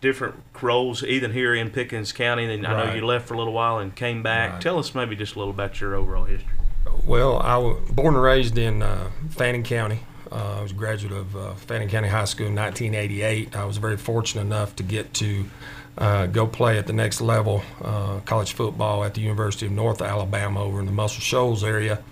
different 0.00 0.36
roles, 0.60 1.04
even 1.04 1.32
here 1.32 1.54
in 1.54 1.70
Pickens 1.70 2.12
County. 2.12 2.52
And 2.52 2.66
I 2.66 2.84
know 2.86 2.94
you 2.94 3.04
left 3.04 3.28
for 3.28 3.34
a 3.34 3.38
little 3.38 3.52
while 3.52 3.78
and 3.78 3.94
came 3.94 4.22
back. 4.22 4.52
Right. 4.52 4.62
Tell 4.62 4.78
us 4.78 4.94
maybe 4.94 5.16
just 5.16 5.34
a 5.34 5.38
little 5.38 5.52
about 5.52 5.80
your 5.80 5.94
overall 5.94 6.24
history. 6.24 6.48
Well, 7.04 7.38
I 7.38 7.56
was 7.56 7.90
born 7.90 8.14
and 8.14 8.22
raised 8.22 8.58
in 8.58 8.82
uh, 8.82 9.10
Fannin 9.30 9.62
County. 9.62 10.00
Uh, 10.30 10.58
I 10.58 10.62
was 10.62 10.70
a 10.70 10.74
graduate 10.74 11.12
of 11.12 11.36
uh, 11.36 11.54
Fannin 11.54 11.88
County 11.88 12.08
High 12.08 12.24
School 12.24 12.46
in 12.46 12.54
1988. 12.54 13.56
I 13.56 13.64
was 13.64 13.78
very 13.78 13.96
fortunate 13.96 14.42
enough 14.42 14.76
to 14.76 14.82
get 14.82 15.12
to 15.14 15.46
uh, 16.00 16.26
go 16.26 16.46
play 16.46 16.78
at 16.78 16.86
the 16.86 16.92
next 16.92 17.20
level, 17.20 17.62
uh, 17.82 18.20
college 18.20 18.54
football 18.54 19.04
at 19.04 19.14
the 19.14 19.20
University 19.20 19.66
of 19.66 19.72
North 19.72 20.00
Alabama 20.00 20.64
over 20.64 20.80
in 20.80 20.86
the 20.86 20.92
Muscle 20.92 21.20
Shoals 21.20 21.62
area, 21.62 22.02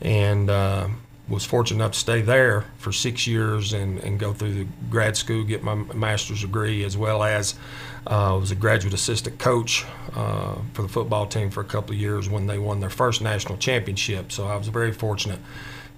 and 0.00 0.48
uh, 0.48 0.88
was 1.28 1.44
fortunate 1.44 1.82
enough 1.82 1.92
to 1.92 1.98
stay 1.98 2.20
there 2.20 2.64
for 2.78 2.92
six 2.92 3.26
years 3.26 3.72
and, 3.72 3.98
and 4.00 4.20
go 4.20 4.32
through 4.32 4.52
the 4.54 4.66
grad 4.88 5.16
school, 5.16 5.42
get 5.42 5.62
my 5.62 5.74
master's 5.74 6.42
degree, 6.42 6.84
as 6.84 6.96
well 6.96 7.22
as 7.22 7.54
uh, 8.06 8.36
was 8.38 8.50
a 8.50 8.54
graduate 8.54 8.94
assistant 8.94 9.38
coach 9.38 9.84
uh, 10.14 10.54
for 10.72 10.82
the 10.82 10.88
football 10.88 11.26
team 11.26 11.50
for 11.50 11.60
a 11.60 11.64
couple 11.64 11.94
of 11.94 12.00
years 12.00 12.28
when 12.28 12.46
they 12.46 12.58
won 12.58 12.80
their 12.80 12.90
first 12.90 13.22
national 13.22 13.58
championship. 13.58 14.30
So 14.30 14.46
I 14.46 14.56
was 14.56 14.68
very 14.68 14.92
fortunate 14.92 15.40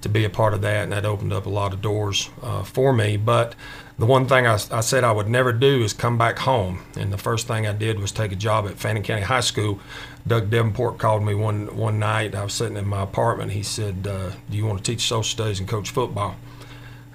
to 0.02 0.09
be 0.09 0.25
a 0.25 0.31
part 0.31 0.55
of 0.55 0.62
that, 0.62 0.85
and 0.85 0.93
that 0.93 1.05
opened 1.05 1.33
up 1.33 1.47
a 1.47 1.50
lot 1.50 1.73
of 1.73 1.83
doors 1.83 2.31
uh, 2.43 2.62
for 2.62 2.93
me. 2.93 3.16
But 3.16 3.55
the 3.99 4.07
one 4.07 4.26
thing 4.26 4.47
I, 4.47 4.55
I, 4.55 4.81
said 4.81 5.05
I 5.05 5.12
would 5.12 5.29
never 5.29 5.53
do 5.53 5.83
is 5.83 5.93
come 5.93 6.19
back 6.19 6.38
home. 6.38 6.85
And 6.97 7.12
the 7.12 7.19
first 7.19 7.47
thing 7.47 7.67
I 7.67 7.73
did 7.73 7.99
was 7.99 8.12
take 8.12 8.33
a 8.33 8.37
job 8.37 8.67
at 8.67 8.75
Fannin 8.75 9.03
County 9.03 9.23
High 9.23 9.41
School. 9.41 9.81
Doug 10.26 10.50
Davenport 10.50 10.99
called 10.99 11.23
me 11.23 11.35
one 11.35 11.75
one 11.76 11.99
night. 11.99 12.35
I 12.35 12.45
was 12.45 12.53
sitting 12.53 12.76
in 12.76 12.87
my 12.87 13.03
apartment. 13.03 13.53
He 13.53 13.62
said, 13.62 14.07
uh, 14.07 14.31
"Do 14.50 14.57
you 14.57 14.67
want 14.67 14.85
to 14.85 14.93
teach 14.93 15.03
social 15.03 15.23
studies 15.23 15.61
and 15.61 15.69
coach 15.69 15.91
football?" 15.91 16.37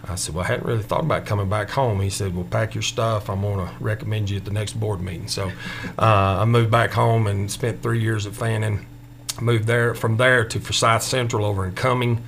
I 0.08 0.16
said, 0.16 0.34
Well, 0.34 0.44
I 0.44 0.48
hadn't 0.48 0.66
really 0.66 0.84
thought 0.84 1.02
about 1.02 1.26
coming 1.26 1.50
back 1.50 1.70
home. 1.70 2.02
He 2.02 2.10
said, 2.10 2.36
Well, 2.36 2.46
pack 2.46 2.74
your 2.74 2.82
stuff. 2.82 3.30
I'm 3.30 3.42
going 3.42 3.68
to 3.68 3.74
recommend 3.80 4.30
you 4.30 4.38
at 4.38 4.46
the 4.46 4.52
next 4.52 4.74
board 4.74 5.02
meeting. 5.02 5.28
So 5.28 5.52
uh, 6.00 6.40
I 6.40 6.46
moved 6.46 6.72
back 6.72 6.92
home 6.92 7.28
and 7.28 7.52
spent 7.52 7.82
three 7.82 8.02
years 8.02 8.26
at 8.26 8.34
Fannin. 8.34 8.86
Moved 9.40 9.66
there 9.66 9.94
from 9.94 10.18
there 10.18 10.44
to 10.46 10.60
Forsyth 10.60 11.04
Central 11.04 11.46
over 11.46 11.66
in 11.66 11.74
Cumming. 11.74 12.24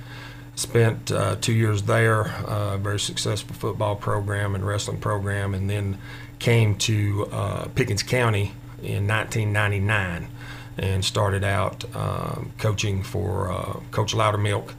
Spent 0.56 1.10
uh, 1.10 1.36
two 1.40 1.52
years 1.52 1.82
there, 1.82 2.26
uh, 2.26 2.76
very 2.78 3.00
successful 3.00 3.54
football 3.54 3.96
program 3.96 4.54
and 4.54 4.64
wrestling 4.64 5.00
program, 5.00 5.54
and 5.54 5.68
then 5.68 5.98
came 6.38 6.76
to 6.76 7.28
uh, 7.32 7.68
Pickens 7.74 8.02
County 8.02 8.52
in 8.82 9.06
1999 9.08 10.28
and 10.76 11.04
started 11.04 11.44
out 11.44 11.84
um, 11.96 12.52
coaching 12.58 13.02
for 13.02 13.50
uh, 13.50 13.80
Coach 13.90 14.14
Loudermilk 14.14 14.72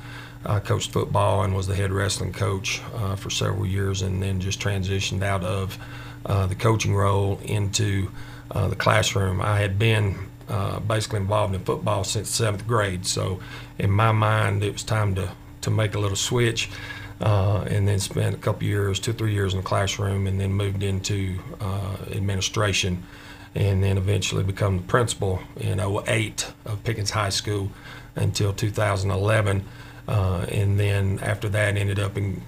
I 0.46 0.60
coached 0.60 0.92
football 0.92 1.44
and 1.44 1.56
was 1.56 1.68
the 1.68 1.76
head 1.76 1.92
wrestling 1.92 2.32
coach 2.32 2.82
uh, 2.94 3.16
for 3.16 3.30
several 3.30 3.66
years, 3.66 4.02
and 4.02 4.22
then 4.22 4.40
just 4.40 4.60
transitioned 4.60 5.24
out 5.24 5.44
of 5.44 5.78
uh, 6.26 6.46
the 6.46 6.56
coaching 6.56 6.96
role 6.96 7.40
into 7.44 8.12
uh, 8.52 8.68
the 8.68 8.76
classroom. 8.76 9.42
I 9.42 9.60
had 9.60 9.80
been 9.80 10.30
uh, 10.48 10.80
basically 10.80 11.18
involved 11.18 11.56
in 11.56 11.64
football 11.64 12.04
since 12.04 12.30
seventh 12.30 12.68
grade, 12.68 13.08
so 13.08 13.40
in 13.80 13.90
my 13.90 14.12
mind, 14.12 14.64
it 14.64 14.74
was 14.74 14.84
time 14.84 15.16
to 15.16 15.32
to 15.66 15.72
make 15.72 15.96
a 15.96 16.00
little 16.00 16.18
switch. 16.18 16.70
Uh, 17.22 17.64
and 17.70 17.88
then 17.88 17.98
spent 17.98 18.36
a 18.36 18.38
couple 18.38 18.64
years, 18.64 19.00
two 19.00 19.14
three 19.14 19.34
years 19.34 19.54
in 19.54 19.62
the 19.62 19.66
classroom, 19.66 20.28
and 20.28 20.38
then 20.38 20.52
moved 20.52 20.84
into 20.84 21.40
uh, 21.62 21.96
administration, 22.12 23.02
and 23.56 23.82
then 23.82 23.98
eventually 23.98 24.44
become 24.44 24.76
the 24.76 24.84
principal 24.84 25.40
in 25.56 25.80
08 25.80 26.52
of 26.66 26.84
Pickens 26.84 27.12
High 27.12 27.30
School 27.30 27.72
until 28.18 28.52
2011. 28.52 29.64
Uh, 30.10 30.46
and 30.52 30.78
then 30.78 31.20
after 31.20 31.48
that, 31.48 31.78
ended 31.78 32.00
up 32.00 32.18
in 32.18 32.42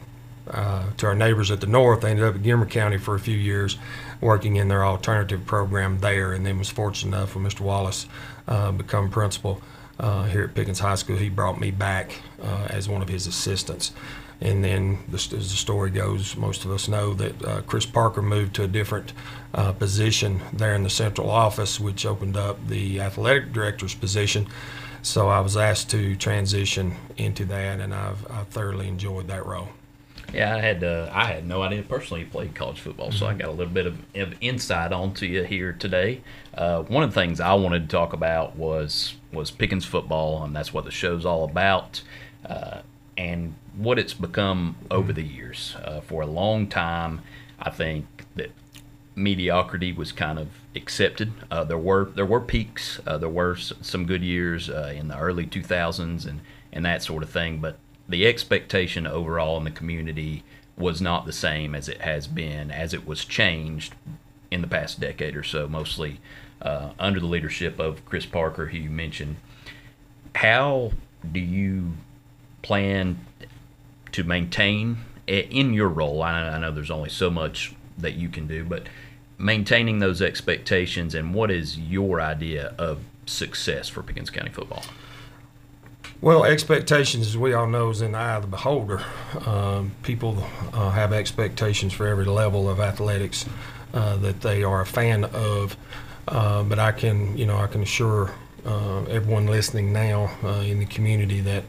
uh, 0.52 0.84
to 0.98 1.08
our 1.08 1.16
neighbors 1.16 1.50
at 1.50 1.62
the 1.62 1.68
north. 1.68 2.04
I 2.04 2.10
ended 2.10 2.26
up 2.26 2.36
in 2.36 2.42
Gilmer 2.42 2.66
County 2.66 2.98
for 2.98 3.16
a 3.16 3.20
few 3.20 3.38
years, 3.38 3.78
working 4.22 4.58
in 4.58 4.68
their 4.68 4.86
alternative 4.86 5.46
program 5.46 6.00
there, 6.00 6.34
and 6.34 6.46
then 6.46 6.58
was 6.58 6.70
fortunate 6.70 7.16
enough 7.16 7.32
for 7.32 7.40
Mr. 7.40 7.62
Wallace 7.62 8.08
uh, 8.48 8.72
become 8.72 9.10
principal 9.10 9.62
uh, 10.00 10.24
here 10.24 10.44
at 10.44 10.56
Pickens 10.56 10.80
High 10.80 10.96
School. 10.96 11.18
He 11.18 11.30
brought 11.30 11.60
me 11.60 11.72
back 11.72 12.22
uh, 12.42 12.68
as 12.70 12.88
one 12.88 13.02
of 13.02 13.10
his 13.10 13.28
assistants. 13.28 13.92
And 14.40 14.64
then, 14.64 15.00
as 15.14 15.30
the 15.30 15.42
story 15.42 15.90
goes, 15.90 16.36
most 16.36 16.64
of 16.64 16.72
us 16.72 16.88
know 16.88 17.14
that 17.16 17.44
uh, 17.44 17.62
Chris 17.62 17.88
Parker 17.88 18.22
moved 18.22 18.54
to 18.56 18.64
a 18.64 18.68
different 18.68 19.14
uh, 19.54 19.72
position 19.72 20.42
there 20.54 20.76
in 20.76 20.84
the 20.84 20.92
central 20.92 21.32
office, 21.32 21.80
which 21.80 22.06
opened 22.06 22.38
up 22.38 22.68
the 22.68 23.02
athletic 23.02 23.52
director's 23.52 23.96
position. 23.96 24.48
So 25.02 25.28
I 25.30 25.40
was 25.40 25.58
asked 25.58 25.90
to 25.92 26.16
transition 26.16 26.96
into 27.18 27.46
that, 27.46 27.80
and 27.80 27.94
I've, 27.94 28.30
I've 28.30 28.48
thoroughly 28.50 28.88
enjoyed 28.88 29.28
that 29.30 29.46
role. 29.46 29.70
Yeah, 30.34 30.56
I 30.56 30.60
had 30.60 30.84
uh, 30.84 31.10
I 31.14 31.26
had 31.26 31.48
no 31.48 31.62
idea 31.62 31.82
personally 31.84 32.24
you 32.24 32.28
played 32.28 32.54
college 32.54 32.80
football, 32.82 33.12
so 33.12 33.26
I 33.26 33.30
mm-hmm. 33.30 33.40
got 33.40 33.48
a 33.50 33.52
little 33.52 33.74
bit 33.74 33.86
of, 33.86 33.98
of 34.16 34.36
insight 34.42 34.92
onto 34.92 35.26
you 35.26 35.44
here 35.44 35.72
today. 35.72 36.22
Uh, 36.54 36.84
one 36.84 37.04
of 37.04 37.14
the 37.14 37.20
things 37.20 37.40
I 37.40 37.54
wanted 37.54 37.84
to 37.84 37.88
talk 37.88 38.14
about 38.14 38.56
was 38.58 39.16
was 39.32 39.52
Pickens 39.52 39.86
football, 39.86 40.44
and 40.44 40.56
that's 40.56 40.74
what 40.74 40.86
the 40.86 40.92
show's 40.92 41.26
all 41.26 41.44
about, 41.44 42.02
uh, 42.46 42.80
and 43.18 43.56
what 43.76 44.00
it's 44.00 44.14
become 44.14 44.76
over 44.90 45.12
the 45.12 45.24
years. 45.24 45.76
Uh, 45.84 46.02
for 46.02 46.22
a 46.22 46.28
long 46.28 46.68
time, 46.68 47.22
I 47.60 47.70
think 47.70 48.06
that 48.36 48.52
mediocrity 49.16 49.92
was 49.92 50.12
kind 50.12 50.38
of 50.40 50.50
accepted. 50.76 51.34
Uh, 51.50 51.64
there 51.64 51.78
were 51.78 52.06
there 52.16 52.26
were 52.26 52.40
peaks, 52.40 53.00
uh, 53.06 53.18
there 53.18 53.30
were 53.30 53.56
some 53.56 54.06
good 54.06 54.24
years 54.24 54.70
uh, 54.70 54.94
in 54.96 55.08
the 55.08 55.18
early 55.18 55.46
2000s 55.46 56.26
and 56.26 56.42
and 56.72 56.86
that 56.86 57.02
sort 57.02 57.24
of 57.24 57.30
thing, 57.30 57.60
but 57.60 57.78
the 58.08 58.28
expectation 58.28 59.08
overall 59.08 59.58
in 59.58 59.64
the 59.64 59.72
community 59.72 60.44
was 60.78 61.02
not 61.02 61.26
the 61.26 61.34
same 61.34 61.74
as 61.74 61.90
it 61.90 62.02
has 62.02 62.28
been 62.28 62.70
as 62.70 62.94
it 62.94 63.08
was 63.08 63.26
changed 63.26 63.96
in 64.52 64.62
the 64.62 64.68
past 64.68 65.00
decade 65.00 65.36
or 65.36 65.44
so, 65.44 65.68
mostly 65.68 66.20
uh, 66.62 66.90
under 67.00 67.20
the 67.20 67.26
leadership 67.26 67.80
of 67.80 68.04
Chris 68.06 68.26
Parker, 68.26 68.68
who 68.68 68.78
you 68.78 68.90
mentioned. 68.90 69.38
How 70.36 70.92
do 71.32 71.40
you 71.40 71.94
plan 72.62 73.20
to 74.12 74.24
maintain 74.24 74.98
in 75.28 75.74
your 75.74 75.90
role? 75.90 76.22
I, 76.22 76.42
I 76.42 76.60
know 76.60 76.72
there's 76.72 76.92
only 76.92 77.10
so 77.10 77.30
much 77.30 77.74
that 77.98 78.14
you 78.14 78.30
can 78.30 78.48
do, 78.48 78.64
but 78.64 78.84
maintaining 79.38 80.00
those 80.00 80.22
expectations 80.22 81.14
and 81.14 81.34
what 81.34 81.52
is 81.52 81.78
your 81.78 82.22
idea 82.22 82.74
of 82.78 83.00
success 83.26 83.88
for 83.90 84.02
Pickens 84.04 84.30
County 84.30 84.52
football? 84.52 84.84
Well, 86.20 86.46
expectations, 86.46 87.28
as 87.28 87.38
we 87.38 87.54
all 87.54 87.68
know, 87.68 87.92
is 87.92 88.02
in 88.02 88.14
the 88.14 88.18
eye 88.18 88.36
of 88.36 88.42
the 88.42 88.48
beholder. 88.48 89.04
Um, 89.46 89.92
people 90.02 90.44
uh, 90.74 90.90
have 90.90 91.14
expectations 91.14 91.94
for 91.94 92.08
every 92.08 92.26
level 92.26 92.68
of 92.68 92.80
athletics 92.80 93.46
uh, 93.94 94.18
that 94.18 94.42
they 94.42 94.64
are 94.64 94.82
a 94.82 94.86
fan 94.86 95.26
of. 95.26 95.78
Uh, 96.28 96.64
but 96.64 96.80
I 96.80 96.92
can, 96.92 97.38
you 97.38 97.46
know, 97.46 97.58
I 97.58 97.68
can 97.68 97.82
assure 97.82 98.32
uh, 98.66 99.04
everyone 99.04 99.48
listening 99.48 99.94
now 99.94 100.32
uh, 100.44 100.62
in 100.66 100.80
the 100.80 100.86
community 100.86 101.40
that 101.42 101.64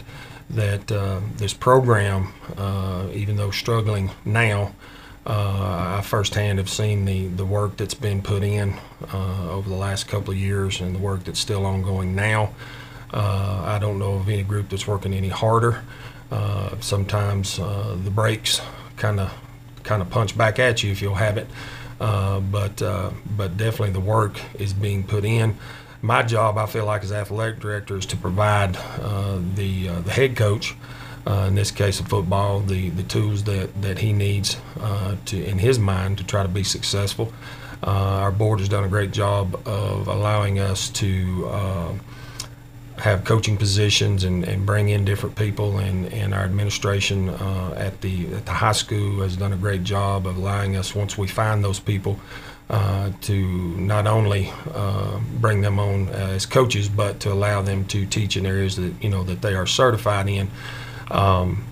that 0.50 0.90
uh, 0.90 1.20
this 1.36 1.52
program, 1.52 2.32
even 3.12 3.36
though 3.36 3.50
struggling 3.50 4.10
now, 4.24 4.72
uh, 5.28 5.98
I 5.98 6.02
firsthand 6.02 6.58
have 6.58 6.70
seen 6.70 7.04
the, 7.04 7.26
the 7.26 7.44
work 7.44 7.76
that's 7.76 7.92
been 7.92 8.22
put 8.22 8.42
in 8.42 8.74
uh, 9.12 9.50
over 9.50 9.68
the 9.68 9.76
last 9.76 10.08
couple 10.08 10.30
of 10.30 10.38
years 10.38 10.80
and 10.80 10.94
the 10.94 10.98
work 10.98 11.24
that's 11.24 11.38
still 11.38 11.66
ongoing 11.66 12.14
now. 12.16 12.54
Uh, 13.12 13.62
I 13.66 13.78
don't 13.78 13.98
know 13.98 14.14
of 14.14 14.28
any 14.30 14.42
group 14.42 14.70
that's 14.70 14.86
working 14.86 15.12
any 15.12 15.28
harder. 15.28 15.82
Uh, 16.30 16.80
sometimes 16.80 17.58
uh, 17.58 17.94
the 18.02 18.10
breaks 18.10 18.62
kind 18.96 19.20
of 19.20 19.32
kind 19.82 20.02
of 20.02 20.10
punch 20.10 20.36
back 20.36 20.58
at 20.58 20.82
you 20.82 20.90
if 20.92 21.00
you'll 21.00 21.14
have 21.14 21.36
it, 21.36 21.46
uh, 22.00 22.40
but 22.40 22.78
but 23.36 23.56
definitely 23.56 23.90
the 23.90 24.00
work 24.00 24.40
is 24.58 24.72
being 24.72 25.04
put 25.04 25.24
in. 25.24 25.56
My 26.00 26.22
job, 26.22 26.58
I 26.58 26.66
feel 26.66 26.84
like, 26.84 27.02
as 27.02 27.10
athletic 27.10 27.58
director, 27.58 27.96
is 27.96 28.06
to 28.06 28.16
provide 28.16 28.74
the 28.74 29.88
the 29.88 30.10
head 30.10 30.36
coach 30.36 30.76
uh, 31.28 31.44
in 31.48 31.54
this 31.54 31.70
case 31.70 32.00
of 32.00 32.08
football, 32.08 32.60
the, 32.60 32.88
the 32.90 33.02
tools 33.02 33.44
that, 33.44 33.82
that 33.82 33.98
he 33.98 34.12
needs 34.12 34.56
uh, 34.80 35.16
to 35.26 35.44
in 35.44 35.58
his 35.58 35.78
mind 35.78 36.18
to 36.18 36.24
try 36.24 36.42
to 36.42 36.48
be 36.48 36.64
successful. 36.64 37.32
Uh, 37.82 37.90
our 37.90 38.32
board 38.32 38.58
has 38.58 38.68
done 38.68 38.82
a 38.82 38.88
great 38.88 39.12
job 39.12 39.54
of 39.66 40.08
allowing 40.08 40.58
us 40.58 40.88
to 40.88 41.46
uh, 41.48 41.92
have 43.00 43.24
coaching 43.24 43.56
positions 43.56 44.24
and, 44.24 44.44
and 44.44 44.66
bring 44.66 44.88
in 44.88 45.04
different 45.04 45.36
people, 45.36 45.78
and, 45.78 46.12
and 46.12 46.34
our 46.34 46.44
administration 46.44 47.28
uh, 47.28 47.74
at 47.76 48.00
the 48.00 48.32
at 48.34 48.46
the 48.46 48.52
high 48.52 48.72
school 48.72 49.22
has 49.22 49.36
done 49.36 49.52
a 49.52 49.56
great 49.56 49.84
job 49.84 50.26
of 50.26 50.36
allowing 50.36 50.76
us 50.76 50.94
once 50.94 51.16
we 51.16 51.26
find 51.26 51.64
those 51.64 51.80
people. 51.80 52.18
Uh, 52.70 53.10
to 53.22 53.46
not 53.78 54.06
only 54.06 54.52
uh, 54.74 55.18
bring 55.40 55.62
them 55.62 55.78
on 55.78 56.06
as 56.10 56.44
coaches, 56.44 56.86
but 56.86 57.18
to 57.18 57.32
allow 57.32 57.62
them 57.62 57.82
to 57.86 58.04
teach 58.04 58.36
in 58.36 58.44
areas 58.44 58.76
that 58.76 58.92
you 59.00 59.08
know 59.08 59.24
that 59.24 59.40
they 59.40 59.54
are 59.54 59.66
certified 59.66 60.28
in. 60.28 60.50
Um, 61.10 61.64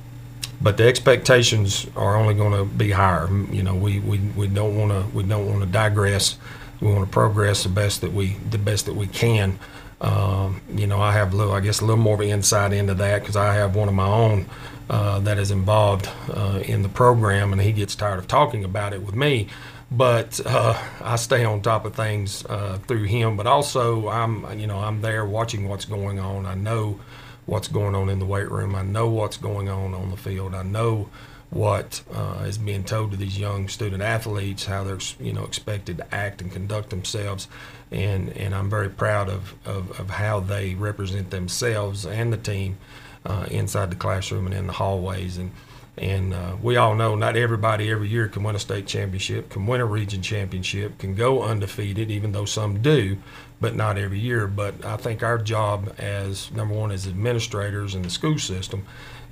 but 0.60 0.76
the 0.78 0.84
expectations 0.84 1.86
are 1.96 2.16
only 2.16 2.34
going 2.34 2.52
to 2.52 2.64
be 2.64 2.90
higher. 2.90 3.28
You 3.50 3.62
know, 3.62 3.74
we, 3.74 4.00
we, 4.00 4.18
we 4.18 4.46
don't 4.48 4.76
want 4.76 4.90
to 4.90 5.16
we 5.16 5.22
don't 5.22 5.46
want 5.46 5.60
to 5.60 5.66
digress. 5.66 6.38
We 6.80 6.88
want 6.88 7.06
to 7.06 7.12
progress 7.12 7.62
the 7.62 7.68
best 7.68 8.00
that 8.00 8.12
we 8.12 8.36
the 8.50 8.58
best 8.58 8.86
that 8.86 8.94
we 8.94 9.06
can. 9.06 9.58
Um, 10.00 10.60
you 10.74 10.86
know, 10.86 11.00
I 11.00 11.12
have 11.12 11.32
a 11.32 11.36
little, 11.36 11.52
I 11.52 11.60
guess, 11.60 11.80
a 11.80 11.84
little 11.84 12.02
more 12.02 12.14
of 12.14 12.20
an 12.20 12.28
insight 12.28 12.72
into 12.72 12.94
that 12.94 13.20
because 13.20 13.36
I 13.36 13.54
have 13.54 13.74
one 13.74 13.88
of 13.88 13.94
my 13.94 14.06
own 14.06 14.46
uh, 14.90 15.20
that 15.20 15.38
is 15.38 15.50
involved 15.50 16.08
uh, 16.30 16.60
in 16.64 16.82
the 16.82 16.88
program, 16.88 17.52
and 17.52 17.60
he 17.60 17.72
gets 17.72 17.94
tired 17.94 18.18
of 18.18 18.28
talking 18.28 18.64
about 18.64 18.92
it 18.92 19.02
with 19.02 19.14
me. 19.14 19.48
But 19.90 20.40
uh, 20.44 20.80
I 21.00 21.16
stay 21.16 21.44
on 21.44 21.62
top 21.62 21.84
of 21.84 21.94
things 21.94 22.44
uh, 22.46 22.78
through 22.86 23.04
him. 23.04 23.36
But 23.36 23.46
also, 23.46 24.08
I'm 24.08 24.58
you 24.58 24.66
know 24.66 24.78
I'm 24.78 25.00
there 25.00 25.24
watching 25.24 25.68
what's 25.68 25.84
going 25.84 26.18
on. 26.18 26.44
I 26.44 26.54
know 26.54 27.00
what's 27.46 27.68
going 27.68 27.94
on 27.94 28.08
in 28.08 28.18
the 28.18 28.26
weight 28.26 28.50
room. 28.50 28.74
I 28.74 28.82
know 28.82 29.08
what's 29.08 29.36
going 29.36 29.68
on 29.68 29.94
on 29.94 30.10
the 30.10 30.16
field. 30.16 30.54
I 30.54 30.62
know 30.62 31.08
what 31.50 32.02
uh, 32.12 32.44
is 32.46 32.58
being 32.58 32.84
told 32.84 33.12
to 33.12 33.16
these 33.16 33.38
young 33.38 33.68
student 33.68 34.02
athletes, 34.02 34.66
how 34.66 34.84
they're 34.84 34.98
you 35.20 35.32
know 35.32 35.44
expected 35.44 35.98
to 35.98 36.14
act 36.14 36.42
and 36.42 36.50
conduct 36.52 36.90
themselves, 36.90 37.48
and 37.90 38.30
and 38.36 38.54
I'm 38.54 38.68
very 38.68 38.88
proud 38.90 39.28
of 39.28 39.54
of, 39.64 39.98
of 39.98 40.10
how 40.10 40.40
they 40.40 40.74
represent 40.74 41.30
themselves 41.30 42.04
and 42.04 42.32
the 42.32 42.36
team 42.36 42.78
uh, 43.24 43.46
inside 43.50 43.90
the 43.90 43.96
classroom 43.96 44.46
and 44.46 44.54
in 44.54 44.66
the 44.66 44.74
hallways 44.74 45.38
and. 45.38 45.50
And 45.98 46.34
uh, 46.34 46.56
we 46.62 46.76
all 46.76 46.94
know 46.94 47.14
not 47.14 47.36
everybody 47.38 47.90
every 47.90 48.08
year 48.08 48.28
can 48.28 48.42
win 48.42 48.54
a 48.54 48.58
state 48.58 48.86
championship, 48.86 49.48
can 49.48 49.66
win 49.66 49.80
a 49.80 49.86
region 49.86 50.20
championship, 50.20 50.98
can 50.98 51.14
go 51.14 51.42
undefeated, 51.42 52.10
even 52.10 52.32
though 52.32 52.44
some 52.44 52.82
do, 52.82 53.16
but 53.62 53.74
not 53.74 53.96
every 53.96 54.18
year. 54.18 54.46
But 54.46 54.84
I 54.84 54.98
think 54.98 55.22
our 55.22 55.38
job 55.38 55.94
as 55.96 56.52
number 56.52 56.74
one 56.74 56.90
as 56.90 57.06
administrators 57.06 57.94
in 57.94 58.02
the 58.02 58.10
school 58.10 58.38
system 58.38 58.84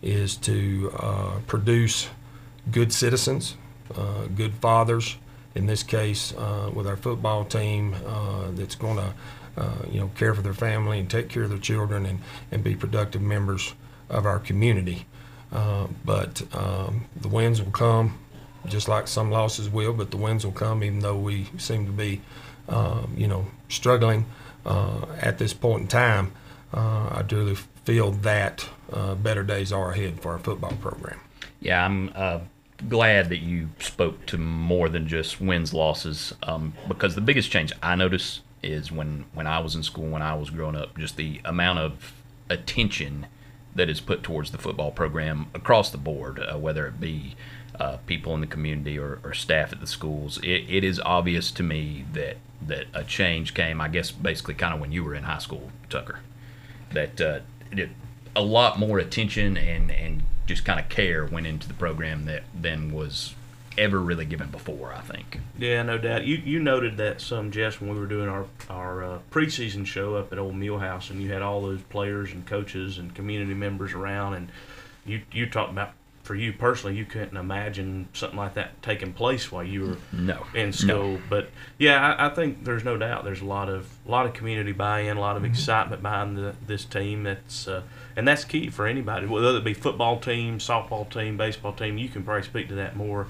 is 0.05 0.37
to 0.37 0.93
uh, 0.99 1.40
produce 1.47 2.09
good 2.71 2.93
citizens, 2.93 3.57
uh, 3.97 4.27
good 4.27 4.55
fathers. 4.55 5.17
In 5.55 5.67
this 5.67 5.83
case, 5.83 6.35
uh, 6.37 6.71
with 6.75 6.87
our 6.87 6.97
football 6.97 7.45
team, 7.45 7.95
uh, 8.07 8.51
that's 8.51 8.75
going 8.75 8.97
to, 8.97 9.14
uh, 9.57 9.73
you 9.90 10.01
know, 10.01 10.11
care 10.17 10.35
for 10.35 10.43
their 10.43 10.55
family 10.55 10.99
and 10.99 11.09
take 11.09 11.29
care 11.29 11.45
of 11.45 11.51
their 11.51 11.59
children 11.59 12.05
and, 12.07 12.19
and 12.51 12.62
be 12.62 12.75
productive 12.75 13.23
members 13.23 13.75
of 14.11 14.27
our 14.27 14.38
community. 14.38 15.07
Uh, 15.53 15.87
but 16.05 16.43
um, 16.55 17.07
the 17.21 17.29
wins 17.29 17.62
will 17.62 17.71
come, 17.71 18.19
just 18.67 18.88
like 18.88 19.07
some 19.07 19.31
losses 19.31 19.71
will. 19.71 19.93
But 19.93 20.11
the 20.11 20.17
wins 20.17 20.45
will 20.45 20.53
come, 20.53 20.83
even 20.83 20.99
though 20.99 21.17
we 21.17 21.47
seem 21.57 21.87
to 21.87 21.93
be, 21.93 22.21
um, 22.69 23.14
you 23.17 23.29
know, 23.29 23.47
struggling 23.69 24.27
at 24.67 25.38
this 25.38 25.55
point 25.55 25.83
in 25.83 25.88
time. 25.88 26.33
I 26.73 27.23
truly 27.23 27.57
feel 27.85 28.11
that 28.11 28.68
uh, 28.92 29.14
better 29.14 29.42
days 29.42 29.73
are 29.73 29.92
ahead 29.92 30.20
for 30.20 30.33
our 30.33 30.38
football 30.38 30.73
program. 30.81 31.20
Yeah, 31.61 31.85
I'm 31.85 32.12
uh, 32.14 32.40
glad 32.88 33.29
that 33.29 33.38
you 33.38 33.70
spoke 33.79 34.27
to 34.27 34.38
more 34.38 34.88
than 34.88 35.09
just 35.09 35.40
wins 35.40 35.73
losses 35.73 36.35
um, 36.42 36.75
because 36.88 37.14
the 37.14 37.20
biggest 37.20 37.51
change 37.51 37.73
I 37.83 37.94
notice 37.94 38.40
is 38.62 38.90
when 38.90 39.27
when 39.35 39.47
I 39.47 39.59
was 39.59 39.75
in 39.75 39.83
school 39.83 40.07
when 40.07 40.23
I 40.23 40.35
was 40.35 40.51
growing 40.51 40.77
up, 40.77 40.97
just 40.99 41.16
the 41.16 41.40
amount 41.44 41.79
of 41.79 42.14
attention 42.49 43.27
that 43.75 43.88
is 43.88 44.01
put 44.01 44.23
towards 44.23 44.51
the 44.51 44.59
football 44.59 44.90
program 44.90 45.47
across 45.55 45.90
the 45.90 45.99
board, 45.99 46.38
uh, 46.38 46.57
whether 46.57 46.87
it 46.87 47.01
be 47.01 47.35
uh, 47.79 47.97
people 48.07 48.35
in 48.35 48.40
the 48.40 48.47
community 48.47 48.99
or, 48.99 49.18
or, 49.25 49.35
staff 49.35 49.73
at 49.73 49.81
the 49.81 49.87
schools. 49.87 50.38
It, 50.44 50.64
it 50.68 50.85
is 50.85 51.01
obvious 51.01 51.51
to 51.53 51.64
me 51.64 52.05
that 52.12 52.37
that 52.64 52.87
a 52.94 53.03
change 53.03 53.53
came. 53.53 53.81
I 53.81 53.88
guess 53.88 54.11
basically 54.11 54.55
kind 54.55 54.73
of 54.73 54.81
when 54.81 54.92
you 54.92 55.03
were 55.03 55.14
in 55.14 55.25
high 55.25 55.38
school, 55.38 55.70
Tucker. 55.90 56.20
That 56.92 57.20
uh, 57.20 57.40
it, 57.79 57.91
a 58.37 58.43
lot 58.43 58.79
more 58.79 58.99
attention 58.99 59.57
and 59.57 59.91
and 59.91 60.23
just 60.47 60.65
kind 60.65 60.79
of 60.79 60.89
care 60.89 61.25
went 61.25 61.47
into 61.47 61.67
the 61.67 61.75
program 61.75 62.27
that 62.27 62.43
than 62.55 62.93
was 62.93 63.35
ever 63.77 63.99
really 63.99 64.25
given 64.25 64.51
before. 64.51 64.93
I 64.93 65.01
think. 65.01 65.41
Yeah, 65.59 65.83
no 65.83 65.99
doubt. 65.99 66.25
You 66.25 66.37
you 66.37 66.61
noted 66.61 66.97
that 66.99 67.21
some 67.21 67.51
Jess 67.51 67.81
when 67.81 67.93
we 67.93 67.99
were 67.99 68.07
doing 68.07 68.29
our 68.29 68.47
our 68.69 69.05
uh, 69.05 69.19
preseason 69.31 69.87
show 69.87 70.17
up 70.17 70.33
at 70.33 70.39
Old 70.39 70.55
Millhouse, 70.55 71.11
and 71.11 71.21
you 71.23 71.33
had 71.33 71.43
all 71.43 71.63
those 71.63 71.83
players 71.83 72.33
and 72.33 72.47
coaches 72.47 72.99
and 72.99 73.15
community 73.15 73.55
members 73.55 73.93
around, 73.93 74.35
and 74.35 74.49
you 75.07 75.23
you 75.33 75.47
talked 75.47 75.73
about 75.73 75.93
for 76.25 76.35
you 76.35 76.55
personally, 76.55 76.97
you 76.97 77.05
couldn't 77.05 77.37
imagine 77.37 78.09
something 78.15 78.39
like 78.39 78.55
that 78.55 78.83
taking 78.83 79.13
place 79.13 79.53
while 79.53 79.63
you 79.63 79.83
were 79.83 79.97
no. 80.11 80.47
in 80.55 80.73
school. 80.73 81.13
No. 81.13 81.21
But 81.29 81.51
yeah, 81.79 82.15
I, 82.15 82.27
I, 82.27 82.35
think 82.35 82.65
there's 82.65 82.83
no 82.83 82.97
doubt 82.97 83.25
there's 83.25 83.43
a 83.43 83.45
lot 83.45 83.69
of 83.69 83.87
a 84.07 84.11
lot 84.11 84.25
of 84.25 84.33
community 84.33 84.73
buy-in, 84.73 85.19
a 85.19 85.21
lot 85.21 85.37
of 85.37 85.43
mm-hmm. 85.43 85.53
excitement 85.53 86.01
behind 86.01 86.39
the, 86.39 86.57
this 86.67 86.87
team. 86.87 87.25
That's 87.25 87.69
uh, 87.69 87.83
and 88.17 88.27
that's 88.27 88.43
key 88.43 88.71
for 88.71 88.87
anybody, 88.87 89.27
whether 89.27 89.55
it 89.55 89.65
be 89.65 89.75
football 89.75 90.19
team, 90.19 90.59
softball 90.59 91.09
team, 91.09 91.37
baseball 91.37 91.75
team. 91.75 91.99
You 91.99 92.09
can 92.09 92.25
probably 92.25 92.45
speak 92.45 92.69
to 92.69 92.75
that 92.77 92.97
more 92.97 93.27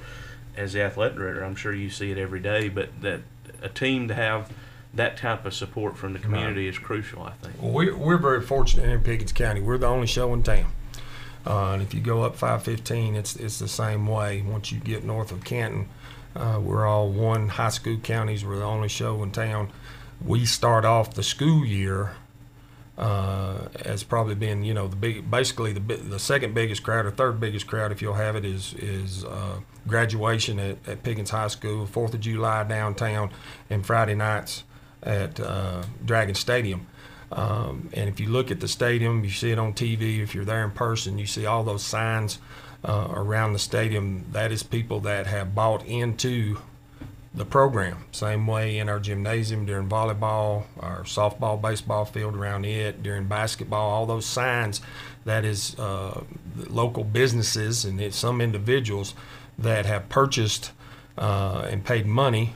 as 0.56 0.72
the 0.72 0.82
athletic 0.82 1.16
director. 1.16 1.42
I'm 1.42 1.56
sure 1.56 1.74
you 1.74 1.90
see 1.90 2.12
it 2.12 2.18
every 2.18 2.40
day, 2.40 2.68
but 2.68 2.88
that 3.02 3.22
a 3.60 3.68
team 3.68 4.06
to 4.06 4.14
have 4.14 4.52
that 4.94 5.16
type 5.16 5.44
of 5.44 5.52
support 5.52 5.98
from 5.98 6.12
the 6.12 6.20
community 6.20 6.66
right. 6.66 6.74
is 6.74 6.78
crucial. 6.78 7.24
I 7.24 7.32
think. 7.32 7.60
Well, 7.60 7.72
we're, 7.72 7.96
we're 7.96 8.18
very 8.18 8.40
fortunate 8.40 8.88
in 8.88 9.02
Pickens 9.02 9.32
County. 9.32 9.60
We're 9.60 9.78
the 9.78 9.88
only 9.88 10.06
show 10.06 10.32
in 10.32 10.44
town. 10.44 10.70
Uh, 11.46 11.72
and 11.72 11.82
if 11.82 11.92
you 11.92 12.00
go 12.00 12.22
up 12.22 12.36
515, 12.36 13.14
it's 13.14 13.36
it's 13.36 13.58
the 13.58 13.68
same 13.68 14.06
way. 14.06 14.42
Once 14.42 14.72
you 14.72 14.80
get 14.80 15.04
north 15.04 15.30
of 15.30 15.44
Canton, 15.44 15.88
uh, 16.34 16.60
we're 16.62 16.86
all 16.86 17.08
one 17.08 17.48
high 17.48 17.68
school 17.68 17.98
counties. 17.98 18.44
We're 18.44 18.56
the 18.56 18.64
only 18.64 18.88
show 18.88 19.22
in 19.22 19.30
town. 19.30 19.70
We 20.24 20.46
start 20.46 20.84
off 20.84 21.14
the 21.14 21.22
school 21.22 21.64
year 21.64 22.12
uh, 22.96 23.68
as 23.84 24.04
probably 24.04 24.34
being 24.34 24.62
you 24.62 24.72
know 24.72 24.86
the 24.86 24.96
big 24.96 25.30
basically 25.30 25.72
the 25.72 25.80
the 25.80 26.18
second 26.18 26.54
biggest 26.54 26.82
crowd 26.82 27.06
or 27.06 27.10
third 27.10 27.40
biggest 27.40 27.66
crowd 27.66 27.90
if 27.90 28.00
you'll 28.00 28.14
have 28.14 28.36
it 28.36 28.44
is 28.44 28.74
is 28.74 29.24
uh, 29.24 29.58
graduation 29.86 30.58
at, 30.58 30.76
at 30.86 31.02
Pickens 31.02 31.30
High 31.30 31.48
School, 31.48 31.86
Fourth 31.86 32.14
of 32.14 32.20
July 32.20 32.64
downtown, 32.64 33.30
and 33.68 33.84
Friday 33.84 34.14
nights 34.14 34.64
at 35.02 35.40
uh, 35.40 35.82
Dragon 36.04 36.34
Stadium. 36.34 36.86
Um, 37.34 37.90
and 37.92 38.08
if 38.08 38.20
you 38.20 38.28
look 38.28 38.50
at 38.50 38.60
the 38.60 38.68
stadium, 38.68 39.24
you 39.24 39.30
see 39.30 39.50
it 39.50 39.58
on 39.58 39.74
TV. 39.74 40.22
If 40.22 40.34
you're 40.34 40.44
there 40.44 40.64
in 40.64 40.70
person, 40.70 41.18
you 41.18 41.26
see 41.26 41.46
all 41.46 41.64
those 41.64 41.82
signs 41.82 42.38
uh, 42.84 43.08
around 43.10 43.52
the 43.52 43.58
stadium. 43.58 44.24
That 44.30 44.52
is 44.52 44.62
people 44.62 45.00
that 45.00 45.26
have 45.26 45.54
bought 45.54 45.84
into 45.84 46.58
the 47.34 47.44
program. 47.44 48.04
Same 48.12 48.46
way 48.46 48.78
in 48.78 48.88
our 48.88 49.00
gymnasium 49.00 49.66
during 49.66 49.88
volleyball, 49.88 50.64
our 50.78 51.02
softball, 51.02 51.60
baseball 51.60 52.04
field 52.04 52.36
around 52.36 52.64
it, 52.64 53.02
during 53.02 53.26
basketball, 53.26 53.90
all 53.90 54.06
those 54.06 54.24
signs 54.24 54.80
that 55.24 55.44
is 55.44 55.76
uh, 55.78 56.22
local 56.68 57.02
businesses 57.02 57.84
and 57.84 58.14
some 58.14 58.40
individuals 58.40 59.14
that 59.58 59.86
have 59.86 60.08
purchased 60.08 60.70
uh, 61.18 61.66
and 61.68 61.84
paid 61.84 62.06
money 62.06 62.54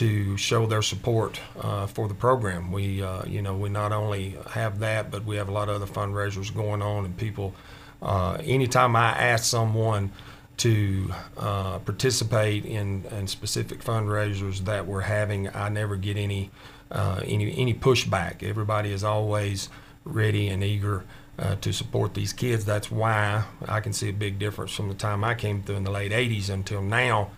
to 0.00 0.34
show 0.38 0.64
their 0.64 0.80
support 0.80 1.38
uh, 1.60 1.86
for 1.86 2.08
the 2.08 2.14
program. 2.14 2.72
We, 2.72 3.02
uh, 3.02 3.22
you 3.26 3.42
know, 3.42 3.54
we 3.54 3.68
not 3.68 3.92
only 3.92 4.34
have 4.52 4.78
that, 4.78 5.10
but 5.10 5.26
we 5.26 5.36
have 5.36 5.50
a 5.50 5.52
lot 5.52 5.68
of 5.68 5.74
other 5.74 5.92
fundraisers 5.92 6.54
going 6.54 6.80
on, 6.80 7.04
and 7.04 7.14
people. 7.18 7.54
Uh, 8.00 8.38
anytime 8.42 8.96
I 8.96 9.10
ask 9.10 9.44
someone 9.44 10.10
to 10.56 11.12
uh, 11.36 11.80
participate 11.80 12.64
in, 12.64 13.04
in 13.10 13.26
specific 13.26 13.84
fundraisers 13.84 14.60
that 14.60 14.86
we're 14.86 15.02
having, 15.02 15.54
I 15.54 15.68
never 15.68 15.96
get 15.96 16.16
any 16.16 16.50
uh, 16.90 17.20
any 17.22 17.54
any 17.58 17.74
pushback. 17.74 18.42
Everybody 18.42 18.92
is 18.92 19.04
always 19.04 19.68
ready 20.06 20.48
and 20.48 20.64
eager 20.64 21.04
uh, 21.38 21.56
to 21.56 21.74
support 21.74 22.14
these 22.14 22.32
kids. 22.32 22.64
That's 22.64 22.90
why 22.90 23.44
I 23.68 23.80
can 23.80 23.92
see 23.92 24.08
a 24.08 24.14
big 24.14 24.38
difference 24.38 24.72
from 24.72 24.88
the 24.88 24.94
time 24.94 25.24
I 25.24 25.34
came 25.34 25.62
through 25.62 25.76
in 25.76 25.84
the 25.84 25.90
late 25.90 26.12
'80s 26.12 26.48
until 26.48 26.80
now. 26.80 27.32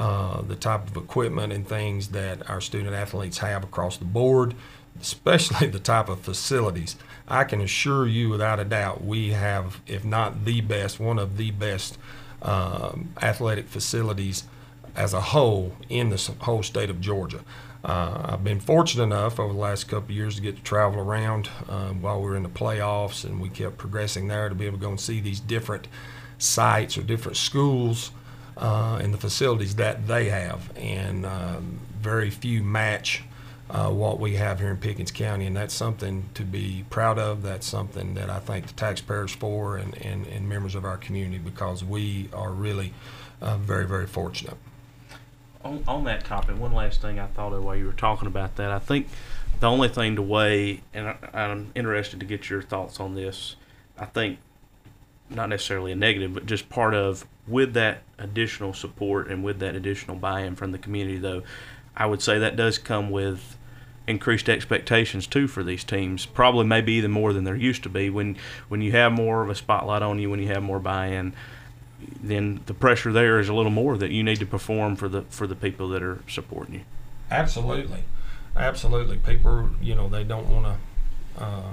Uh, 0.00 0.40
the 0.40 0.56
type 0.56 0.88
of 0.88 0.96
equipment 0.96 1.52
and 1.52 1.68
things 1.68 2.08
that 2.08 2.48
our 2.48 2.58
student 2.58 2.94
athletes 2.94 3.36
have 3.36 3.62
across 3.62 3.98
the 3.98 4.04
board, 4.06 4.54
especially 4.98 5.66
the 5.68 5.78
type 5.78 6.08
of 6.08 6.18
facilities. 6.20 6.96
I 7.28 7.44
can 7.44 7.60
assure 7.60 8.06
you, 8.06 8.30
without 8.30 8.58
a 8.58 8.64
doubt, 8.64 9.04
we 9.04 9.32
have, 9.32 9.82
if 9.86 10.02
not 10.02 10.46
the 10.46 10.62
best, 10.62 11.00
one 11.00 11.18
of 11.18 11.36
the 11.36 11.50
best 11.50 11.98
um, 12.40 13.12
athletic 13.20 13.68
facilities 13.68 14.44
as 14.96 15.12
a 15.12 15.20
whole 15.20 15.76
in 15.90 16.08
the 16.08 16.34
whole 16.40 16.62
state 16.62 16.88
of 16.88 17.02
Georgia. 17.02 17.40
Uh, 17.84 18.22
I've 18.24 18.42
been 18.42 18.60
fortunate 18.60 19.02
enough 19.02 19.38
over 19.38 19.52
the 19.52 19.58
last 19.58 19.84
couple 19.84 20.14
years 20.14 20.36
to 20.36 20.40
get 20.40 20.56
to 20.56 20.62
travel 20.62 20.98
around 20.98 21.50
uh, 21.68 21.90
while 21.90 22.22
we 22.22 22.30
were 22.30 22.36
in 22.36 22.42
the 22.42 22.48
playoffs, 22.48 23.22
and 23.26 23.38
we 23.38 23.50
kept 23.50 23.76
progressing 23.76 24.28
there 24.28 24.48
to 24.48 24.54
be 24.54 24.64
able 24.64 24.78
to 24.78 24.82
go 24.82 24.88
and 24.88 25.00
see 25.00 25.20
these 25.20 25.40
different 25.40 25.88
sites 26.38 26.96
or 26.96 27.02
different 27.02 27.36
schools 27.36 28.12
uh, 28.60 28.98
and 29.02 29.12
the 29.12 29.18
facilities 29.18 29.74
that 29.76 30.06
they 30.06 30.28
have. 30.28 30.70
And 30.76 31.26
um, 31.26 31.80
very 32.00 32.30
few 32.30 32.62
match 32.62 33.24
uh, 33.70 33.88
what 33.88 34.18
we 34.18 34.34
have 34.34 34.58
here 34.58 34.70
in 34.70 34.76
Pickens 34.76 35.12
County, 35.12 35.46
and 35.46 35.56
that's 35.56 35.74
something 35.74 36.28
to 36.34 36.42
be 36.42 36.84
proud 36.90 37.18
of. 37.18 37.42
That's 37.42 37.66
something 37.66 38.14
that 38.14 38.28
I 38.28 38.38
thank 38.38 38.66
the 38.66 38.72
taxpayers 38.72 39.32
for 39.32 39.76
and, 39.76 39.96
and, 39.98 40.26
and 40.26 40.48
members 40.48 40.74
of 40.74 40.84
our 40.84 40.96
community 40.96 41.38
because 41.38 41.84
we 41.84 42.28
are 42.32 42.50
really 42.50 42.92
uh, 43.40 43.56
very, 43.56 43.86
very 43.86 44.06
fortunate. 44.06 44.56
On, 45.64 45.84
on 45.86 46.04
that 46.04 46.24
topic, 46.24 46.58
one 46.58 46.72
last 46.72 47.00
thing 47.00 47.18
I 47.18 47.26
thought 47.26 47.52
of 47.52 47.62
while 47.62 47.76
you 47.76 47.86
were 47.86 47.92
talking 47.92 48.26
about 48.26 48.56
that, 48.56 48.70
I 48.70 48.78
think 48.78 49.08
the 49.60 49.68
only 49.68 49.88
thing 49.88 50.16
to 50.16 50.22
weigh, 50.22 50.80
and 50.92 51.08
I, 51.08 51.16
I'm 51.32 51.70
interested 51.74 52.18
to 52.20 52.26
get 52.26 52.50
your 52.50 52.62
thoughts 52.62 52.98
on 52.98 53.14
this, 53.14 53.56
I 53.98 54.06
think 54.06 54.38
not 55.28 55.48
necessarily 55.48 55.92
a 55.92 55.96
negative, 55.96 56.34
but 56.34 56.46
just 56.46 56.68
part 56.68 56.94
of 56.94 57.24
with 57.50 57.74
that 57.74 58.02
additional 58.18 58.72
support 58.72 59.28
and 59.28 59.44
with 59.44 59.58
that 59.58 59.74
additional 59.74 60.16
buy-in 60.16 60.56
from 60.56 60.72
the 60.72 60.78
community, 60.78 61.18
though, 61.18 61.42
I 61.96 62.06
would 62.06 62.22
say 62.22 62.38
that 62.38 62.56
does 62.56 62.78
come 62.78 63.10
with 63.10 63.56
increased 64.06 64.48
expectations 64.48 65.26
too 65.26 65.46
for 65.46 65.62
these 65.62 65.84
teams. 65.84 66.26
Probably 66.26 66.64
maybe 66.64 66.92
even 66.94 67.10
more 67.10 67.32
than 67.32 67.44
there 67.44 67.56
used 67.56 67.82
to 67.84 67.88
be. 67.88 68.10
When 68.10 68.36
when 68.68 68.82
you 68.82 68.92
have 68.92 69.12
more 69.12 69.42
of 69.42 69.50
a 69.50 69.54
spotlight 69.54 70.02
on 70.02 70.18
you, 70.18 70.30
when 70.30 70.40
you 70.40 70.48
have 70.48 70.62
more 70.62 70.80
buy-in, 70.80 71.32
then 72.22 72.60
the 72.66 72.74
pressure 72.74 73.12
there 73.12 73.38
is 73.38 73.48
a 73.48 73.54
little 73.54 73.70
more 73.70 73.96
that 73.98 74.10
you 74.10 74.22
need 74.22 74.38
to 74.38 74.46
perform 74.46 74.96
for 74.96 75.08
the 75.08 75.22
for 75.22 75.46
the 75.46 75.56
people 75.56 75.88
that 75.90 76.02
are 76.02 76.22
supporting 76.28 76.74
you. 76.74 76.80
Absolutely, 77.30 78.04
absolutely. 78.56 79.18
People, 79.18 79.70
you 79.80 79.94
know, 79.94 80.08
they 80.08 80.24
don't 80.24 80.48
want 80.48 80.66
to. 80.66 81.42
Uh, 81.42 81.72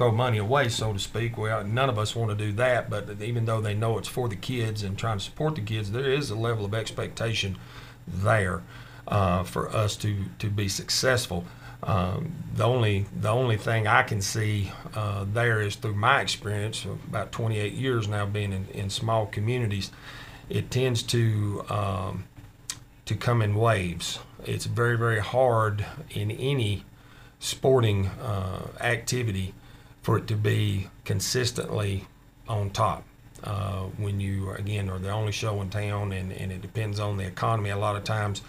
throw 0.00 0.10
money 0.10 0.38
away, 0.38 0.66
so 0.66 0.94
to 0.94 0.98
speak. 0.98 1.36
Well, 1.36 1.62
none 1.62 1.90
of 1.90 1.98
us 1.98 2.16
want 2.16 2.30
to 2.30 2.34
do 2.34 2.52
that, 2.52 2.88
but 2.88 3.20
even 3.20 3.44
though 3.44 3.60
they 3.60 3.74
know 3.74 3.98
it's 3.98 4.08
for 4.08 4.30
the 4.30 4.34
kids 4.34 4.82
and 4.82 4.98
trying 4.98 5.18
to 5.18 5.24
support 5.24 5.56
the 5.56 5.60
kids, 5.60 5.92
there 5.92 6.10
is 6.10 6.30
a 6.30 6.34
level 6.34 6.64
of 6.64 6.72
expectation 6.72 7.58
there 8.08 8.62
uh, 9.06 9.42
for 9.42 9.68
us 9.68 9.96
to 9.96 10.24
to 10.38 10.48
be 10.48 10.68
successful. 10.68 11.44
Um, 11.82 12.32
the 12.54 12.64
only 12.64 13.04
the 13.14 13.28
only 13.28 13.58
thing 13.58 13.86
I 13.86 14.02
can 14.02 14.22
see 14.22 14.72
uh, 14.94 15.26
there 15.30 15.60
is 15.60 15.76
through 15.76 15.96
my 15.96 16.22
experience 16.22 16.86
about 16.86 17.30
28 17.30 17.74
years 17.74 18.08
now 18.08 18.24
being 18.24 18.54
in, 18.54 18.68
in 18.68 18.88
small 18.88 19.26
communities, 19.26 19.90
it 20.48 20.70
tends 20.70 21.02
to 21.14 21.62
um, 21.68 22.24
to 23.04 23.14
come 23.14 23.42
in 23.42 23.54
waves. 23.54 24.18
It's 24.46 24.64
very 24.64 24.96
very 24.96 25.20
hard 25.20 25.84
in 26.08 26.30
any 26.30 26.86
sporting 27.38 28.06
uh, 28.06 28.68
activity 28.80 29.52
for 30.02 30.18
it 30.18 30.26
to 30.28 30.36
be 30.36 30.88
consistently 31.04 32.06
on 32.48 32.70
top. 32.70 33.04
Uh, 33.42 33.84
when 33.96 34.20
you 34.20 34.50
again 34.50 34.90
are 34.90 34.98
the 34.98 35.08
only 35.10 35.32
show 35.32 35.62
in 35.62 35.70
town, 35.70 36.12
and, 36.12 36.30
and 36.30 36.52
it 36.52 36.60
depends 36.60 37.00
on 37.00 37.16
the 37.16 37.24
economy. 37.24 37.70
A 37.70 37.76
lot 37.76 37.96
of 37.96 38.04
times, 38.04 38.42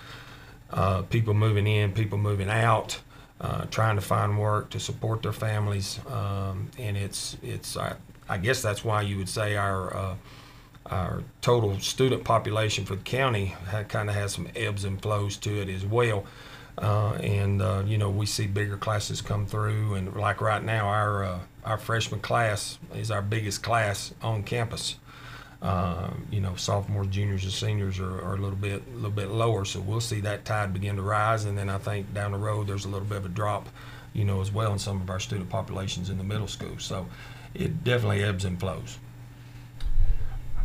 uh, 0.71 1.01
people 1.03 1.33
moving 1.33 1.65
in, 1.65 1.93
people 1.93 2.17
moving 2.17 2.49
out 2.49 2.99
uh, 3.41 3.65
trying 3.71 3.95
to 3.95 4.01
find 4.01 4.37
work 4.37 4.69
to 4.69 4.79
support 4.79 5.23
their 5.23 5.33
families, 5.33 5.99
um, 6.11 6.69
and 6.77 6.95
it's 6.95 7.35
it's 7.41 7.75
I, 7.75 7.95
I, 8.29 8.37
guess 8.37 8.61
that's 8.61 8.85
why 8.85 9.01
you 9.01 9.17
would 9.17 9.29
say 9.29 9.55
our 9.57 9.95
uh, 9.95 10.15
our 10.85 11.23
total 11.41 11.79
student 11.79 12.23
population 12.23 12.85
for 12.85 12.95
the 12.95 13.01
county 13.01 13.55
kind 13.87 14.09
of 14.09 14.15
has 14.15 14.33
some 14.33 14.47
ebbs 14.55 14.83
and 14.83 15.01
flows 15.01 15.37
to 15.37 15.59
it 15.59 15.69
as 15.69 15.83
well. 15.85 16.23
Uh, 16.77 17.13
and 17.21 17.61
uh, 17.61 17.83
you 17.85 17.97
know 17.97 18.09
we 18.09 18.25
see 18.25 18.47
bigger 18.47 18.77
classes 18.77 19.21
come 19.21 19.45
through, 19.45 19.95
and 19.95 20.15
like 20.15 20.41
right 20.41 20.63
now, 20.63 20.87
our 20.87 21.23
uh, 21.23 21.39
our 21.63 21.77
freshman 21.77 22.19
class 22.19 22.79
is 22.95 23.11
our 23.11 23.21
biggest 23.21 23.61
class 23.61 24.13
on 24.21 24.43
campus. 24.43 24.95
Uh, 25.61 26.09
you 26.31 26.41
know, 26.41 26.55
sophomores, 26.55 27.05
juniors, 27.07 27.43
and 27.43 27.53
seniors 27.53 27.99
are, 27.99 28.19
are, 28.23 28.33
a 28.33 28.37
little 28.37 28.57
bit 28.57 28.81
a 28.93 28.95
little 28.95 29.11
bit 29.11 29.29
lower. 29.29 29.63
So 29.63 29.79
we'll 29.79 30.01
see 30.01 30.19
that 30.21 30.43
tide 30.43 30.73
begin 30.73 30.95
to 30.95 31.03
rise, 31.03 31.45
and 31.45 31.55
then 31.55 31.69
I 31.69 31.77
think 31.77 32.13
down 32.15 32.31
the 32.31 32.39
road 32.39 32.67
there's 32.67 32.85
a 32.85 32.89
little 32.89 33.07
bit 33.07 33.17
of 33.17 33.25
a 33.25 33.29
drop, 33.29 33.69
you 34.13 34.25
know, 34.25 34.41
as 34.41 34.51
well 34.51 34.73
in 34.73 34.79
some 34.79 35.01
of 35.01 35.09
our 35.11 35.19
student 35.19 35.49
populations 35.49 36.09
in 36.09 36.17
the 36.17 36.23
middle 36.23 36.47
school. 36.47 36.79
So 36.79 37.05
it 37.53 37.83
definitely 37.83 38.23
ebbs 38.23 38.43
and 38.45 38.59
flows. 38.59 38.97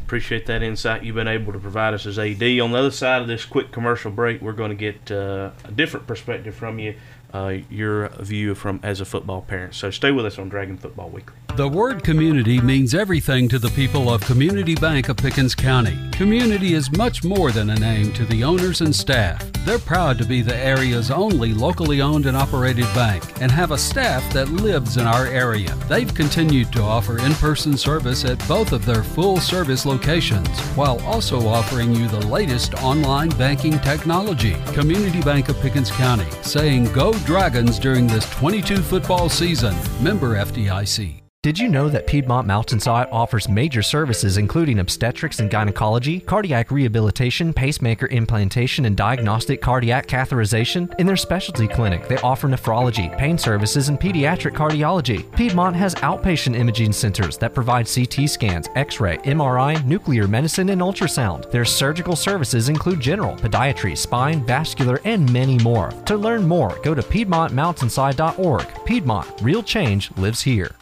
Appreciate 0.06 0.46
that 0.46 0.62
insight 0.62 1.02
you've 1.02 1.16
been 1.16 1.26
able 1.26 1.52
to 1.52 1.58
provide 1.58 1.92
us 1.92 2.06
as 2.06 2.16
AD. 2.16 2.40
On 2.40 2.70
the 2.70 2.78
other 2.78 2.92
side 2.92 3.22
of 3.22 3.26
this 3.26 3.44
quick 3.44 3.72
commercial 3.72 4.12
break, 4.12 4.40
we're 4.40 4.52
going 4.52 4.70
to 4.70 4.76
get 4.76 5.10
uh, 5.10 5.50
a 5.64 5.72
different 5.72 6.06
perspective 6.06 6.54
from 6.54 6.78
you 6.78 6.94
uh, 7.36 7.58
your 7.68 8.08
view 8.20 8.54
from 8.54 8.80
as 8.82 9.00
a 9.00 9.04
football 9.04 9.42
parent. 9.42 9.74
So 9.74 9.90
stay 9.90 10.10
with 10.10 10.24
us 10.24 10.38
on 10.38 10.48
Dragon 10.48 10.78
Football 10.78 11.10
Weekly. 11.10 11.36
The 11.56 11.68
word 11.68 12.04
community 12.04 12.60
means 12.60 12.94
everything 12.94 13.48
to 13.48 13.58
the 13.58 13.70
people 13.70 14.12
of 14.12 14.20
Community 14.22 14.74
Bank 14.74 15.08
of 15.08 15.16
Pickens 15.16 15.54
County. 15.54 15.96
Community 16.12 16.74
is 16.74 16.92
much 16.92 17.24
more 17.24 17.50
than 17.50 17.70
a 17.70 17.76
name 17.76 18.12
to 18.12 18.26
the 18.26 18.44
owners 18.44 18.82
and 18.82 18.94
staff. 18.94 19.42
They're 19.64 19.78
proud 19.78 20.18
to 20.18 20.24
be 20.24 20.42
the 20.42 20.54
area's 20.54 21.10
only 21.10 21.52
locally 21.52 22.00
owned 22.00 22.26
and 22.26 22.36
operated 22.36 22.84
bank 22.94 23.22
and 23.40 23.50
have 23.50 23.70
a 23.70 23.78
staff 23.78 24.22
that 24.32 24.48
lives 24.50 24.96
in 24.96 25.06
our 25.06 25.26
area. 25.26 25.74
They've 25.88 26.12
continued 26.14 26.72
to 26.72 26.82
offer 26.82 27.18
in 27.18 27.32
person 27.34 27.76
service 27.76 28.24
at 28.24 28.46
both 28.46 28.72
of 28.72 28.84
their 28.84 29.02
full 29.02 29.38
service 29.38 29.86
locations 29.86 30.48
while 30.76 31.00
also 31.00 31.48
offering 31.48 31.94
you 31.94 32.06
the 32.06 32.26
latest 32.26 32.74
online 32.74 33.30
banking 33.30 33.78
technology. 33.80 34.56
Community 34.74 35.22
Bank 35.22 35.48
of 35.48 35.58
Pickens 35.60 35.90
County 35.90 36.30
saying 36.42 36.92
go 36.92 37.12
Dragons 37.26 37.80
during 37.80 38.06
this 38.06 38.30
22 38.30 38.76
football 38.76 39.28
season. 39.28 39.74
Member 40.00 40.36
FDIC. 40.36 41.25
Did 41.46 41.60
you 41.60 41.68
know 41.68 41.88
that 41.90 42.08
Piedmont 42.08 42.48
Mountainside 42.48 43.06
offers 43.12 43.48
major 43.48 43.80
services 43.80 44.36
including 44.36 44.80
obstetrics 44.80 45.38
and 45.38 45.48
gynecology, 45.48 46.18
cardiac 46.18 46.72
rehabilitation, 46.72 47.52
pacemaker 47.52 48.06
implantation, 48.06 48.84
and 48.84 48.96
diagnostic 48.96 49.60
cardiac 49.60 50.08
catheterization? 50.08 50.92
In 50.98 51.06
their 51.06 51.16
specialty 51.16 51.68
clinic, 51.68 52.08
they 52.08 52.16
offer 52.16 52.48
nephrology, 52.48 53.16
pain 53.16 53.38
services, 53.38 53.88
and 53.88 54.00
pediatric 54.00 54.54
cardiology. 54.54 55.22
Piedmont 55.36 55.76
has 55.76 55.94
outpatient 55.94 56.56
imaging 56.56 56.92
centers 56.92 57.38
that 57.38 57.54
provide 57.54 57.86
CT 57.86 58.28
scans, 58.28 58.68
X 58.74 58.98
ray, 58.98 59.18
MRI, 59.18 59.84
nuclear 59.84 60.26
medicine, 60.26 60.70
and 60.70 60.80
ultrasound. 60.80 61.48
Their 61.52 61.64
surgical 61.64 62.16
services 62.16 62.68
include 62.68 62.98
general, 62.98 63.36
podiatry, 63.36 63.96
spine, 63.96 64.44
vascular, 64.44 65.00
and 65.04 65.32
many 65.32 65.60
more. 65.60 65.90
To 66.06 66.16
learn 66.16 66.44
more, 66.44 66.76
go 66.82 66.92
to 66.92 67.02
PiedmontMountainside.org. 67.02 68.84
Piedmont, 68.84 69.28
real 69.42 69.62
change 69.62 70.10
lives 70.16 70.42
here. 70.42 70.72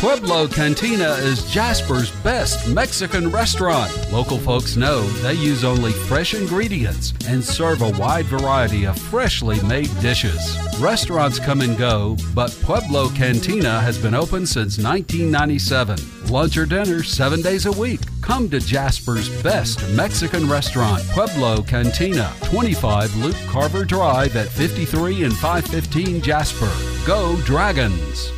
Pueblo 0.00 0.48
Cantina 0.48 1.10
is 1.18 1.44
Jasper's 1.50 2.10
best 2.22 2.66
Mexican 2.68 3.28
restaurant. 3.30 3.92
Local 4.10 4.38
folks 4.38 4.74
know 4.74 5.02
they 5.20 5.34
use 5.34 5.62
only 5.62 5.92
fresh 5.92 6.32
ingredients 6.32 7.12
and 7.28 7.44
serve 7.44 7.82
a 7.82 7.90
wide 7.98 8.24
variety 8.24 8.84
of 8.86 8.98
freshly 8.98 9.60
made 9.64 9.90
dishes. 10.00 10.56
Restaurants 10.80 11.38
come 11.38 11.60
and 11.60 11.76
go, 11.76 12.16
but 12.34 12.50
Pueblo 12.62 13.10
Cantina 13.10 13.78
has 13.80 13.98
been 13.98 14.14
open 14.14 14.46
since 14.46 14.78
1997. 14.78 15.98
Lunch 16.28 16.56
or 16.56 16.64
dinner 16.64 17.02
seven 17.02 17.42
days 17.42 17.66
a 17.66 17.72
week. 17.72 18.00
Come 18.22 18.48
to 18.50 18.58
Jasper's 18.60 19.28
best 19.42 19.86
Mexican 19.90 20.48
restaurant, 20.48 21.02
Pueblo 21.08 21.60
Cantina, 21.60 22.32
25 22.44 23.16
Luke 23.16 23.36
Carver 23.48 23.84
Drive 23.84 24.34
at 24.36 24.48
53 24.48 25.24
and 25.24 25.36
515 25.36 26.22
Jasper. 26.22 26.72
Go 27.06 27.36
Dragons! 27.42 28.32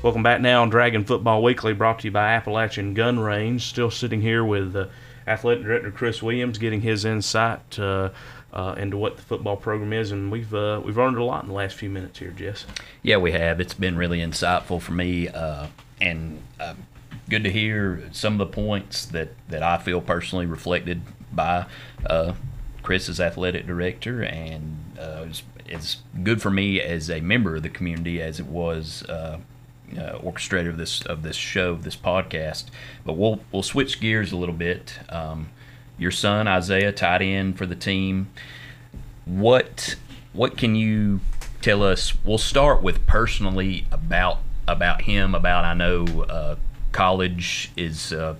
Welcome 0.00 0.22
back 0.22 0.40
now 0.40 0.62
on 0.62 0.70
Dragon 0.70 1.04
Football 1.04 1.42
Weekly, 1.42 1.72
brought 1.72 1.98
to 1.98 2.06
you 2.06 2.12
by 2.12 2.34
Appalachian 2.34 2.94
Gun 2.94 3.18
Range. 3.18 3.60
Still 3.60 3.90
sitting 3.90 4.22
here 4.22 4.44
with 4.44 4.76
uh, 4.76 4.86
Athletic 5.26 5.64
Director 5.64 5.90
Chris 5.90 6.22
Williams, 6.22 6.56
getting 6.56 6.82
his 6.82 7.04
insight 7.04 7.76
uh, 7.80 8.10
uh, 8.52 8.76
into 8.78 8.96
what 8.96 9.16
the 9.16 9.22
football 9.22 9.56
program 9.56 9.92
is, 9.92 10.12
and 10.12 10.30
we've 10.30 10.54
uh, 10.54 10.80
we've 10.84 10.96
learned 10.96 11.18
a 11.18 11.24
lot 11.24 11.42
in 11.42 11.48
the 11.48 11.54
last 11.54 11.74
few 11.74 11.90
minutes 11.90 12.20
here, 12.20 12.30
Jess. 12.30 12.64
Yeah, 13.02 13.16
we 13.16 13.32
have. 13.32 13.60
It's 13.60 13.74
been 13.74 13.96
really 13.96 14.20
insightful 14.20 14.80
for 14.80 14.92
me, 14.92 15.26
uh, 15.26 15.66
and 16.00 16.44
uh, 16.60 16.74
good 17.28 17.42
to 17.42 17.50
hear 17.50 18.04
some 18.12 18.34
of 18.34 18.38
the 18.38 18.54
points 18.54 19.04
that 19.06 19.30
that 19.48 19.64
I 19.64 19.78
feel 19.78 20.00
personally 20.00 20.46
reflected 20.46 21.02
by 21.32 21.66
Chris 22.84 23.08
as 23.08 23.18
athletic 23.18 23.66
director, 23.66 24.22
and 24.22 24.78
it's, 24.96 25.42
it's, 25.66 25.96
good 26.22 26.40
for 26.40 26.50
me 26.50 26.80
as 26.80 27.10
a 27.10 27.20
member 27.20 27.56
of 27.56 27.64
the 27.64 27.68
community 27.68 28.22
as 28.22 28.38
it 28.38 28.46
was 28.46 29.02
uh, 29.96 30.18
orchestrator 30.18 30.68
of 30.70 30.76
this 30.76 31.02
of 31.02 31.22
this 31.22 31.36
show, 31.36 31.70
of 31.72 31.84
this 31.84 31.96
podcast. 31.96 32.66
But 33.04 33.14
we'll 33.14 33.40
we'll 33.52 33.62
switch 33.62 34.00
gears 34.00 34.32
a 34.32 34.36
little 34.36 34.54
bit. 34.54 34.98
Um, 35.08 35.50
your 35.98 36.10
son 36.10 36.46
Isaiah, 36.46 36.92
tied 36.92 37.22
in 37.22 37.54
for 37.54 37.66
the 37.66 37.74
team. 37.74 38.28
What 39.24 39.96
what 40.32 40.56
can 40.56 40.74
you 40.74 41.20
tell 41.60 41.82
us? 41.82 42.14
We'll 42.24 42.38
start 42.38 42.82
with 42.82 43.06
personally 43.06 43.86
about 43.90 44.38
about 44.66 45.02
him. 45.02 45.34
About 45.34 45.64
I 45.64 45.74
know 45.74 46.04
uh, 46.28 46.56
college 46.92 47.70
is 47.76 48.12
uh, 48.12 48.36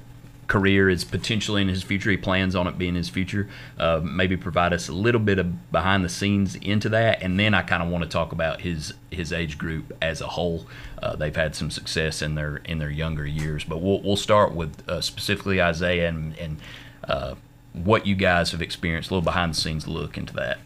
career 0.49 0.89
is 0.89 1.05
potentially 1.05 1.63
in 1.63 1.69
his 1.69 1.83
future. 1.83 2.11
He 2.11 2.17
plans 2.17 2.57
on 2.57 2.67
it 2.67 2.79
being 2.79 2.95
his 2.95 3.09
future. 3.09 3.49
Uh, 3.79 4.01
maybe 4.03 4.37
provide 4.37 4.73
us 4.73 4.89
a 4.89 4.93
little 4.93 5.21
bit 5.21 5.39
of 5.39 5.71
behind 5.71 6.05
the 6.05 6.09
scenes 6.09 6.57
into 6.57 6.89
that, 6.89 7.23
and 7.23 7.39
then 7.39 7.55
I 7.55 7.63
kind 7.63 7.83
of 7.83 7.91
want 7.91 8.03
to 8.05 8.11
talk 8.11 8.33
about 8.33 8.63
his 8.63 8.95
his 9.11 9.33
age 9.33 9.59
group 9.59 9.97
as 10.03 10.21
a 10.21 10.27
whole. 10.27 10.67
Uh, 11.01 11.15
they've 11.15 11.37
had 11.37 11.55
some 11.55 11.71
success 11.71 12.23
in 12.23 12.35
their 12.35 12.57
in 12.65 12.79
their 12.79 12.91
younger 12.91 13.27
years, 13.27 13.63
but 13.63 13.81
we'll 13.81 14.01
we'll 14.01 14.17
start 14.17 14.55
with 14.55 14.89
uh, 14.89 15.01
specifically 15.01 15.63
Isaiah 15.63 16.09
and 16.09 16.37
and 16.39 16.57
uh, 17.05 17.35
what 17.75 18.07
you 18.07 18.17
guys 18.17 18.51
have 18.51 18.63
experienced. 18.63 19.11
A 19.11 19.15
little 19.15 19.25
behind 19.25 19.55
the 19.55 19.61
scenes 19.61 19.87
look 19.87 20.17
into 20.17 20.35
that. 20.35 20.59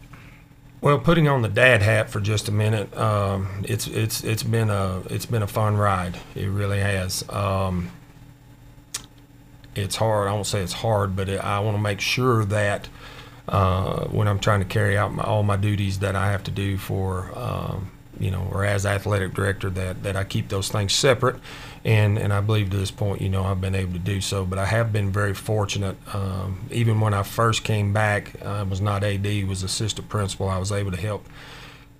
Well, 0.81 0.99
putting 0.99 1.29
on 1.29 1.41
the 1.41 1.49
dad 1.49 1.81
hat 1.81 2.09
for 2.09 2.19
just 2.19 2.49
a 2.49 2.51
minute, 2.51 2.95
um, 2.97 3.63
it's 3.63 3.87
it's 3.87 4.23
it's 4.23 4.43
been 4.43 4.69
a 4.69 5.01
it's 5.09 5.25
been 5.25 5.41
a 5.41 5.47
fun 5.47 5.77
ride. 5.77 6.19
It 6.35 6.47
really 6.47 6.79
has. 6.79 7.23
Um, 7.29 7.91
it's 9.75 9.95
hard. 9.95 10.27
I 10.27 10.33
won't 10.33 10.47
say 10.47 10.61
it's 10.61 10.73
hard, 10.73 11.15
but 11.15 11.29
it, 11.29 11.43
I 11.43 11.59
want 11.59 11.77
to 11.77 11.81
make 11.81 12.01
sure 12.01 12.45
that 12.45 12.87
uh, 13.47 14.05
when 14.05 14.27
I'm 14.27 14.39
trying 14.39 14.59
to 14.59 14.65
carry 14.65 14.97
out 14.97 15.13
my, 15.13 15.23
all 15.23 15.43
my 15.43 15.57
duties 15.57 15.99
that 15.99 16.15
I 16.15 16.31
have 16.31 16.43
to 16.45 16.51
do 16.51 16.77
for, 16.77 17.31
um, 17.37 17.91
you 18.19 18.31
know, 18.31 18.47
or 18.51 18.63
as 18.63 18.85
athletic 18.85 19.33
director, 19.33 19.69
that, 19.71 20.03
that 20.03 20.15
I 20.15 20.23
keep 20.23 20.49
those 20.49 20.69
things 20.69 20.93
separate. 20.93 21.35
And, 21.83 22.17
and 22.17 22.31
I 22.31 22.39
believe 22.39 22.69
to 22.69 22.77
this 22.77 22.91
point, 22.91 23.21
you 23.21 23.29
know, 23.29 23.43
I've 23.43 23.59
been 23.59 23.75
able 23.75 23.93
to 23.93 23.99
do 23.99 24.21
so. 24.21 24.45
But 24.45 24.59
I 24.59 24.65
have 24.65 24.93
been 24.93 25.11
very 25.11 25.33
fortunate. 25.33 25.97
Um, 26.13 26.67
even 26.71 27.01
when 27.01 27.13
I 27.13 27.23
first 27.23 27.63
came 27.63 27.91
back, 27.91 28.41
I 28.45 28.63
was 28.63 28.79
not 28.79 29.03
AD, 29.03 29.25
was 29.47 29.63
assistant 29.63 30.07
principal. 30.07 30.47
I 30.47 30.59
was 30.59 30.71
able 30.71 30.91
to 30.91 30.97
help 31.01 31.25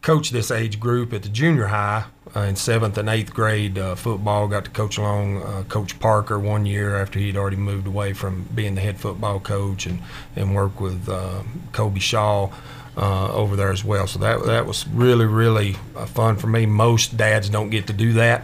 coach 0.04 0.30
this 0.32 0.52
age 0.52 0.80
group 0.80 1.13
at 1.13 1.24
the 1.24 1.30
junior 1.30 1.68
high 1.68 2.04
uh, 2.36 2.42
in 2.42 2.56
seventh 2.56 2.98
and 2.98 3.10
eighth 3.10 3.34
grade 3.34 3.78
uh, 3.78 3.96
football. 3.96 4.48
Got 4.48 4.66
to 4.66 4.72
coach 4.72 4.98
along 4.98 5.42
uh, 5.42 5.63
Coach 5.68 6.00
Parker 6.00 6.38
one 6.38 6.66
year 6.66 6.96
after 7.02 7.18
he'd 7.18 7.38
already 7.38 7.56
moved 7.56 7.88
away 7.88 8.13
from 8.13 8.44
being 8.54 8.76
the 8.76 8.82
head 8.82 9.00
football 9.00 9.39
coach 9.39 9.88
and 9.88 10.00
and 10.36 10.54
work 10.54 10.80
with 10.80 11.10
uh, 11.10 11.42
Kobe 11.72 12.00
Shaw. 12.00 12.52
Uh, 12.96 13.28
over 13.34 13.56
there 13.56 13.72
as 13.72 13.84
well, 13.84 14.06
so 14.06 14.20
that 14.20 14.46
that 14.46 14.68
was 14.68 14.88
really 14.89 15.26
really 15.26 15.76
uh, 15.96 16.06
fun 16.06 16.38
for 16.38 16.46
me. 16.46 16.68
Most 16.68 17.18
dads 17.18 17.50
don't 17.50 17.72
get 17.72 17.88
to 17.88 17.94
do 17.94 18.13
that, 18.13 18.44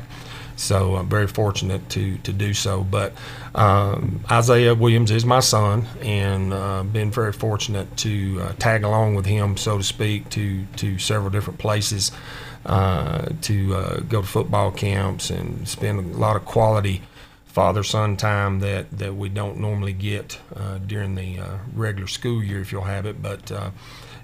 So 0.56 0.96
I'm 0.96 1.08
very 1.08 1.28
fortunate 1.28 1.88
to 1.90 2.18
to 2.18 2.34
do 2.34 2.56
so. 2.56 2.84
But 2.84 3.14
um, 3.56 4.24
Isaiah 4.30 4.76
Williams 4.76 5.12
is 5.12 5.26
my 5.26 5.40
son, 5.40 5.86
and 6.02 6.54
uh, 6.54 6.84
been 6.84 7.12
very 7.12 7.34
fortunate 7.34 7.98
to 7.98 8.42
uh, 8.42 8.54
tag 8.60 8.84
along 8.84 9.16
with 9.16 9.26
him, 9.26 9.58
so 9.58 9.78
to 9.78 9.84
speak, 9.84 10.30
to 10.30 10.66
to 10.78 11.00
several 11.00 11.30
different 11.30 11.60
places, 11.60 12.12
uh, 12.66 13.30
to 13.42 13.76
uh, 13.76 14.00
go 14.02 14.22
to 14.22 14.28
football 14.28 14.72
camps 14.72 15.30
and 15.30 15.68
spend 15.68 16.00
a 16.00 16.18
lot 16.18 16.36
of 16.36 16.46
quality 16.46 17.02
father-son 17.46 18.16
time 18.16 18.60
that, 18.60 18.86
that 18.92 19.16
we 19.16 19.28
don't 19.28 19.58
normally 19.58 19.94
get 19.94 20.40
uh, 20.56 20.78
during 20.78 21.16
the 21.16 21.40
uh, 21.40 21.58
regular 21.74 22.08
school 22.08 22.44
year, 22.44 22.62
if 22.62 22.72
you'll 22.72 22.84
have 22.84 23.08
it. 23.08 23.22
But 23.22 23.52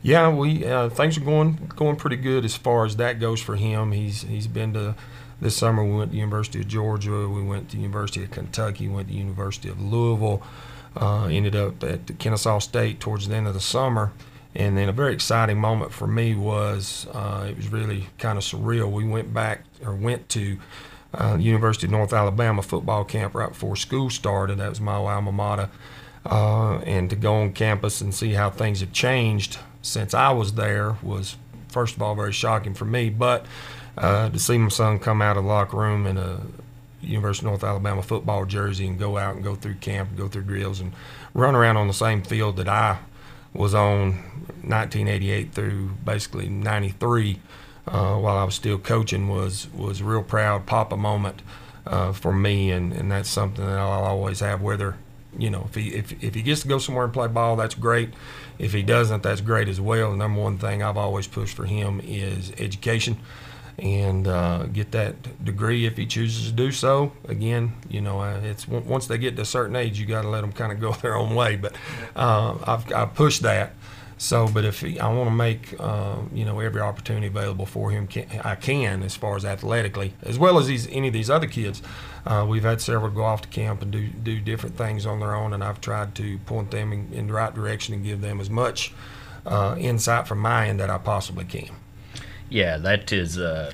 yeah, 0.03 0.29
we 0.29 0.59
things 0.89 1.17
are 1.17 1.21
going 1.21 1.71
going 1.75 1.95
pretty 1.95 2.17
good 2.17 2.45
as 2.45 2.55
far 2.55 2.85
as 2.85 2.97
that 2.97 3.19
goes 3.19 3.41
for 3.41 3.55
him. 3.55 3.91
He's 3.91 4.21
he's 4.21 4.45
been 4.45 4.73
to 4.73 4.93
this 5.41 5.55
summer 5.55 5.83
we 5.83 5.95
went 5.95 6.11
to 6.11 6.15
the 6.15 6.19
University 6.19 6.59
of 6.59 6.67
Georgia, 6.67 7.27
we 7.27 7.43
went 7.43 7.69
to 7.69 7.75
the 7.75 7.81
University 7.81 8.23
of 8.23 8.31
Kentucky, 8.31 8.87
went 8.87 9.07
to 9.07 9.13
the 9.13 9.19
University 9.19 9.69
of 9.69 9.81
Louisville, 9.81 10.41
uh, 10.95 11.25
ended 11.25 11.55
up 11.55 11.83
at 11.83 12.07
the 12.07 12.13
Kennesaw 12.13 12.59
State 12.59 12.99
towards 12.99 13.27
the 13.27 13.35
end 13.35 13.47
of 13.47 13.53
the 13.53 13.59
summer. 13.59 14.11
And 14.55 14.77
then 14.77 14.87
a 14.87 14.93
very 14.93 15.13
exciting 15.13 15.57
moment 15.57 15.91
for 15.91 16.07
me 16.07 16.33
was 16.33 17.07
uh, 17.13 17.47
it 17.49 17.57
was 17.57 17.67
really 17.67 18.07
kind 18.17 18.37
of 18.37 18.43
surreal. 18.43 18.89
We 18.89 19.03
went 19.03 19.33
back 19.33 19.65
or 19.85 19.93
went 19.93 20.29
to 20.29 20.57
uh, 21.13 21.37
University 21.37 21.87
of 21.87 21.91
North 21.91 22.13
Alabama 22.13 22.61
football 22.61 23.03
camp 23.03 23.35
right 23.35 23.49
before 23.49 23.75
school 23.75 24.09
started. 24.09 24.59
That 24.59 24.69
was 24.69 24.79
my 24.79 24.93
alma 24.93 25.33
mater. 25.33 25.69
Uh, 26.25 26.77
and 26.79 27.09
to 27.09 27.15
go 27.15 27.35
on 27.35 27.53
campus 27.53 28.01
and 28.01 28.13
see 28.15 28.33
how 28.33 28.49
things 28.49 28.79
have 28.79 28.91
changed 28.91 29.59
since 29.81 30.13
I 30.13 30.31
was 30.31 30.53
there 30.53 30.97
was, 31.03 31.35
first 31.67 31.95
of 31.95 32.01
all, 32.01 32.15
very 32.15 32.33
shocking 32.33 32.73
for 32.73 32.85
me. 32.85 33.09
But 33.09 33.45
uh, 33.97 34.29
to 34.29 34.39
see 34.39 34.57
my 34.57 34.69
son 34.69 34.99
come 34.99 35.21
out 35.21 35.37
of 35.37 35.43
the 35.43 35.49
locker 35.49 35.77
room 35.77 36.05
in 36.05 36.17
a 36.17 36.41
University 37.01 37.45
of 37.45 37.51
North 37.51 37.63
Alabama 37.63 38.01
football 38.01 38.45
jersey 38.45 38.87
and 38.87 38.99
go 38.99 39.17
out 39.17 39.35
and 39.35 39.43
go 39.43 39.55
through 39.55 39.75
camp 39.75 40.09
and 40.09 40.17
go 40.17 40.27
through 40.27 40.43
drills 40.43 40.79
and 40.79 40.93
run 41.33 41.55
around 41.55 41.77
on 41.77 41.87
the 41.87 41.93
same 41.93 42.21
field 42.21 42.57
that 42.57 42.67
I 42.67 42.99
was 43.53 43.73
on 43.73 44.13
1988 44.63 45.53
through 45.53 45.89
basically 46.03 46.49
93 46.49 47.39
uh, 47.87 48.15
while 48.15 48.37
I 48.37 48.43
was 48.43 48.55
still 48.55 48.77
coaching 48.77 49.29
was 49.29 49.67
was 49.73 50.01
a 50.01 50.03
real 50.03 50.23
proud 50.23 50.65
papa 50.65 50.97
moment 50.97 51.41
uh, 51.85 52.11
for 52.11 52.33
me. 52.33 52.71
And, 52.71 52.91
and 52.93 53.11
that's 53.11 53.29
something 53.29 53.65
that 53.65 53.77
I'll 53.77 54.03
always 54.03 54.39
have 54.39 54.61
whether 54.61 54.97
you 55.37 55.49
know 55.49 55.65
if 55.69 55.75
he 55.75 55.89
if, 55.93 56.23
if 56.23 56.33
he 56.33 56.41
gets 56.41 56.61
to 56.61 56.67
go 56.67 56.77
somewhere 56.77 57.05
and 57.05 57.13
play 57.13 57.27
ball 57.27 57.55
that's 57.55 57.75
great. 57.75 58.09
If 58.57 58.73
he 58.73 58.83
doesn't 58.83 59.23
that's 59.23 59.41
great 59.41 59.67
as 59.67 59.79
well. 59.79 60.11
The 60.11 60.17
number 60.17 60.41
one 60.41 60.57
thing 60.57 60.81
I've 60.81 60.97
always 60.97 61.27
pushed 61.27 61.55
for 61.55 61.65
him 61.65 62.01
is 62.03 62.51
education 62.57 63.17
and 63.77 64.27
uh, 64.27 64.63
get 64.67 64.91
that 64.91 65.43
degree 65.43 65.85
if 65.85 65.97
he 65.97 66.05
chooses 66.05 66.47
to 66.47 66.53
do 66.53 66.71
so. 66.71 67.11
Again, 67.27 67.73
you 67.89 68.01
know, 68.01 68.21
uh, 68.21 68.39
it's 68.43 68.67
once 68.67 69.07
they 69.07 69.17
get 69.17 69.35
to 69.35 69.41
a 69.41 69.45
certain 69.45 69.75
age, 69.75 69.99
you 69.99 70.05
got 70.05 70.21
to 70.21 70.29
let 70.29 70.41
them 70.41 70.51
kind 70.51 70.71
of 70.71 70.79
go 70.79 70.93
their 71.01 71.15
own 71.15 71.35
way. 71.35 71.55
But 71.55 71.75
uh, 72.15 72.57
I've, 72.65 72.93
I've 72.93 73.15
pushed 73.15 73.41
that. 73.41 73.73
So, 74.17 74.47
but 74.47 74.63
if 74.63 74.79
he, 74.79 74.97
I 74.97 75.13
want 75.13 75.27
to 75.27 75.35
make 75.35 75.75
uh, 75.77 76.15
you 76.33 76.45
know 76.45 76.59
every 76.61 76.79
opportunity 76.79 77.27
available 77.27 77.65
for 77.65 77.91
him, 77.91 78.07
can, 78.07 78.27
I 78.45 78.55
can 78.55 79.03
as 79.03 79.15
far 79.15 79.35
as 79.35 79.43
athletically, 79.43 80.13
as 80.23 80.39
well 80.39 80.57
as 80.57 80.67
these 80.67 80.87
any 80.87 81.07
of 81.07 81.13
these 81.13 81.29
other 81.29 81.47
kids. 81.47 81.81
Uh, 82.25 82.45
we've 82.47 82.63
had 82.63 82.81
several 82.81 83.11
go 83.11 83.23
off 83.23 83.41
to 83.41 83.49
camp 83.49 83.81
and 83.81 83.91
do 83.91 84.07
do 84.07 84.39
different 84.39 84.77
things 84.77 85.05
on 85.05 85.19
their 85.19 85.35
own, 85.35 85.51
and 85.51 85.61
I've 85.61 85.81
tried 85.81 86.15
to 86.15 86.37
point 86.39 86.71
them 86.71 86.93
in, 86.93 87.11
in 87.11 87.27
the 87.27 87.33
right 87.33 87.53
direction 87.53 87.93
and 87.93 88.05
give 88.05 88.21
them 88.21 88.39
as 88.39 88.49
much 88.49 88.93
uh, 89.45 89.75
insight 89.77 90.27
from 90.27 90.39
my 90.39 90.69
end 90.69 90.79
that 90.79 90.89
I 90.89 90.97
possibly 90.97 91.43
can. 91.43 91.69
Yeah, 92.49 92.77
that 92.77 93.11
is. 93.11 93.37
Uh, 93.37 93.71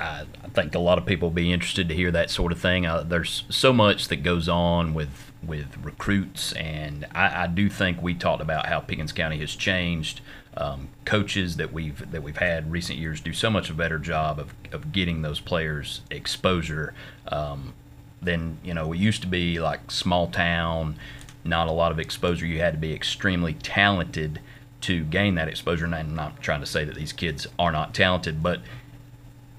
I, 0.00 0.24
think 0.54 0.74
a 0.74 0.78
lot 0.78 0.98
of 0.98 1.06
people 1.06 1.28
will 1.28 1.34
be 1.34 1.52
interested 1.52 1.88
to 1.88 1.94
hear 1.94 2.10
that 2.10 2.30
sort 2.30 2.52
of 2.52 2.58
thing. 2.58 2.86
Uh, 2.86 3.02
there's 3.02 3.44
so 3.50 3.72
much 3.72 4.08
that 4.08 4.22
goes 4.22 4.48
on 4.48 4.94
with 4.94 5.30
with 5.42 5.76
recruits, 5.82 6.52
and 6.54 7.06
I, 7.14 7.44
I, 7.44 7.46
do 7.46 7.68
think 7.68 8.02
we 8.02 8.14
talked 8.14 8.42
about 8.42 8.66
how 8.66 8.80
Pickens 8.80 9.12
County 9.12 9.38
has 9.38 9.54
changed. 9.54 10.20
Um, 10.56 10.88
coaches 11.04 11.56
that 11.56 11.72
we've 11.72 12.10
that 12.10 12.22
we've 12.22 12.36
had 12.36 12.72
recent 12.72 12.98
years 12.98 13.20
do 13.20 13.32
so 13.32 13.50
much 13.50 13.70
a 13.70 13.74
better 13.74 13.98
job 13.98 14.38
of, 14.38 14.52
of 14.72 14.90
getting 14.90 15.22
those 15.22 15.38
players 15.38 16.00
exposure 16.10 16.92
um, 17.28 17.74
than 18.20 18.58
you 18.64 18.74
know. 18.74 18.92
it 18.92 18.98
used 18.98 19.22
to 19.22 19.28
be 19.28 19.60
like 19.60 19.90
small 19.90 20.26
town, 20.28 20.96
not 21.44 21.68
a 21.68 21.72
lot 21.72 21.92
of 21.92 21.98
exposure. 21.98 22.46
You 22.46 22.58
had 22.58 22.74
to 22.74 22.80
be 22.80 22.92
extremely 22.92 23.54
talented 23.54 24.40
to 24.82 25.04
gain 25.04 25.34
that 25.36 25.48
exposure. 25.48 25.84
And 25.84 25.94
I'm 25.94 26.14
not 26.14 26.40
trying 26.40 26.60
to 26.60 26.66
say 26.66 26.84
that 26.84 26.94
these 26.94 27.12
kids 27.12 27.46
are 27.58 27.72
not 27.72 27.94
talented, 27.94 28.42
but 28.42 28.60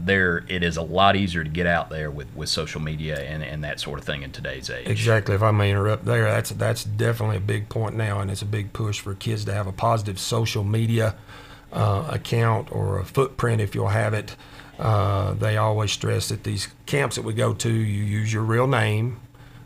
there 0.06 0.44
it 0.48 0.64
is 0.64 0.78
a 0.78 0.82
lot 0.82 1.16
easier 1.16 1.44
to 1.44 1.50
get 1.50 1.68
out 1.68 1.90
there 1.90 2.10
with, 2.10 2.28
with 2.36 2.50
social 2.50 2.82
media 2.82 3.20
and, 3.22 3.44
and 3.44 3.64
that 3.64 3.80
sort 3.80 4.00
of 4.00 4.06
thing 4.06 4.24
in 4.24 4.32
today's 4.32 4.70
age. 4.70 4.88
Exactly. 4.88 5.36
If 5.36 5.44
I 5.44 5.52
may 5.52 5.70
interrupt 5.70 6.06
there, 6.06 6.26
that's 6.26 6.50
that's 6.52 6.84
definitely 6.84 7.38
a 7.38 7.42
big 7.42 7.70
point 7.70 7.96
now, 7.96 8.20
and 8.20 8.32
it's 8.32 8.42
a 8.42 8.46
big 8.46 8.74
push 8.74 9.00
for 9.00 9.14
kids 9.14 9.46
to 9.46 9.54
have 9.54 9.68
a 9.68 9.72
positive 9.72 10.20
social 10.20 10.64
media 10.64 11.16
uh, 11.72 12.08
account 12.10 12.72
or 12.72 13.00
a 13.00 13.06
footprint 13.06 13.62
if 13.62 13.76
you'll 13.76 13.90
have 13.90 14.14
it. 14.14 14.36
Uh, 14.80 15.34
they 15.34 15.58
always 15.58 15.92
stress 15.92 16.30
that 16.30 16.44
these 16.44 16.68
camps 16.88 17.16
that 17.16 17.22
we 17.22 17.34
go 17.34 17.54
to, 17.54 17.72
you 17.72 18.04
use 18.04 18.34
your 18.34 18.44
real 18.44 18.66
name 18.66 19.20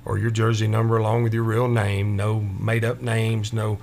or 0.04 0.18
your 0.18 0.30
jersey 0.30 0.68
number 0.68 0.98
along 0.98 1.24
with 1.24 1.34
your 1.34 1.44
real 1.44 1.68
name. 1.68 2.16
No 2.16 2.42
made 2.42 2.84
up 2.84 3.02
names. 3.02 3.54
No 3.54 3.80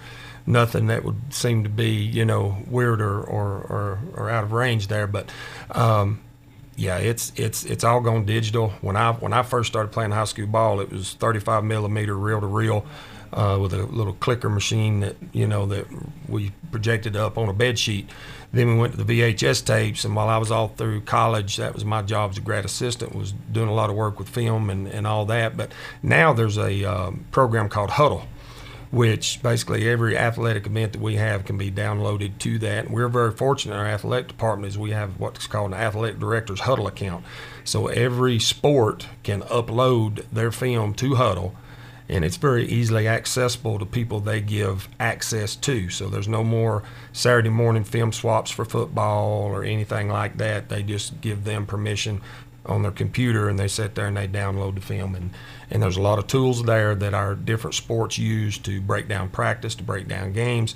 nothing 0.47 0.87
that 0.87 1.05
would 1.05 1.33
seem 1.33 1.65
to 1.65 1.71
be 1.71 1.91
you 1.91 2.25
know 2.25 2.59
weird 2.69 3.01
or 3.01 3.21
or, 3.21 3.59
or, 3.69 3.99
or 4.15 4.31
out 4.31 4.45
of 4.45 4.53
range 4.53 4.89
there. 4.89 5.07
But 5.07 5.31
um, 5.71 6.21
yeah, 6.77 6.99
it's 6.99 7.33
it's 7.37 7.65
it's 7.65 7.85
all 7.85 8.01
gone 8.01 8.25
digital. 8.25 8.71
When 8.81 8.97
I 8.97 9.13
when 9.13 9.33
I 9.33 9.43
first 9.43 9.71
started 9.71 9.93
playing 9.93 10.11
high 10.11 10.25
school 10.25 10.47
ball, 10.47 10.81
it 10.81 10.91
was 10.91 11.15
35 11.15 11.65
millimeter 11.65 12.17
reel 12.17 12.41
to 12.41 12.47
reel. 12.47 12.85
Uh, 13.35 13.59
with 13.59 13.73
a 13.73 13.85
little 13.85 14.13
clicker 14.13 14.51
machine 14.51 15.01
that 15.01 15.17
you 15.33 15.47
know 15.47 15.65
that 15.65 15.87
we 16.29 16.53
projected 16.71 17.17
up 17.17 17.39
on 17.39 17.49
a 17.49 17.53
bed 17.55 17.79
sheet. 17.79 18.11
Then 18.53 18.75
we 18.75 18.75
went 18.75 18.93
to 18.93 19.03
the 19.03 19.21
VHS 19.21 19.65
tapes, 19.65 20.05
and 20.05 20.15
while 20.15 20.29
I 20.29 20.37
was 20.37 20.51
all 20.51 20.69
through 20.69 21.01
college, 21.03 21.57
that 21.57 21.73
was 21.73 21.83
my 21.83 22.03
job 22.03 22.33
as 22.33 22.37
a 22.37 22.43
grad 22.43 22.67
assistant, 22.67 23.15
was 23.15 23.33
doing 23.33 23.71
a 23.71 23.73
lot 23.73 23.89
of 23.89 23.97
work 23.97 24.19
with 24.19 24.29
film 24.29 24.69
and, 24.69 24.87
and 24.87 25.07
all 25.07 25.25
that. 25.27 25.57
But 25.57 25.73
now 26.03 26.35
there's 26.35 26.59
a 26.59 26.85
um, 26.85 27.25
program 27.31 27.71
called 27.71 27.89
Hudl, 27.89 28.27
which 28.93 29.43
basically 29.43 29.89
every 29.89 30.17
athletic 30.17 30.67
event 30.67 30.93
that 30.93 31.01
we 31.01 31.17
have 31.17 31.47
can 31.47 31.57
be 31.57 31.71
downloaded 31.71 32.39
to 32.39 32.59
that. 32.59 32.85
And 32.85 32.95
we're 32.95 33.09
very 33.09 33.33
fortunate 33.33 33.75
in 33.75 33.81
our 33.81 33.87
athletic 33.87 34.29
department 34.29 34.71
is 34.71 34.79
we 34.79 34.91
have 34.91 35.19
what's 35.19 35.47
called 35.47 35.73
an 35.73 35.81
athletic 35.81 36.21
director's 36.21 36.61
Hudl 36.61 36.87
account. 36.87 37.25
So 37.65 37.87
every 37.89 38.39
sport 38.39 39.09
can 39.23 39.41
upload 39.43 40.25
their 40.31 40.53
film 40.53 40.93
to 40.95 41.13
Hudl 41.13 41.55
and 42.09 42.25
it's 42.27 42.37
very 42.37 42.67
easily 42.67 43.09
accessible 43.09 43.79
to 43.79 43.87
people 43.87 44.21
they 44.21 44.43
give 44.43 44.89
access 45.01 45.57
to. 45.57 45.89
So 45.89 46.09
there's 46.09 46.29
no 46.29 46.45
more 46.45 46.83
Saturday 47.15 47.49
morning 47.49 47.85
film 47.85 48.13
swaps 48.13 48.51
for 48.51 48.67
football 48.67 49.45
or 49.45 49.65
anything 49.65 50.11
like 50.11 50.37
that. 50.37 50.69
They 50.69 50.83
just 50.83 51.23
give 51.23 51.45
them 51.45 51.65
permission 51.65 52.21
on 52.67 52.83
their 52.83 52.93
computer 52.93 53.49
and 53.49 53.59
they 53.59 53.69
sit 53.69 53.95
there 53.95 54.07
and 54.07 54.17
they 54.17 54.29
download 54.29 54.75
the 54.75 54.81
film. 54.81 55.15
And 55.15 55.31
and 55.71 55.83
there's 55.83 55.97
a 55.97 56.03
lot 56.03 56.19
of 56.19 56.27
tools 56.27 56.63
there 56.63 56.95
that 56.95 57.15
our 57.15 57.35
different 57.35 57.75
sports 57.75 58.19
use 58.19 58.59
to 58.59 58.81
break 58.81 59.09
down 59.09 59.31
practice 59.31 59.75
to 59.77 59.83
break 59.83 60.09
down 60.09 60.33
games. 60.33 60.75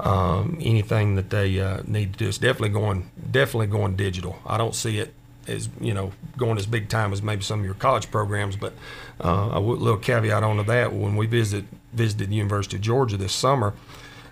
Um, 0.00 0.58
anything 0.60 1.16
that 1.16 1.30
they 1.30 1.60
uh, 1.60 1.82
need 1.86 2.14
to 2.14 2.18
do 2.18 2.28
is 2.28 2.38
definitely 2.38 2.70
going 2.70 3.10
definitely 3.30 3.68
going 3.68 3.96
digital. 3.96 4.38
I 4.46 4.58
don't 4.58 4.74
see 4.74 4.98
it 4.98 5.14
as 5.48 5.68
you 5.80 5.94
know 5.94 6.12
going 6.36 6.58
as 6.58 6.66
big 6.66 6.88
time 6.88 7.12
as 7.12 7.22
maybe 7.22 7.42
some 7.42 7.60
of 7.60 7.64
your 7.64 7.74
college 7.74 8.12
programs 8.12 8.54
but 8.54 8.74
uh, 9.20 9.50
a 9.52 9.60
little 9.60 9.96
caveat 9.96 10.42
onto 10.42 10.64
that. 10.64 10.92
When 10.92 11.16
we 11.16 11.26
visit 11.26 11.64
visited 11.92 12.30
the 12.30 12.36
University 12.36 12.76
of 12.76 12.82
Georgia 12.82 13.16
this 13.16 13.32
summer 13.32 13.74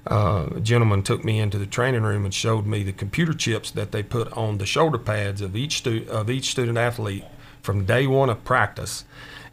uh, 0.06 0.48
a 0.56 0.60
gentleman 0.60 1.02
took 1.02 1.24
me 1.24 1.38
into 1.38 1.58
the 1.58 1.66
training 1.66 2.02
room 2.02 2.24
and 2.24 2.32
showed 2.32 2.66
me 2.66 2.82
the 2.82 2.92
computer 2.92 3.34
chips 3.34 3.70
that 3.72 3.92
they 3.92 4.02
put 4.02 4.32
on 4.32 4.58
the 4.58 4.66
shoulder 4.66 4.98
pads 4.98 5.40
of 5.40 5.54
each 5.54 5.78
stu- 5.78 6.06
of 6.08 6.30
each 6.30 6.50
student 6.50 6.78
athlete 6.78 7.24
from 7.62 7.84
day 7.84 8.06
one 8.06 8.30
of 8.30 8.42
practice, 8.44 9.04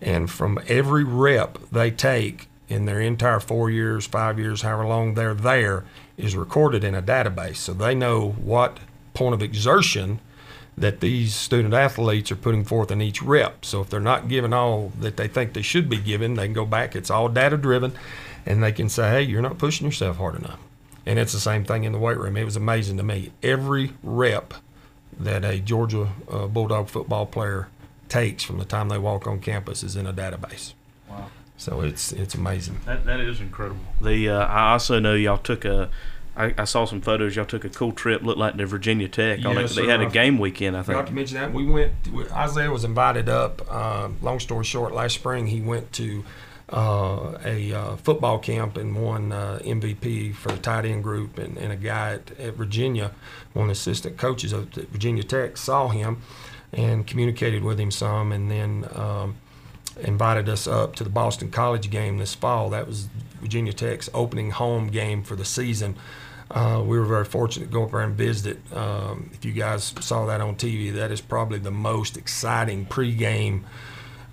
and 0.01 0.29
from 0.29 0.59
every 0.67 1.03
rep 1.03 1.57
they 1.71 1.91
take 1.91 2.47
in 2.69 2.85
their 2.85 3.01
entire 3.01 3.39
four 3.39 3.69
years, 3.69 4.05
five 4.05 4.39
years, 4.39 4.61
however 4.61 4.85
long 4.85 5.13
they're 5.13 5.33
there, 5.33 5.83
is 6.17 6.35
recorded 6.35 6.83
in 6.83 6.95
a 6.95 7.01
database. 7.01 7.57
So 7.57 7.73
they 7.73 7.95
know 7.95 8.29
what 8.29 8.79
point 9.13 9.33
of 9.33 9.41
exertion 9.41 10.19
that 10.77 10.99
these 10.99 11.33
student 11.33 11.73
athletes 11.73 12.31
are 12.31 12.35
putting 12.35 12.63
forth 12.63 12.91
in 12.91 13.01
each 13.01 13.21
rep. 13.21 13.65
So 13.65 13.81
if 13.81 13.89
they're 13.89 13.99
not 13.99 14.27
given 14.27 14.53
all 14.53 14.91
that 14.99 15.17
they 15.17 15.27
think 15.27 15.53
they 15.53 15.61
should 15.61 15.89
be 15.89 15.97
given, 15.97 16.35
they 16.35 16.45
can 16.45 16.53
go 16.53 16.65
back. 16.65 16.95
It's 16.95 17.09
all 17.09 17.29
data 17.29 17.57
driven 17.57 17.93
and 18.47 18.63
they 18.63 18.71
can 18.71 18.89
say, 18.89 19.09
hey, 19.09 19.21
you're 19.21 19.41
not 19.41 19.57
pushing 19.57 19.85
yourself 19.85 20.17
hard 20.17 20.35
enough. 20.35 20.59
And 21.05 21.19
it's 21.19 21.33
the 21.33 21.39
same 21.39 21.63
thing 21.63 21.83
in 21.83 21.91
the 21.91 21.99
weight 21.99 22.17
room. 22.17 22.35
It 22.37 22.43
was 22.43 22.55
amazing 22.55 22.97
to 22.97 23.03
me. 23.03 23.31
Every 23.43 23.93
rep 24.01 24.53
that 25.19 25.45
a 25.45 25.59
Georgia 25.59 26.09
uh, 26.29 26.47
Bulldog 26.47 26.89
football 26.89 27.25
player 27.25 27.67
takes 28.09 28.43
from 28.43 28.57
the 28.57 28.65
time 28.65 28.89
they 28.89 28.97
walk 28.97 29.27
on 29.27 29.39
campus 29.39 29.83
is 29.83 29.95
in 29.95 30.05
a 30.05 30.13
database. 30.13 30.73
Wow. 31.09 31.27
So 31.57 31.81
it's 31.81 32.11
it's 32.11 32.35
amazing. 32.35 32.79
That, 32.85 33.05
that 33.05 33.19
is 33.19 33.41
incredible. 33.41 33.81
The 34.01 34.29
uh, 34.29 34.45
I 34.45 34.71
also 34.73 34.99
know 34.99 35.15
y'all 35.15 35.37
took 35.37 35.65
a 35.65 35.89
I, 36.35 36.53
I 36.57 36.65
saw 36.65 36.85
some 36.85 37.01
photos. 37.01 37.35
Y'all 37.35 37.45
took 37.45 37.65
a 37.65 37.69
cool 37.69 37.91
trip. 37.91 38.21
Looked 38.21 38.37
like 38.37 38.57
to 38.57 38.65
Virginia 38.67 39.07
Tech. 39.07 39.39
Yes, 39.39 39.71
it. 39.71 39.81
They 39.81 39.87
had 39.87 40.01
a 40.01 40.09
game 40.09 40.37
weekend, 40.37 40.77
I 40.77 40.83
think. 40.83 41.05
to 41.05 41.11
mention 41.11 41.37
that 41.37 41.51
we 41.51 41.65
went. 41.65 41.93
Isaiah 42.31 42.69
was 42.69 42.83
invited 42.83 43.27
up. 43.27 43.61
Uh, 43.69 44.09
long 44.21 44.39
story 44.39 44.63
short, 44.63 44.93
last 44.93 45.15
spring 45.15 45.47
he 45.47 45.61
went 45.61 45.91
to 45.93 46.23
uh, 46.69 47.37
a 47.45 47.73
uh, 47.73 47.95
football 47.97 48.39
camp 48.39 48.77
and 48.77 49.01
won 49.01 49.31
uh, 49.31 49.59
MVP 49.63 50.35
for 50.35 50.49
the 50.49 50.57
tight 50.57 50.85
end 50.85 51.03
group. 51.03 51.37
And, 51.37 51.57
and 51.57 51.71
a 51.71 51.77
guy 51.77 52.13
at, 52.13 52.39
at 52.39 52.53
Virginia, 52.55 53.11
one 53.53 53.69
assistant 53.69 54.17
coaches 54.17 54.53
at 54.53 54.73
Virginia 54.73 55.23
Tech, 55.23 55.57
saw 55.57 55.87
him 55.89 56.21
and 56.73 57.07
communicated 57.07 57.63
with 57.63 57.79
him 57.79 57.91
some, 57.91 58.31
and 58.31 58.51
then. 58.51 58.87
Um, 58.93 59.37
invited 60.01 60.47
us 60.47 60.67
up 60.67 60.95
to 60.95 61.03
the 61.03 61.09
Boston 61.09 61.49
College 61.49 61.89
game 61.89 62.17
this 62.17 62.35
fall. 62.35 62.69
That 62.69 62.87
was 62.87 63.07
Virginia 63.41 63.73
Tech's 63.73 64.09
opening 64.13 64.51
home 64.51 64.89
game 64.89 65.23
for 65.23 65.35
the 65.35 65.45
season. 65.45 65.95
Uh, 66.49 66.81
we 66.85 66.97
were 66.97 67.05
very 67.05 67.25
fortunate 67.25 67.65
to 67.65 67.71
go 67.71 67.83
up 67.83 67.91
there 67.91 68.01
and 68.01 68.15
visit 68.15 68.57
it. 68.57 68.77
Um, 68.77 69.29
if 69.33 69.43
you 69.43 69.51
guys 69.51 69.93
saw 69.99 70.25
that 70.27 70.39
on 70.39 70.55
TV, 70.55 70.93
that 70.93 71.11
is 71.11 71.19
probably 71.19 71.59
the 71.59 71.71
most 71.71 72.15
exciting 72.15 72.85
pregame 72.85 73.63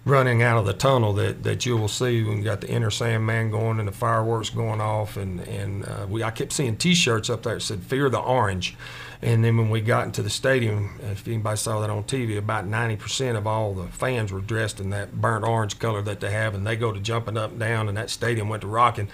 running 0.04 0.42
out 0.42 0.58
of 0.58 0.66
the 0.66 0.74
tunnel 0.74 1.14
that, 1.14 1.42
that 1.44 1.64
you 1.64 1.76
will 1.76 1.88
see 1.88 2.22
when 2.22 2.38
you 2.38 2.44
got 2.44 2.60
the 2.60 2.68
Enter 2.68 2.90
Sandman 2.90 3.50
going 3.50 3.78
and 3.78 3.88
the 3.88 3.92
fireworks 3.92 4.50
going 4.50 4.80
off. 4.80 5.16
And, 5.16 5.40
and 5.40 5.86
uh, 5.86 6.06
we 6.08 6.22
I 6.22 6.30
kept 6.30 6.52
seeing 6.52 6.76
T-shirts 6.76 7.30
up 7.30 7.42
there 7.42 7.54
that 7.54 7.60
said 7.60 7.82
"Fear 7.82 8.10
the 8.10 8.20
Orange." 8.20 8.76
And 9.22 9.42
then 9.42 9.56
when 9.56 9.70
we 9.70 9.80
got 9.80 10.04
into 10.04 10.22
the 10.22 10.28
stadium, 10.28 11.00
if 11.10 11.26
anybody 11.26 11.56
saw 11.56 11.80
that 11.80 11.88
on 11.88 12.04
TV, 12.04 12.36
about 12.36 12.66
90% 12.66 13.38
of 13.38 13.46
all 13.46 13.72
the 13.72 13.86
fans 13.86 14.30
were 14.30 14.42
dressed 14.42 14.80
in 14.80 14.90
that 14.90 15.18
burnt 15.18 15.46
orange 15.46 15.78
color 15.78 16.02
that 16.02 16.20
they 16.20 16.30
have, 16.30 16.54
and 16.54 16.66
they 16.66 16.76
go 16.76 16.92
to 16.92 17.00
jumping 17.00 17.38
up 17.38 17.52
and 17.52 17.60
down, 17.60 17.88
and 17.88 17.96
that 17.96 18.10
stadium 18.10 18.50
went 18.50 18.60
to 18.60 18.66
rocking. 18.66 19.08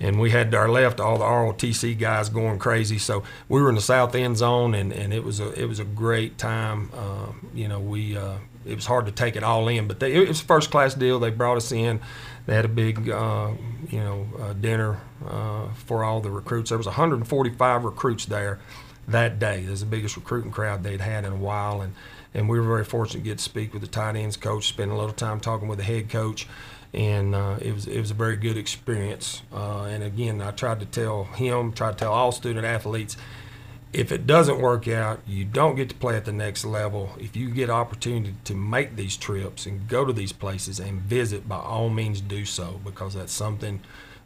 And 0.00 0.18
we 0.18 0.30
had 0.30 0.50
to 0.52 0.56
our 0.56 0.70
left 0.70 1.00
all 1.00 1.18
the 1.18 1.24
ROTC 1.24 1.98
guys 1.98 2.30
going 2.30 2.58
crazy. 2.58 2.98
So 2.98 3.24
we 3.50 3.60
were 3.60 3.68
in 3.68 3.74
the 3.74 3.82
south 3.82 4.14
end 4.14 4.38
zone, 4.38 4.74
and, 4.74 4.90
and 4.90 5.12
it 5.12 5.22
was 5.22 5.38
a 5.38 5.52
it 5.52 5.66
was 5.66 5.78
a 5.78 5.84
great 5.84 6.38
time. 6.38 6.90
Um, 6.96 7.50
you 7.54 7.68
know, 7.68 7.78
we 7.78 8.16
uh, 8.16 8.38
it 8.64 8.74
was 8.74 8.86
hard 8.86 9.06
to 9.06 9.12
take 9.12 9.36
it 9.36 9.42
all 9.42 9.68
in, 9.68 9.88
but 9.88 10.00
they, 10.00 10.14
it 10.14 10.28
was 10.28 10.40
a 10.40 10.44
first 10.44 10.70
class 10.70 10.94
deal. 10.94 11.18
They 11.18 11.30
brought 11.30 11.56
us 11.56 11.72
in. 11.72 12.00
They 12.46 12.54
had 12.54 12.64
a 12.64 12.68
big, 12.68 13.08
uh, 13.08 13.52
you 13.88 14.00
know, 14.00 14.26
uh, 14.40 14.52
dinner 14.54 15.00
uh, 15.26 15.68
for 15.74 16.02
all 16.04 16.20
the 16.20 16.30
recruits. 16.30 16.70
There 16.70 16.78
was 16.78 16.86
145 16.86 17.84
recruits 17.84 18.26
there 18.26 18.58
that 19.08 19.38
day. 19.38 19.64
It 19.64 19.70
was 19.70 19.80
the 19.80 19.86
biggest 19.86 20.16
recruiting 20.16 20.50
crowd 20.50 20.82
they'd 20.82 21.00
had 21.00 21.24
in 21.24 21.32
a 21.32 21.36
while, 21.36 21.80
and 21.80 21.94
and 22.34 22.48
we 22.48 22.58
were 22.58 22.66
very 22.66 22.84
fortunate 22.84 23.20
to 23.20 23.24
get 23.24 23.38
to 23.38 23.44
speak 23.44 23.72
with 23.72 23.82
the 23.82 23.88
tight 23.88 24.16
ends 24.16 24.36
coach, 24.36 24.68
spend 24.68 24.90
a 24.90 24.96
little 24.96 25.12
time 25.12 25.38
talking 25.38 25.68
with 25.68 25.78
the 25.78 25.84
head 25.84 26.08
coach, 26.08 26.48
and 26.94 27.34
uh, 27.34 27.58
it 27.60 27.74
was 27.74 27.86
it 27.86 28.00
was 28.00 28.10
a 28.10 28.14
very 28.14 28.36
good 28.36 28.56
experience. 28.56 29.42
Uh, 29.52 29.82
and 29.84 30.02
again, 30.02 30.40
I 30.40 30.50
tried 30.50 30.80
to 30.80 30.86
tell 30.86 31.24
him, 31.24 31.72
tried 31.72 31.92
to 31.92 31.98
tell 31.98 32.12
all 32.12 32.32
student 32.32 32.64
athletes, 32.64 33.16
if 33.92 34.10
it 34.10 34.26
doesn't 34.26 34.58
work 34.58 34.88
out, 34.88 35.20
you 35.26 35.44
don't 35.44 35.74
get 35.74 35.90
to 35.90 35.94
play 35.94 36.16
at 36.16 36.24
the 36.24 36.32
next 36.32 36.64
level. 36.64 37.10
If 37.18 37.36
you 37.36 37.50
get 37.50 37.68
opportunity 37.68 38.34
to 38.44 38.54
make 38.54 38.96
these 38.96 39.16
trips 39.16 39.66
and 39.66 39.86
go 39.86 40.04
to 40.04 40.12
these 40.12 40.32
places 40.32 40.80
and 40.80 41.00
visit, 41.00 41.46
by 41.48 41.58
all 41.58 41.90
means 41.90 42.20
do 42.20 42.44
so 42.44 42.80
because 42.84 43.14
that's 43.14 43.32
something 43.32 43.80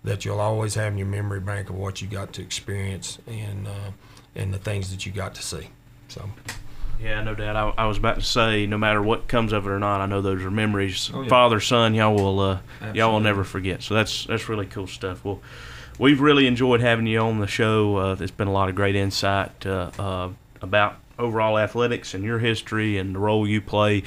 that 0.05 0.25
you'll 0.25 0.41
always 0.41 0.77
have 0.77 0.93
in 0.93 0.99
your 0.99 1.09
memory 1.09 1.41
bank 1.41 1.69
of 1.69 1.77
what 1.77 2.01
you 2.01 2.07
got 2.07 2.33
to 2.35 2.43
experience 2.43 3.19
and 3.27 3.67
uh, 3.67 3.91
and 4.37 4.55
the 4.55 4.59
things 4.59 4.91
that 4.93 5.05
you 5.05 5.11
got 5.11 5.35
to 5.35 5.43
see. 5.43 5.71
So 6.09 6.31
Yeah, 7.01 7.21
no 7.23 7.35
doubt. 7.35 7.57
I, 7.57 7.83
I 7.83 7.87
was 7.87 7.99
about 7.99 8.17
to 8.17 8.23
say, 8.23 8.67
no 8.67 8.79
matter 8.79 9.03
what 9.03 9.27
comes 9.27 9.53
of 9.53 9.67
it 9.67 9.71
or 9.71 9.81
not, 9.81 10.01
I 10.01 10.07
know 10.07 10.23
those 10.23 10.45
are 10.45 10.51
memories. 10.51 11.11
Oh, 11.13 11.23
yeah. 11.23 11.29
Father, 11.29 11.59
son, 11.59 11.95
y'all 11.95 12.15
will 12.15 12.39
uh, 12.39 12.59
y'all 12.95 13.13
will 13.13 13.21
never 13.21 13.43
forget. 13.43 13.83
So 13.83 13.95
that's 13.95 14.27
that's 14.27 14.49
really 14.49 14.67
cool 14.67 14.87
stuff. 14.87 15.25
Well, 15.25 15.41
we've 15.99 16.21
really 16.21 16.47
enjoyed 16.47 16.81
having 16.81 17.07
you 17.07 17.19
on 17.21 17.41
the 17.41 17.47
show. 17.47 17.97
Uh, 17.97 18.15
there's 18.15 18.31
been 18.31 18.49
a 18.49 18.53
lot 18.53 18.69
of 18.69 18.75
great 18.75 18.97
insight 18.97 19.67
uh, 19.67 19.91
uh, 19.99 20.31
about 20.61 20.97
overall 21.19 21.59
athletics 21.59 22.15
and 22.15 22.25
your 22.25 22.39
history 22.39 22.99
and 22.99 23.15
the 23.15 23.19
role 23.19 23.47
you 23.47 23.61
play. 23.61 24.03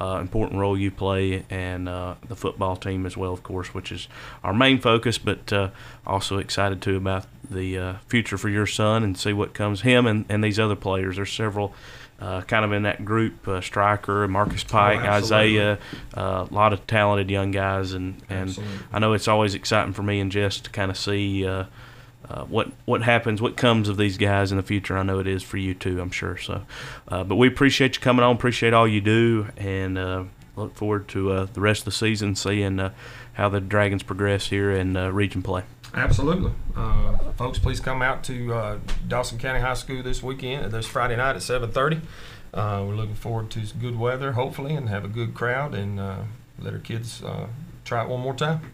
Uh, 0.00 0.18
important 0.20 0.58
role 0.58 0.76
you 0.76 0.90
play, 0.90 1.44
and 1.50 1.88
uh, 1.88 2.14
the 2.26 2.34
football 2.34 2.74
team 2.76 3.04
as 3.04 3.16
well, 3.16 3.32
of 3.32 3.42
course, 3.42 3.74
which 3.74 3.92
is 3.92 4.08
our 4.42 4.54
main 4.54 4.80
focus. 4.80 5.18
But 5.18 5.52
uh, 5.52 5.68
also 6.06 6.38
excited 6.38 6.80
too 6.80 6.96
about 6.96 7.26
the 7.48 7.78
uh, 7.78 7.94
future 8.08 8.38
for 8.38 8.48
your 8.48 8.66
son 8.66 9.04
and 9.04 9.16
see 9.16 9.32
what 9.32 9.52
comes 9.52 9.82
him 9.82 10.06
and, 10.06 10.24
and 10.28 10.42
these 10.42 10.58
other 10.58 10.74
players. 10.74 11.16
There's 11.16 11.30
several 11.30 11.74
uh, 12.22 12.40
kind 12.42 12.64
of 12.64 12.72
in 12.72 12.84
that 12.84 13.04
group: 13.04 13.48
uh, 13.48 13.60
Striker, 13.60 14.28
Marcus 14.28 14.62
Pike, 14.62 15.00
absolutely. 15.00 15.60
Isaiah, 15.60 15.78
uh, 16.16 16.46
a 16.48 16.54
lot 16.54 16.72
of 16.72 16.86
talented 16.86 17.30
young 17.30 17.50
guys, 17.50 17.92
and 17.92 18.22
and 18.28 18.50
Absolutely. 18.50 18.78
I 18.92 18.98
know 19.00 19.12
it's 19.12 19.26
always 19.26 19.54
exciting 19.54 19.92
for 19.92 20.04
me 20.04 20.20
and 20.20 20.30
Jess 20.30 20.60
to 20.60 20.70
kind 20.70 20.90
of 20.90 20.96
see. 20.96 21.46
Uh, 21.46 21.64
uh, 22.30 22.44
what 22.44 22.70
what 22.84 23.02
happens, 23.02 23.42
what 23.42 23.56
comes 23.56 23.88
of 23.88 23.96
these 23.96 24.16
guys 24.16 24.52
in 24.52 24.56
the 24.56 24.62
future. 24.62 24.96
I 24.96 25.02
know 25.02 25.18
it 25.18 25.26
is 25.26 25.42
for 25.42 25.56
you 25.56 25.74
too. 25.74 26.00
I'm 26.00 26.12
sure. 26.12 26.38
So, 26.38 26.62
uh, 27.08 27.24
but 27.24 27.34
we 27.34 27.48
appreciate 27.48 27.96
you 27.96 28.00
coming 28.00 28.24
on. 28.24 28.36
Appreciate 28.36 28.72
all 28.72 28.86
you 28.86 29.00
do, 29.00 29.48
and 29.56 29.98
uh, 29.98 30.24
look 30.56 30.76
forward 30.76 31.08
to 31.08 31.32
uh, 31.32 31.46
the 31.52 31.60
rest 31.60 31.80
of 31.80 31.86
the 31.86 31.92
season, 31.92 32.36
seeing 32.36 32.78
uh, 32.78 32.92
how 33.34 33.48
the 33.48 33.60
Dragons 33.60 34.04
progress 34.04 34.46
here 34.46 34.70
in 34.70 34.96
uh, 34.96 35.10
region 35.10 35.42
play. 35.42 35.64
Absolutely. 35.94 36.52
Uh, 36.74 37.16
folks, 37.36 37.58
please 37.58 37.80
come 37.80 38.00
out 38.02 38.24
to 38.24 38.54
uh, 38.54 38.78
Dawson 39.08 39.38
County 39.38 39.60
High 39.60 39.74
School 39.74 40.02
this 40.02 40.22
weekend, 40.22 40.72
this 40.72 40.86
Friday 40.86 41.16
night 41.16 41.36
at 41.36 41.42
7.30. 41.42 42.00
Uh, 42.54 42.84
we're 42.86 42.94
looking 42.94 43.14
forward 43.14 43.50
to 43.50 43.60
good 43.78 43.98
weather, 43.98 44.32
hopefully, 44.32 44.74
and 44.74 44.88
have 44.88 45.04
a 45.04 45.08
good 45.08 45.34
crowd 45.34 45.74
and 45.74 46.00
uh, 46.00 46.22
let 46.58 46.72
our 46.72 46.78
kids 46.78 47.22
uh, 47.22 47.46
try 47.84 48.02
it 48.02 48.08
one 48.08 48.20
more 48.20 48.34
time. 48.34 48.72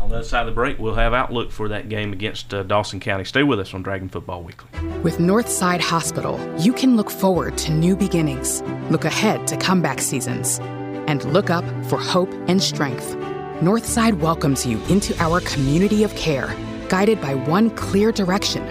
On 0.00 0.08
the 0.08 0.16
other 0.16 0.24
side 0.24 0.40
of 0.40 0.46
the 0.46 0.52
break, 0.52 0.78
we'll 0.78 0.96
have 0.96 1.14
outlook 1.14 1.50
for 1.50 1.68
that 1.68 1.88
game 1.88 2.12
against 2.12 2.52
uh, 2.52 2.62
Dawson 2.64 3.00
County. 3.00 3.24
Stay 3.24 3.42
with 3.42 3.60
us 3.60 3.72
on 3.72 3.82
Dragon 3.82 4.08
Football 4.08 4.42
Weekly. 4.42 4.68
With 5.02 5.18
Northside 5.18 5.80
Hospital, 5.80 6.38
you 6.58 6.72
can 6.72 6.96
look 6.96 7.10
forward 7.10 7.56
to 7.58 7.72
new 7.72 7.96
beginnings, 7.96 8.62
look 8.90 9.04
ahead 9.04 9.46
to 9.46 9.56
comeback 9.56 10.00
seasons, 10.00 10.58
and 11.06 11.24
look 11.32 11.48
up 11.48 11.64
for 11.86 11.98
hope 11.98 12.32
and 12.48 12.62
strength. 12.62 13.16
Northside 13.64 14.20
welcomes 14.20 14.66
you 14.66 14.78
into 14.90 15.18
our 15.22 15.40
community 15.40 16.04
of 16.04 16.14
care, 16.16 16.54
guided 16.90 17.18
by 17.18 17.34
one 17.34 17.70
clear 17.70 18.12
direction 18.12 18.62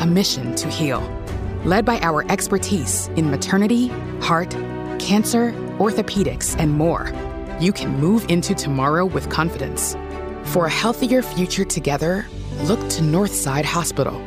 a 0.00 0.06
mission 0.06 0.54
to 0.56 0.68
heal. 0.68 1.00
Led 1.64 1.86
by 1.86 1.98
our 2.00 2.30
expertise 2.30 3.08
in 3.16 3.30
maternity, 3.30 3.88
heart, 4.20 4.50
cancer, 4.98 5.52
orthopedics, 5.78 6.54
and 6.58 6.70
more, 6.70 7.10
you 7.60 7.72
can 7.72 7.98
move 7.98 8.26
into 8.28 8.52
tomorrow 8.54 9.06
with 9.06 9.30
confidence. 9.30 9.96
For 10.44 10.66
a 10.66 10.70
healthier 10.70 11.22
future 11.22 11.64
together, 11.64 12.26
look 12.64 12.80
to 12.90 13.00
Northside 13.00 13.64
Hospital. 13.64 14.20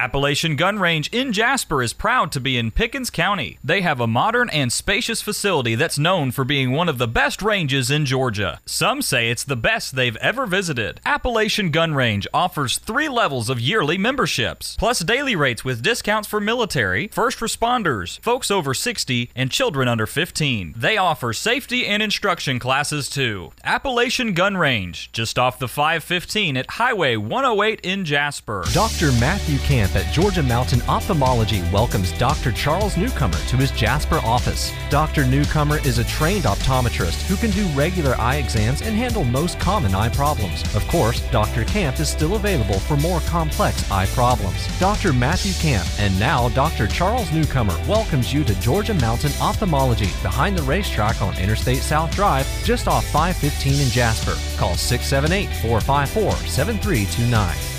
Appalachian 0.00 0.54
Gun 0.54 0.78
Range 0.78 1.08
in 1.12 1.32
Jasper 1.32 1.82
is 1.82 1.92
proud 1.92 2.30
to 2.30 2.38
be 2.38 2.56
in 2.56 2.70
Pickens 2.70 3.10
County. 3.10 3.58
They 3.64 3.80
have 3.80 3.98
a 3.98 4.06
modern 4.06 4.48
and 4.50 4.72
spacious 4.72 5.20
facility 5.20 5.74
that's 5.74 5.98
known 5.98 6.30
for 6.30 6.44
being 6.44 6.70
one 6.70 6.88
of 6.88 6.98
the 6.98 7.08
best 7.08 7.42
ranges 7.42 7.90
in 7.90 8.06
Georgia. 8.06 8.60
Some 8.64 9.02
say 9.02 9.28
it's 9.28 9.42
the 9.42 9.56
best 9.56 9.96
they've 9.96 10.16
ever 10.18 10.46
visited. 10.46 11.00
Appalachian 11.04 11.72
Gun 11.72 11.94
Range 11.94 12.28
offers 12.32 12.78
three 12.78 13.08
levels 13.08 13.50
of 13.50 13.58
yearly 13.58 13.98
memberships, 13.98 14.76
plus 14.76 15.00
daily 15.00 15.34
rates 15.34 15.64
with 15.64 15.82
discounts 15.82 16.28
for 16.28 16.38
military, 16.38 17.08
first 17.08 17.40
responders, 17.40 18.20
folks 18.20 18.52
over 18.52 18.74
60, 18.74 19.32
and 19.34 19.50
children 19.50 19.88
under 19.88 20.06
15. 20.06 20.74
They 20.76 20.96
offer 20.96 21.32
safety 21.32 21.88
and 21.88 22.04
instruction 22.04 22.60
classes 22.60 23.10
too. 23.10 23.50
Appalachian 23.64 24.32
Gun 24.32 24.56
Range, 24.56 25.10
just 25.10 25.40
off 25.40 25.58
the 25.58 25.66
515 25.66 26.56
at 26.56 26.70
Highway 26.70 27.16
108 27.16 27.80
in 27.80 28.04
Jasper. 28.04 28.62
Dr. 28.72 29.10
Matthew 29.18 29.58
Camp 29.88 30.06
at 30.06 30.12
Georgia 30.12 30.42
Mountain 30.42 30.82
Ophthalmology 30.82 31.62
welcomes 31.72 32.12
Dr. 32.12 32.52
Charles 32.52 32.96
Newcomer 32.96 33.38
to 33.48 33.56
his 33.56 33.70
Jasper 33.70 34.20
office. 34.24 34.72
Dr. 34.90 35.26
Newcomer 35.26 35.78
is 35.86 35.98
a 35.98 36.04
trained 36.04 36.44
optometrist 36.44 37.26
who 37.26 37.36
can 37.36 37.50
do 37.50 37.66
regular 37.78 38.14
eye 38.16 38.36
exams 38.36 38.82
and 38.82 38.94
handle 38.94 39.24
most 39.24 39.58
common 39.60 39.94
eye 39.94 40.08
problems. 40.08 40.62
Of 40.74 40.86
course, 40.88 41.20
Dr. 41.30 41.64
Camp 41.64 42.00
is 42.00 42.08
still 42.08 42.36
available 42.36 42.78
for 42.80 42.96
more 42.96 43.20
complex 43.20 43.90
eye 43.90 44.06
problems. 44.06 44.66
Dr. 44.78 45.12
Matthew 45.12 45.52
Camp 45.54 45.88
and 45.98 46.18
now 46.18 46.48
Dr. 46.50 46.86
Charles 46.86 47.32
Newcomer 47.32 47.76
welcomes 47.88 48.32
you 48.32 48.44
to 48.44 48.60
Georgia 48.60 48.94
Mountain 48.94 49.32
Ophthalmology 49.40 50.10
behind 50.22 50.56
the 50.56 50.62
racetrack 50.62 51.20
on 51.22 51.36
Interstate 51.38 51.78
South 51.78 52.14
Drive, 52.14 52.46
just 52.64 52.88
off 52.88 53.04
515 53.06 53.80
in 53.80 53.88
Jasper. 53.88 54.36
Call 54.58 54.76
678 54.76 55.48
454 55.62 56.32
7329. 56.46 57.77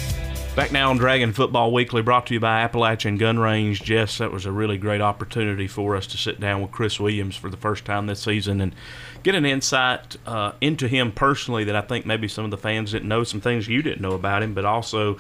Back 0.60 0.74
now 0.74 0.90
on 0.90 0.98
Dragon 0.98 1.32
Football 1.32 1.72
Weekly, 1.72 2.02
brought 2.02 2.28
to 2.28 2.34
you 2.34 2.42
by 2.42 2.60
Appalachian 2.60 3.16
Gun 3.16 3.40
Range. 3.40 3.82
Jess, 3.82 4.18
that 4.18 4.34
was 4.34 4.46
a 4.46 4.52
really 4.52 4.78
great 4.78 5.00
opportunity 5.00 5.68
for 5.68 5.96
us 5.96 6.06
to 6.08 6.18
sit 6.18 6.38
down 6.38 6.62
with 6.62 6.72
Chris 6.72 7.00
Williams 7.00 7.38
for 7.38 7.50
the 7.50 7.56
first 7.56 7.86
time 7.86 8.08
this 8.08 8.20
season 8.20 8.60
and 8.60 8.76
get 9.24 9.36
an 9.36 9.46
insight 9.46 10.18
uh, 10.26 10.52
into 10.60 10.90
him 10.90 11.14
personally 11.14 11.64
that 11.64 11.78
I 11.78 11.82
think 11.82 12.06
maybe 12.06 12.28
some 12.28 12.44
of 12.44 12.52
the 12.52 12.58
fans 12.58 12.92
didn't 12.92 13.08
know, 13.08 13.24
some 13.24 13.40
things 13.40 13.70
you 13.70 13.82
didn't 13.82 14.02
know 14.02 14.12
about 14.12 14.44
him, 14.44 14.54
but 14.54 14.66
also 14.66 15.18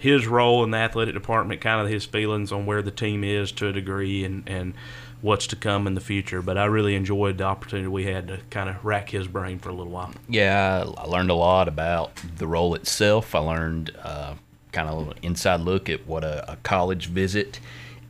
his 0.00 0.26
role 0.26 0.64
in 0.64 0.72
the 0.72 0.78
athletic 0.78 1.14
department, 1.14 1.60
kind 1.60 1.80
of 1.80 1.88
his 1.88 2.04
feelings 2.04 2.50
on 2.50 2.66
where 2.66 2.82
the 2.82 2.90
team 2.90 3.22
is 3.22 3.52
to 3.52 3.68
a 3.68 3.72
degree 3.72 4.24
and, 4.24 4.42
and 4.48 4.74
what's 5.20 5.46
to 5.46 5.54
come 5.54 5.86
in 5.86 5.94
the 5.94 6.00
future. 6.00 6.42
But 6.42 6.58
I 6.58 6.64
really 6.64 6.96
enjoyed 6.96 7.38
the 7.38 7.44
opportunity 7.44 7.86
we 7.86 8.06
had 8.06 8.26
to 8.26 8.40
kind 8.50 8.68
of 8.68 8.84
rack 8.84 9.10
his 9.10 9.28
brain 9.28 9.60
for 9.60 9.68
a 9.68 9.74
little 9.74 9.92
while. 9.92 10.12
Yeah, 10.28 10.84
I 10.98 11.04
learned 11.04 11.30
a 11.30 11.34
lot 11.34 11.68
about 11.68 12.20
the 12.38 12.48
role 12.48 12.74
itself. 12.74 13.36
I 13.36 13.38
learned 13.38 13.92
uh, 14.02 14.34
kind 14.72 14.88
of 14.88 14.98
little 14.98 15.14
inside 15.22 15.60
look 15.60 15.88
at 15.88 16.06
what 16.06 16.24
a, 16.24 16.52
a 16.52 16.56
college 16.56 17.06
visit 17.06 17.60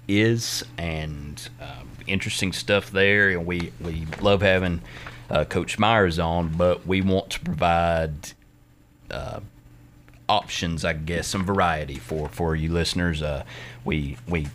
is 0.09 0.65
and 0.79 1.49
uh, 1.61 1.83
interesting 2.07 2.53
stuff 2.53 2.91
there. 2.91 3.31
And 3.31 3.47
we, 3.47 3.73
we 3.81 4.07
love 4.21 4.43
having 4.43 4.81
uh, 5.31 5.45
Coach 5.45 5.79
Myers 5.79 6.19
on, 6.19 6.51
but 6.57 6.87
we 6.87 7.01
want 7.01 7.31
to 7.31 7.41
provide 7.41 8.33
uh, 9.11 9.41
options, 10.29 10.85
I 10.85 10.93
guess, 10.95 11.29
some 11.29 11.45
variety 11.45 11.99
for, 11.99 12.29
for 12.29 12.57
you 12.57 12.73
listeners. 12.73 13.23
Uh, 13.23 13.45
we 13.85 14.17
we 14.29 14.49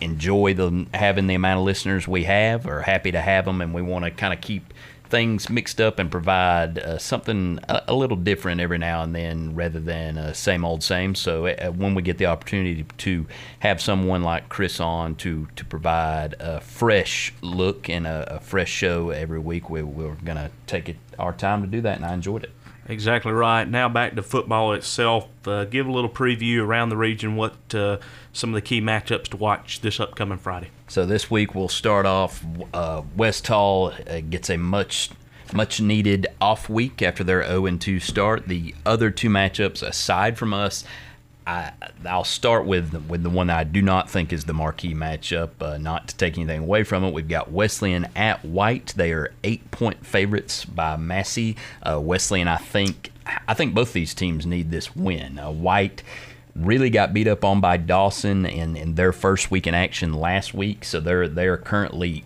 enjoy 0.00 0.54
the 0.54 0.86
having 0.94 1.26
the 1.26 1.34
amount 1.34 1.58
of 1.58 1.64
listeners 1.64 2.08
we 2.08 2.24
have, 2.24 2.66
are 2.66 2.82
happy 2.82 3.12
to 3.12 3.20
have 3.20 3.44
them, 3.44 3.60
and 3.60 3.74
we 3.74 3.82
want 3.82 4.04
to 4.04 4.10
kind 4.10 4.32
of 4.32 4.40
keep 4.40 4.72
things 5.14 5.48
mixed 5.48 5.80
up 5.80 6.00
and 6.00 6.10
provide 6.10 6.76
uh, 6.76 6.98
something 6.98 7.60
a, 7.68 7.82
a, 7.86 7.94
little 7.94 8.16
different 8.16 8.60
every 8.60 8.78
now 8.78 9.00
and 9.00 9.14
then 9.14 9.54
rather 9.54 9.78
than 9.78 10.18
uh, 10.18 10.32
same 10.32 10.64
old 10.64 10.82
same. 10.82 11.14
So 11.14 11.46
uh, 11.46 11.70
when 11.70 11.94
we 11.94 12.02
get 12.02 12.18
the 12.18 12.26
opportunity 12.26 12.84
to 12.98 13.24
have 13.60 13.80
someone 13.80 14.24
like 14.24 14.48
Chris 14.48 14.80
on 14.80 15.14
to 15.16 15.46
to 15.54 15.64
provide 15.64 16.34
a 16.40 16.60
fresh 16.60 17.32
look 17.42 17.88
and 17.88 18.08
a, 18.08 18.38
a 18.38 18.40
fresh 18.40 18.68
show 18.68 19.10
every 19.10 19.38
week, 19.38 19.70
we, 19.70 19.84
we're 19.84 20.16
going 20.16 20.36
to 20.36 20.50
take 20.66 20.88
it 20.88 20.96
our 21.16 21.32
time 21.32 21.62
to 21.62 21.68
do 21.68 21.80
that, 21.82 21.98
and 21.98 22.04
I 22.04 22.12
enjoyed 22.12 22.42
it. 22.42 22.50
Exactly 22.86 23.32
right. 23.32 23.68
Now 23.68 23.88
back 23.88 24.14
to 24.16 24.22
football 24.22 24.72
itself. 24.72 25.28
Uh, 25.46 25.64
give 25.64 25.86
a 25.86 25.92
little 25.92 26.10
preview 26.10 26.58
around 26.60 26.90
the 26.90 26.96
region. 26.96 27.36
What 27.36 27.74
uh, 27.74 27.98
some 28.32 28.50
of 28.50 28.54
the 28.54 28.60
key 28.60 28.80
matchups 28.80 29.28
to 29.28 29.36
watch 29.36 29.80
this 29.80 29.98
upcoming 29.98 30.38
Friday. 30.38 30.68
So 30.88 31.06
this 31.06 31.30
week 31.30 31.54
we'll 31.54 31.68
start 31.68 32.06
off. 32.06 32.44
Uh, 32.72 33.02
West 33.16 33.46
Hall 33.46 33.92
uh, 34.08 34.20
gets 34.20 34.50
a 34.50 34.56
much 34.56 35.10
much 35.52 35.80
needed 35.80 36.26
off 36.40 36.68
week 36.68 37.00
after 37.00 37.22
their 37.22 37.46
0 37.46 37.76
2 37.76 38.00
start. 38.00 38.48
The 38.48 38.74
other 38.84 39.10
two 39.10 39.28
matchups 39.28 39.82
aside 39.82 40.36
from 40.36 40.52
us 40.52 40.84
I, 41.46 41.72
will 42.02 42.24
start 42.24 42.64
with 42.64 42.94
with 43.08 43.22
the 43.22 43.30
one 43.30 43.48
that 43.48 43.58
I 43.58 43.64
do 43.64 43.82
not 43.82 44.08
think 44.08 44.32
is 44.32 44.44
the 44.44 44.54
marquee 44.54 44.94
matchup. 44.94 45.50
Uh, 45.60 45.78
not 45.78 46.08
to 46.08 46.16
take 46.16 46.38
anything 46.38 46.62
away 46.62 46.84
from 46.84 47.04
it, 47.04 47.12
we've 47.12 47.28
got 47.28 47.50
Wesleyan 47.50 48.08
at 48.16 48.44
White. 48.44 48.94
They 48.96 49.12
are 49.12 49.32
eight 49.42 49.70
point 49.70 50.06
favorites 50.06 50.64
by 50.64 50.96
Massey. 50.96 51.56
Uh, 51.82 52.00
Wesleyan, 52.00 52.48
I 52.48 52.56
think, 52.56 53.12
I 53.46 53.54
think 53.54 53.74
both 53.74 53.92
these 53.92 54.14
teams 54.14 54.46
need 54.46 54.70
this 54.70 54.96
win. 54.96 55.38
Uh, 55.38 55.50
White 55.50 56.02
really 56.56 56.88
got 56.88 57.12
beat 57.12 57.26
up 57.26 57.44
on 57.44 57.60
by 57.60 57.76
Dawson 57.76 58.46
in, 58.46 58.76
in 58.76 58.94
their 58.94 59.12
first 59.12 59.50
week 59.50 59.66
in 59.66 59.74
action 59.74 60.14
last 60.14 60.54
week, 60.54 60.84
so 60.84 61.00
they're 61.00 61.28
they're 61.28 61.56
currently 61.56 62.24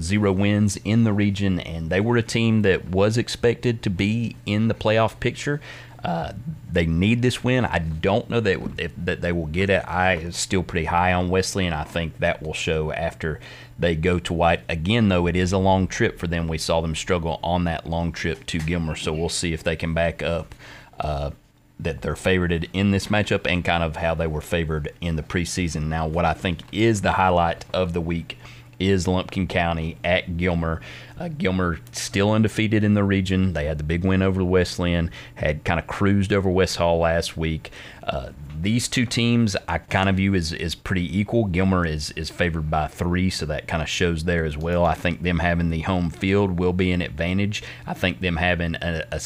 zero 0.00 0.32
wins 0.32 0.78
in 0.84 1.04
the 1.04 1.12
region, 1.12 1.60
and 1.60 1.90
they 1.90 2.00
were 2.00 2.16
a 2.16 2.22
team 2.22 2.62
that 2.62 2.88
was 2.88 3.18
expected 3.18 3.82
to 3.82 3.90
be 3.90 4.36
in 4.46 4.68
the 4.68 4.74
playoff 4.74 5.18
picture. 5.20 5.60
Uh, 6.04 6.32
they 6.70 6.86
need 6.86 7.22
this 7.22 7.44
win. 7.44 7.64
I 7.64 7.78
don't 7.78 8.28
know 8.28 8.40
that 8.40 8.58
if, 8.78 8.92
that 9.04 9.20
they 9.20 9.30
will 9.30 9.46
get 9.46 9.70
it. 9.70 9.86
I 9.86 10.14
is 10.14 10.36
still 10.36 10.62
pretty 10.62 10.86
high 10.86 11.12
on 11.12 11.28
Wesley, 11.28 11.66
and 11.66 11.74
I 11.74 11.84
think 11.84 12.18
that 12.18 12.42
will 12.42 12.54
show 12.54 12.92
after 12.92 13.38
they 13.78 13.94
go 13.94 14.18
to 14.20 14.32
White. 14.32 14.60
Again, 14.68 15.08
though, 15.08 15.26
it 15.26 15.36
is 15.36 15.52
a 15.52 15.58
long 15.58 15.86
trip 15.86 16.18
for 16.18 16.26
them. 16.26 16.48
We 16.48 16.58
saw 16.58 16.80
them 16.80 16.94
struggle 16.94 17.38
on 17.42 17.64
that 17.64 17.88
long 17.88 18.10
trip 18.10 18.46
to 18.46 18.58
Gilmer, 18.58 18.96
so 18.96 19.12
we'll 19.12 19.28
see 19.28 19.52
if 19.52 19.62
they 19.62 19.76
can 19.76 19.94
back 19.94 20.22
up 20.22 20.54
uh, 20.98 21.30
that 21.78 22.02
they're 22.02 22.16
favored 22.16 22.68
in 22.72 22.90
this 22.90 23.08
matchup 23.08 23.46
and 23.46 23.64
kind 23.64 23.82
of 23.82 23.96
how 23.96 24.14
they 24.14 24.26
were 24.26 24.40
favored 24.40 24.92
in 25.00 25.16
the 25.16 25.22
preseason. 25.22 25.84
Now, 25.84 26.06
what 26.06 26.24
I 26.24 26.32
think 26.32 26.60
is 26.72 27.02
the 27.02 27.12
highlight 27.12 27.64
of 27.72 27.92
the 27.92 28.00
week 28.00 28.38
is 28.78 29.06
Lumpkin 29.06 29.46
County 29.48 29.96
at 30.02 30.36
Gilmer. 30.36 30.80
Uh, 31.18 31.28
Gilmer 31.28 31.78
still 31.92 32.32
undefeated 32.32 32.82
in 32.84 32.94
the 32.94 33.04
region. 33.04 33.52
They 33.52 33.66
had 33.66 33.78
the 33.78 33.84
big 33.84 34.04
win 34.04 34.22
over 34.22 34.42
Wesleyan, 34.44 35.10
had 35.36 35.64
kind 35.64 35.78
of 35.78 35.86
cruised 35.86 36.32
over 36.32 36.50
West 36.50 36.76
Hall 36.76 36.98
last 36.98 37.36
week. 37.36 37.70
Uh, 38.02 38.30
these 38.60 38.88
two 38.88 39.06
teams 39.06 39.56
I 39.68 39.78
kind 39.78 40.08
of 40.08 40.16
view 40.16 40.34
as, 40.34 40.52
as 40.52 40.74
pretty 40.74 41.18
equal. 41.18 41.44
Gilmer 41.44 41.86
is, 41.86 42.10
is 42.12 42.30
favored 42.30 42.70
by 42.70 42.88
three, 42.88 43.30
so 43.30 43.46
that 43.46 43.68
kind 43.68 43.82
of 43.82 43.88
shows 43.88 44.24
there 44.24 44.44
as 44.44 44.56
well. 44.56 44.84
I 44.84 44.94
think 44.94 45.22
them 45.22 45.38
having 45.38 45.70
the 45.70 45.80
home 45.80 46.10
field 46.10 46.58
will 46.58 46.72
be 46.72 46.92
an 46.92 47.02
advantage. 47.02 47.62
I 47.86 47.94
think 47.94 48.20
them 48.20 48.36
having 48.36 48.76
a, 48.76 49.04
a 49.12 49.20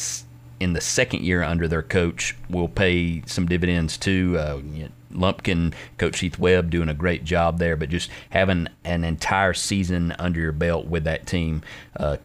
in 0.58 0.72
the 0.72 0.80
second 0.80 1.22
year 1.22 1.42
under 1.42 1.68
their 1.68 1.82
coach 1.82 2.34
will 2.48 2.68
pay 2.68 3.22
some 3.26 3.46
dividends 3.46 3.98
too. 3.98 4.36
Uh, 4.38 4.60
Lumpkin, 5.12 5.74
Coach 5.98 6.20
Heath 6.20 6.38
Webb 6.38 6.70
doing 6.70 6.88
a 6.88 6.94
great 6.94 7.24
job 7.24 7.58
there, 7.58 7.76
but 7.76 7.88
just 7.88 8.10
having 8.30 8.68
an 8.84 9.04
entire 9.04 9.54
season 9.54 10.14
under 10.18 10.40
your 10.40 10.52
belt 10.52 10.86
with 10.86 11.04
that 11.04 11.26
team 11.26 11.62
uh, 11.96 12.16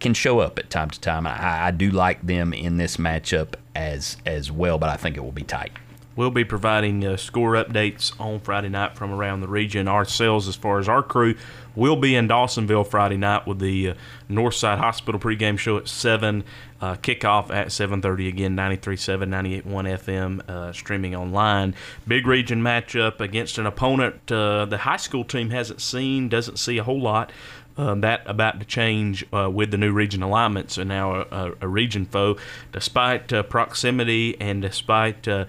can 0.00 0.14
show 0.14 0.38
up 0.40 0.58
at 0.58 0.70
time 0.70 0.90
to 0.90 1.00
time. 1.00 1.26
I, 1.26 1.66
I 1.66 1.70
do 1.70 1.90
like 1.90 2.24
them 2.26 2.52
in 2.52 2.76
this 2.76 2.96
matchup 2.96 3.54
as 3.74 4.16
as 4.24 4.50
well, 4.50 4.78
but 4.78 4.88
I 4.88 4.96
think 4.96 5.16
it 5.16 5.20
will 5.20 5.32
be 5.32 5.42
tight. 5.42 5.72
We'll 6.18 6.32
be 6.32 6.44
providing 6.44 7.06
uh, 7.06 7.16
score 7.16 7.52
updates 7.52 8.12
on 8.20 8.40
Friday 8.40 8.68
night 8.68 8.96
from 8.96 9.12
around 9.12 9.40
the 9.40 9.46
region. 9.46 9.86
Ourselves, 9.86 10.48
as 10.48 10.56
far 10.56 10.80
as 10.80 10.88
our 10.88 11.00
crew, 11.00 11.36
will 11.76 11.94
be 11.94 12.16
in 12.16 12.26
Dawsonville 12.26 12.88
Friday 12.88 13.16
night 13.16 13.46
with 13.46 13.60
the 13.60 13.90
uh, 13.90 13.94
Northside 14.28 14.78
Hospital 14.78 15.20
pregame 15.20 15.56
show 15.56 15.76
at 15.76 15.86
seven. 15.86 16.42
Uh, 16.80 16.96
kickoff 16.96 17.50
at 17.50 17.68
7:30 17.68 18.26
again, 18.26 18.56
93.7, 18.56 19.28
98.1 19.28 19.62
FM, 19.96 20.48
uh, 20.48 20.72
streaming 20.72 21.14
online. 21.14 21.76
Big 22.08 22.26
region 22.26 22.64
matchup 22.64 23.20
against 23.20 23.56
an 23.58 23.66
opponent 23.66 24.16
uh, 24.32 24.64
the 24.64 24.78
high 24.78 24.96
school 24.96 25.22
team 25.22 25.50
hasn't 25.50 25.80
seen, 25.80 26.28
doesn't 26.28 26.58
see 26.58 26.78
a 26.78 26.82
whole 26.82 27.00
lot. 27.00 27.30
Um, 27.76 28.00
that 28.00 28.22
about 28.26 28.58
to 28.58 28.66
change 28.66 29.24
uh, 29.32 29.48
with 29.48 29.70
the 29.70 29.76
new 29.76 29.92
region 29.92 30.20
alignments 30.20 30.78
and 30.78 30.88
now 30.88 31.14
a, 31.30 31.52
a 31.60 31.68
region 31.68 32.06
foe. 32.06 32.36
Despite 32.72 33.32
uh, 33.32 33.44
proximity 33.44 34.36
and 34.40 34.60
despite 34.60 35.28
uh, 35.28 35.44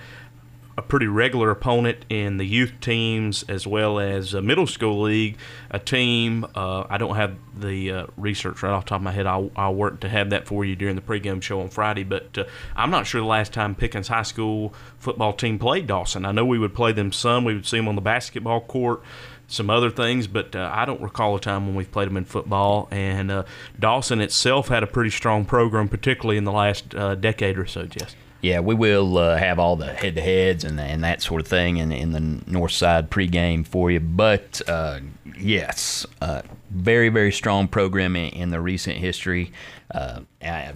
a 0.79 0.81
pretty 0.81 1.07
regular 1.07 1.51
opponent 1.51 2.05
in 2.07 2.37
the 2.37 2.45
youth 2.45 2.71
teams 2.79 3.43
as 3.49 3.67
well 3.67 3.99
as 3.99 4.33
a 4.33 4.41
middle 4.41 4.65
school 4.65 5.01
league. 5.01 5.37
A 5.69 5.77
team, 5.77 6.45
uh, 6.55 6.85
I 6.89 6.97
don't 6.97 7.17
have 7.17 7.35
the 7.53 7.91
uh, 7.91 8.07
research 8.15 8.63
right 8.63 8.71
off 8.71 8.85
the 8.85 8.89
top 8.89 8.99
of 8.99 9.03
my 9.03 9.11
head. 9.11 9.27
I'll, 9.27 9.51
I'll, 9.57 9.75
work 9.75 9.99
to 9.99 10.09
have 10.09 10.29
that 10.29 10.47
for 10.47 10.63
you 10.63 10.77
during 10.77 10.95
the 10.95 11.01
pregame 11.01 11.41
show 11.41 11.59
on 11.59 11.67
Friday. 11.67 12.05
But 12.05 12.37
uh, 12.37 12.45
I'm 12.77 12.91
not 12.91 13.07
sure 13.07 13.19
the 13.19 13.27
last 13.27 13.51
time 13.51 13.75
Pickens 13.75 14.07
High 14.07 14.23
School 14.23 14.73
football 14.99 15.33
team 15.33 15.59
played 15.59 15.85
Dawson. 15.85 16.23
I 16.23 16.31
know 16.31 16.45
we 16.45 16.57
would 16.57 16.73
play 16.73 16.93
them 16.93 17.11
some. 17.11 17.43
We 17.43 17.55
would 17.55 17.67
see 17.67 17.77
them 17.77 17.89
on 17.89 17.95
the 17.95 18.01
basketball 18.01 18.61
court 18.61 19.03
some 19.47 19.69
other 19.69 19.89
things, 19.89 20.27
but 20.27 20.55
uh, 20.55 20.71
I 20.71 20.85
don't 20.85 21.01
recall 21.01 21.35
a 21.35 21.41
time 21.41 21.65
when 21.65 21.75
we've 21.75 21.91
played 21.91 22.07
them 22.07 22.17
in 22.17 22.23
football. 22.23 22.87
And 22.91 23.31
uh, 23.31 23.43
Dawson 23.77 24.21
itself 24.21 24.69
had 24.69 24.83
a 24.83 24.87
pretty 24.87 25.09
strong 25.09 25.43
program, 25.43 25.89
particularly 25.89 26.37
in 26.37 26.45
the 26.45 26.51
last 26.51 26.95
uh, 26.95 27.15
decade 27.15 27.57
or 27.57 27.65
so, 27.65 27.85
Jess. 27.85 28.15
Yeah, 28.41 28.61
we 28.61 28.73
will 28.73 29.17
uh, 29.17 29.35
have 29.37 29.59
all 29.59 29.75
the 29.75 29.91
head 29.93 30.15
to 30.15 30.21
heads 30.21 30.63
and, 30.63 30.79
and 30.79 31.03
that 31.03 31.21
sort 31.21 31.41
of 31.41 31.47
thing 31.47 31.77
in, 31.77 31.91
in 31.91 32.13
the 32.13 32.19
Northside 32.19 33.09
pregame 33.09 33.67
for 33.67 33.91
you. 33.91 33.99
But 33.99 34.61
uh, 34.67 35.01
yes, 35.37 36.05
uh, 36.21 36.43
very, 36.69 37.09
very 37.09 37.33
strong 37.33 37.67
program 37.67 38.15
in, 38.15 38.29
in 38.31 38.49
the 38.49 38.61
recent 38.61 38.97
history. 38.97 39.51
Uh, 39.91 40.21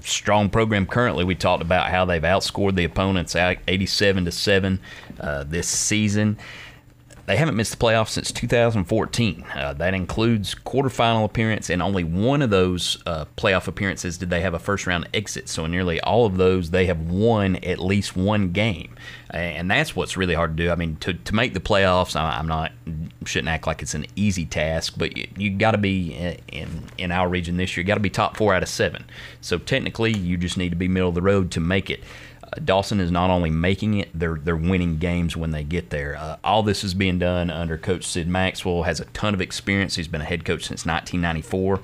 strong 0.01 0.49
program 0.49 0.85
currently. 0.85 1.23
We 1.23 1.35
talked 1.35 1.61
about 1.61 1.89
how 1.89 2.03
they've 2.03 2.21
outscored 2.21 2.75
the 2.75 2.83
opponents 2.83 3.35
87 3.35 4.25
to 4.25 4.31
7 4.31 4.79
uh, 5.19 5.43
this 5.43 5.67
season. 5.67 6.37
They 7.25 7.37
haven't 7.37 7.55
missed 7.55 7.71
the 7.71 7.77
playoffs 7.77 8.09
since 8.09 8.33
2014. 8.33 9.45
Uh, 9.55 9.73
that 9.73 9.93
includes 9.93 10.55
quarterfinal 10.55 11.23
appearance, 11.23 11.69
and 11.69 11.81
only 11.81 12.03
one 12.03 12.41
of 12.41 12.49
those 12.49 13.01
uh, 13.05 13.25
playoff 13.37 13.67
appearances 13.67 14.17
did 14.17 14.29
they 14.29 14.41
have 14.41 14.53
a 14.53 14.59
first 14.59 14.85
round 14.85 15.07
exit. 15.13 15.47
So, 15.47 15.63
in 15.63 15.71
nearly 15.71 16.01
all 16.01 16.25
of 16.25 16.35
those, 16.35 16.71
they 16.71 16.85
have 16.87 16.99
won 16.99 17.55
at 17.57 17.79
least 17.79 18.17
one 18.17 18.51
game. 18.51 18.95
And 19.29 19.71
that's 19.71 19.95
what's 19.95 20.17
really 20.17 20.35
hard 20.35 20.57
to 20.57 20.63
do. 20.63 20.69
I 20.69 20.75
mean, 20.75 20.97
to, 20.97 21.13
to 21.13 21.33
make 21.33 21.53
the 21.53 21.59
playoffs, 21.59 22.15
I'm 22.15 22.47
not, 22.47 22.71
shouldn't 23.25 23.49
act 23.49 23.65
like 23.65 23.81
it's 23.81 23.95
an 23.95 24.05
easy 24.15 24.45
task, 24.45 24.93
but 24.97 25.17
you, 25.17 25.27
you 25.37 25.49
got 25.49 25.71
to 25.71 25.79
be 25.79 26.13
in, 26.51 26.83
in 26.97 27.11
our 27.11 27.27
region 27.27 27.57
this 27.57 27.75
year, 27.75 27.83
you 27.83 27.87
got 27.87 27.95
to 27.95 28.01
be 28.01 28.11
top 28.11 28.37
four 28.37 28.53
out 28.53 28.63
of 28.63 28.69
seven. 28.69 29.05
So, 29.39 29.57
technically, 29.57 30.11
you 30.11 30.35
just 30.35 30.57
need 30.57 30.69
to 30.71 30.75
be 30.75 30.89
middle 30.89 31.09
of 31.09 31.15
the 31.15 31.21
road 31.21 31.51
to 31.51 31.61
make 31.61 31.89
it. 31.89 32.03
Dawson 32.63 32.99
is 32.99 33.11
not 33.11 33.29
only 33.29 33.49
making 33.49 33.95
it, 33.95 34.09
they're 34.13 34.39
they're 34.41 34.55
winning 34.55 34.97
games 34.97 35.37
when 35.37 35.51
they 35.51 35.63
get 35.63 35.89
there. 35.89 36.15
Uh, 36.17 36.37
all 36.43 36.63
this 36.63 36.83
is 36.83 36.93
being 36.93 37.19
done 37.19 37.49
under 37.49 37.77
Coach 37.77 38.05
Sid 38.05 38.27
Maxwell. 38.27 38.83
Has 38.83 38.99
a 38.99 39.05
ton 39.05 39.33
of 39.33 39.41
experience. 39.41 39.95
He's 39.95 40.07
been 40.07 40.21
a 40.21 40.25
head 40.25 40.45
coach 40.45 40.63
since 40.63 40.85
1994. 40.85 41.79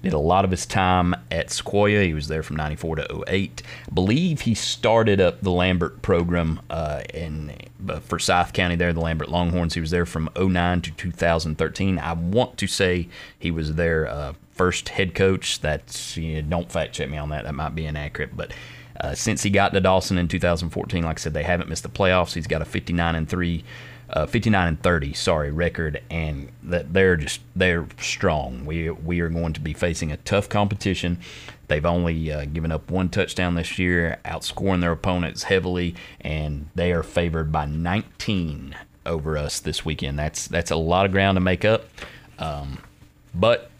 Did 0.00 0.12
a 0.12 0.18
lot 0.18 0.44
of 0.44 0.52
his 0.52 0.64
time 0.64 1.16
at 1.28 1.48
Sequoyah. 1.48 2.04
He 2.04 2.14
was 2.14 2.28
there 2.28 2.44
from 2.44 2.54
94 2.54 2.96
to 2.96 3.24
08. 3.26 3.62
I 3.88 3.92
believe 3.92 4.42
he 4.42 4.54
started 4.54 5.20
up 5.20 5.40
the 5.40 5.50
Lambert 5.50 6.02
program 6.02 6.60
uh, 6.70 7.02
in 7.12 7.52
uh, 7.88 7.98
Forsyth 7.98 8.52
County 8.52 8.76
there, 8.76 8.92
the 8.92 9.00
Lambert 9.00 9.28
Longhorns. 9.28 9.74
He 9.74 9.80
was 9.80 9.90
there 9.90 10.06
from 10.06 10.30
09 10.38 10.82
to 10.82 10.92
2013. 10.92 11.98
I 11.98 12.12
want 12.12 12.56
to 12.58 12.68
say 12.68 13.08
he 13.36 13.50
was 13.50 13.74
their 13.74 14.06
uh, 14.06 14.34
first 14.52 14.90
head 14.90 15.16
coach. 15.16 15.60
That's 15.60 16.16
you 16.16 16.42
know, 16.42 16.48
don't 16.48 16.70
fact 16.70 16.94
check 16.94 17.10
me 17.10 17.16
on 17.18 17.30
that. 17.30 17.42
That 17.44 17.54
might 17.54 17.74
be 17.74 17.84
inaccurate, 17.84 18.36
but 18.36 18.52
uh, 19.00 19.14
since 19.14 19.42
he 19.42 19.50
got 19.50 19.72
to 19.72 19.80
Dawson 19.80 20.18
in 20.18 20.28
2014, 20.28 21.04
like 21.04 21.18
I 21.18 21.20
said, 21.20 21.34
they 21.34 21.44
haven't 21.44 21.68
missed 21.68 21.84
the 21.84 21.88
playoffs. 21.88 22.34
He's 22.34 22.46
got 22.46 22.62
a 22.62 22.64
59 22.64 23.14
and 23.14 23.28
three, 23.28 23.64
uh, 24.10 24.26
59 24.26 24.68
and 24.68 24.82
30, 24.82 25.12
sorry, 25.12 25.52
record, 25.52 26.02
and 26.10 26.50
that 26.64 26.92
they're 26.92 27.16
just 27.16 27.40
they're 27.54 27.86
strong. 28.00 28.64
We 28.64 28.90
we 28.90 29.20
are 29.20 29.28
going 29.28 29.52
to 29.52 29.60
be 29.60 29.72
facing 29.72 30.10
a 30.10 30.16
tough 30.18 30.48
competition. 30.48 31.18
They've 31.68 31.84
only 31.84 32.32
uh, 32.32 32.46
given 32.46 32.72
up 32.72 32.90
one 32.90 33.08
touchdown 33.10 33.54
this 33.54 33.78
year, 33.78 34.18
outscoring 34.24 34.80
their 34.80 34.92
opponents 34.92 35.44
heavily, 35.44 35.94
and 36.20 36.70
they 36.74 36.92
are 36.92 37.02
favored 37.02 37.52
by 37.52 37.66
19 37.66 38.74
over 39.04 39.36
us 39.36 39.60
this 39.60 39.84
weekend. 39.84 40.18
That's 40.18 40.48
that's 40.48 40.70
a 40.70 40.76
lot 40.76 41.06
of 41.06 41.12
ground 41.12 41.36
to 41.36 41.40
make 41.40 41.64
up. 41.64 41.84
Um, 42.38 42.78
but 43.34 43.70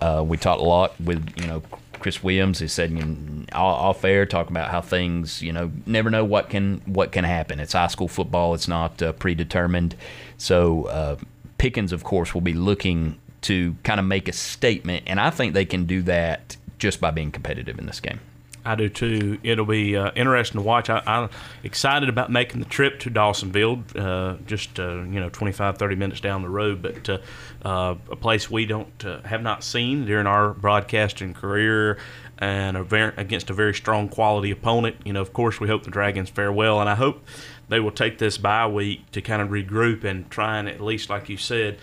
uh, 0.00 0.24
we 0.26 0.36
talked 0.36 0.60
a 0.60 0.64
lot 0.64 0.98
with 1.00 1.28
you 1.40 1.48
know 1.48 1.62
Chris 2.04 2.22
Williams. 2.22 2.58
He 2.58 2.68
said 2.68 2.90
you 2.90 3.02
know, 3.02 3.46
all, 3.54 3.74
all 3.76 3.94
fair, 3.94 4.26
talking 4.26 4.54
about 4.54 4.70
how 4.70 4.82
things 4.82 5.40
you 5.40 5.54
know 5.54 5.72
never 5.86 6.10
know 6.10 6.22
what 6.22 6.50
can 6.50 6.82
what 6.84 7.12
can 7.12 7.24
happen. 7.24 7.58
It's 7.58 7.72
high 7.72 7.86
school 7.86 8.08
football. 8.08 8.52
It's 8.52 8.68
not 8.68 9.00
uh, 9.00 9.14
predetermined. 9.14 9.96
So 10.36 10.84
uh, 10.84 11.16
Pickens, 11.56 11.92
of 11.92 12.04
course, 12.04 12.34
will 12.34 12.42
be 12.42 12.52
looking 12.52 13.18
to 13.40 13.74
kind 13.84 13.98
of 13.98 14.04
make 14.04 14.28
a 14.28 14.34
statement, 14.34 15.04
and 15.06 15.18
I 15.18 15.30
think 15.30 15.54
they 15.54 15.64
can 15.64 15.86
do 15.86 16.02
that 16.02 16.58
just 16.78 17.00
by 17.00 17.10
being 17.10 17.32
competitive 17.32 17.78
in 17.78 17.86
this 17.86 18.00
game. 18.00 18.20
I 18.64 18.74
do 18.74 18.88
too. 18.88 19.38
It'll 19.42 19.66
be 19.66 19.96
uh, 19.96 20.10
interesting 20.14 20.60
to 20.60 20.66
watch. 20.66 20.88
I, 20.88 21.02
am 21.06 21.28
excited 21.62 22.08
about 22.08 22.30
making 22.30 22.60
the 22.60 22.66
trip 22.66 22.98
to 23.00 23.10
Dawsonville, 23.10 23.82
uh, 23.96 24.38
just 24.46 24.80
uh, 24.80 25.02
you 25.02 25.20
know 25.20 25.28
25, 25.28 25.76
30 25.76 25.96
minutes 25.96 26.20
down 26.20 26.42
the 26.42 26.48
road, 26.48 26.80
but 26.80 27.08
uh, 27.08 27.18
uh, 27.64 27.94
a 28.10 28.16
place 28.16 28.50
we 28.50 28.64
don't 28.64 29.04
uh, 29.04 29.20
have 29.22 29.42
not 29.42 29.62
seen 29.62 30.06
during 30.06 30.26
our 30.26 30.54
broadcasting 30.54 31.34
career, 31.34 31.98
and 32.38 32.76
against 32.92 33.50
a 33.50 33.52
very 33.52 33.74
strong 33.74 34.08
quality 34.08 34.50
opponent. 34.50 34.96
You 35.04 35.12
know, 35.12 35.20
of 35.20 35.32
course, 35.32 35.60
we 35.60 35.68
hope 35.68 35.84
the 35.84 35.90
Dragons 35.90 36.30
fare 36.30 36.52
well, 36.52 36.80
and 36.80 36.88
I 36.88 36.94
hope 36.94 37.22
they 37.68 37.80
will 37.80 37.92
take 37.92 38.18
this 38.18 38.38
bye 38.38 38.66
week 38.66 39.10
to 39.12 39.20
kind 39.20 39.42
of 39.42 39.48
regroup 39.48 40.04
and 40.04 40.30
try 40.30 40.58
and 40.58 40.68
at 40.68 40.80
least, 40.80 41.10
like 41.10 41.28
you 41.28 41.36
said, 41.36 41.78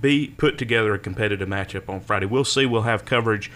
be 0.00 0.28
put 0.28 0.58
together 0.58 0.92
a 0.94 0.98
competitive 0.98 1.48
matchup 1.48 1.88
on 1.88 2.00
Friday. 2.00 2.26
We'll 2.26 2.44
see. 2.44 2.66
We'll 2.66 2.82
have 2.82 3.04
coverage 3.04 3.50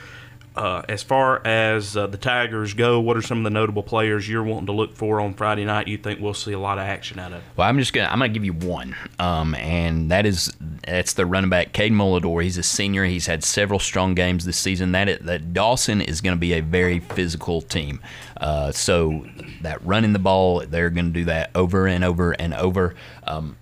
uh, 0.57 0.83
as 0.89 1.03
far 1.03 1.47
as 1.47 1.97
uh, 1.97 2.07
the 2.07 2.17
Tigers 2.17 2.75
go, 2.75 3.01
what 3.01 3.17
are 3.17 3.23
some 3.23 3.39
of 3.39 3.45
the 3.45 3.51
notable 3.51 3.83
players 3.83 4.29
you're 4.29 4.43
wanting 4.43 4.67
to 4.67 4.73
look 4.73 4.97
for 4.97 5.21
on 5.21 5.35
Friday 5.35 5.65
night? 5.65 5.89
You 5.89 5.97
think 5.97 6.21
we'll 6.21 6.35
see 6.35 6.53
a 6.53 6.59
lot 6.59 6.79
of 6.79 6.85
action 6.85 7.19
out 7.19 7.33
of? 7.33 7.43
Well, 7.57 7.69
I'm 7.69 7.79
just 7.79 7.93
gonna 7.93 8.09
I'm 8.09 8.19
gonna 8.19 8.31
give 8.31 8.45
you 8.45 8.53
one, 8.53 8.97
um, 9.19 9.55
and 9.55 10.11
that 10.11 10.27
is 10.27 10.53
that's 10.87 11.13
the 11.13 11.25
running 11.25 11.51
back 11.51 11.73
Caden 11.73 11.93
Molador. 11.93 12.43
He's 12.43 12.59
a 12.59 12.63
senior. 12.63 13.05
He's 13.05 13.27
had 13.27 13.45
several 13.45 13.79
strong 13.79 14.15
games 14.15 14.45
this 14.45 14.59
season. 14.59 14.93
That 14.93 15.25
that 15.25 15.53
Dawson 15.53 16.01
is 16.01 16.21
going 16.21 16.37
to 16.37 16.41
be 16.41 16.55
a 16.55 16.61
very 16.61 17.01
physical 17.01 17.63
team. 17.63 18.01
Uh, 18.37 18.73
so 18.73 19.27
that 19.63 19.85
running 19.85 20.13
the 20.13 20.19
ball, 20.19 20.65
they're 20.67 20.91
going 20.91 21.07
to 21.07 21.13
do 21.13 21.25
that 21.27 21.51
over 21.55 21.87
and 21.87 22.03
over 22.03 22.33
and 22.33 22.55
over. 22.55 22.95
Um, 23.25 23.57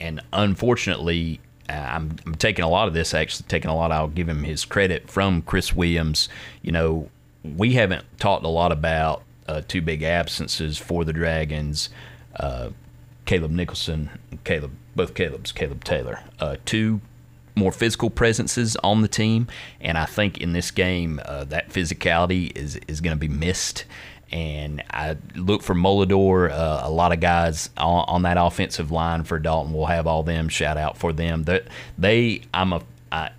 and 0.00 0.20
unfortunately, 0.32 1.40
I'm, 1.72 2.16
I'm, 2.26 2.34
taking 2.34 2.64
a 2.64 2.68
lot 2.68 2.88
of 2.88 2.94
this, 2.94 3.14
actually, 3.14 3.46
taking 3.48 3.70
a 3.70 3.76
lot, 3.76 3.92
I'll 3.92 4.08
give 4.08 4.28
him 4.28 4.44
his 4.44 4.64
credit 4.64 5.10
from 5.10 5.42
Chris 5.42 5.74
Williams. 5.74 6.28
You 6.62 6.72
know, 6.72 7.10
we 7.42 7.72
haven't 7.72 8.04
talked 8.18 8.44
a 8.44 8.48
lot 8.48 8.72
about 8.72 9.22
uh, 9.48 9.62
two 9.66 9.82
big 9.82 10.02
absences 10.02 10.78
for 10.78 11.04
the 11.04 11.12
Dragons 11.12 11.88
uh, 12.36 12.70
Caleb 13.24 13.50
Nicholson, 13.50 14.10
Caleb, 14.44 14.72
both 14.96 15.14
Caleb's, 15.14 15.52
Caleb 15.52 15.84
Taylor. 15.84 16.20
Uh, 16.40 16.56
two 16.64 17.00
more 17.54 17.72
physical 17.72 18.10
presences 18.10 18.76
on 18.82 19.02
the 19.02 19.08
team, 19.08 19.46
and 19.80 19.98
I 19.98 20.06
think 20.06 20.38
in 20.38 20.52
this 20.52 20.70
game, 20.70 21.20
uh, 21.24 21.44
that 21.44 21.68
physicality 21.68 22.56
is, 22.56 22.76
is 22.88 23.00
going 23.00 23.16
to 23.16 23.20
be 23.20 23.28
missed 23.28 23.84
and 24.32 24.82
I 24.90 25.16
look 25.34 25.62
for 25.62 25.74
Molador. 25.74 26.50
Uh, 26.50 26.80
a 26.82 26.90
lot 26.90 27.12
of 27.12 27.20
guys 27.20 27.70
on, 27.76 28.04
on, 28.08 28.22
that 28.22 28.38
offensive 28.38 28.90
line 28.90 29.24
for 29.24 29.38
Dawson 29.38 29.72
We'll 29.72 29.86
have 29.86 30.06
all 30.06 30.22
them. 30.22 30.48
Shout 30.48 30.78
out 30.78 30.96
for 30.96 31.12
them. 31.12 31.44
That 31.44 31.64
they, 31.98 32.42
I'm 32.54 32.72
a, 32.72 32.82
I, 33.10 33.30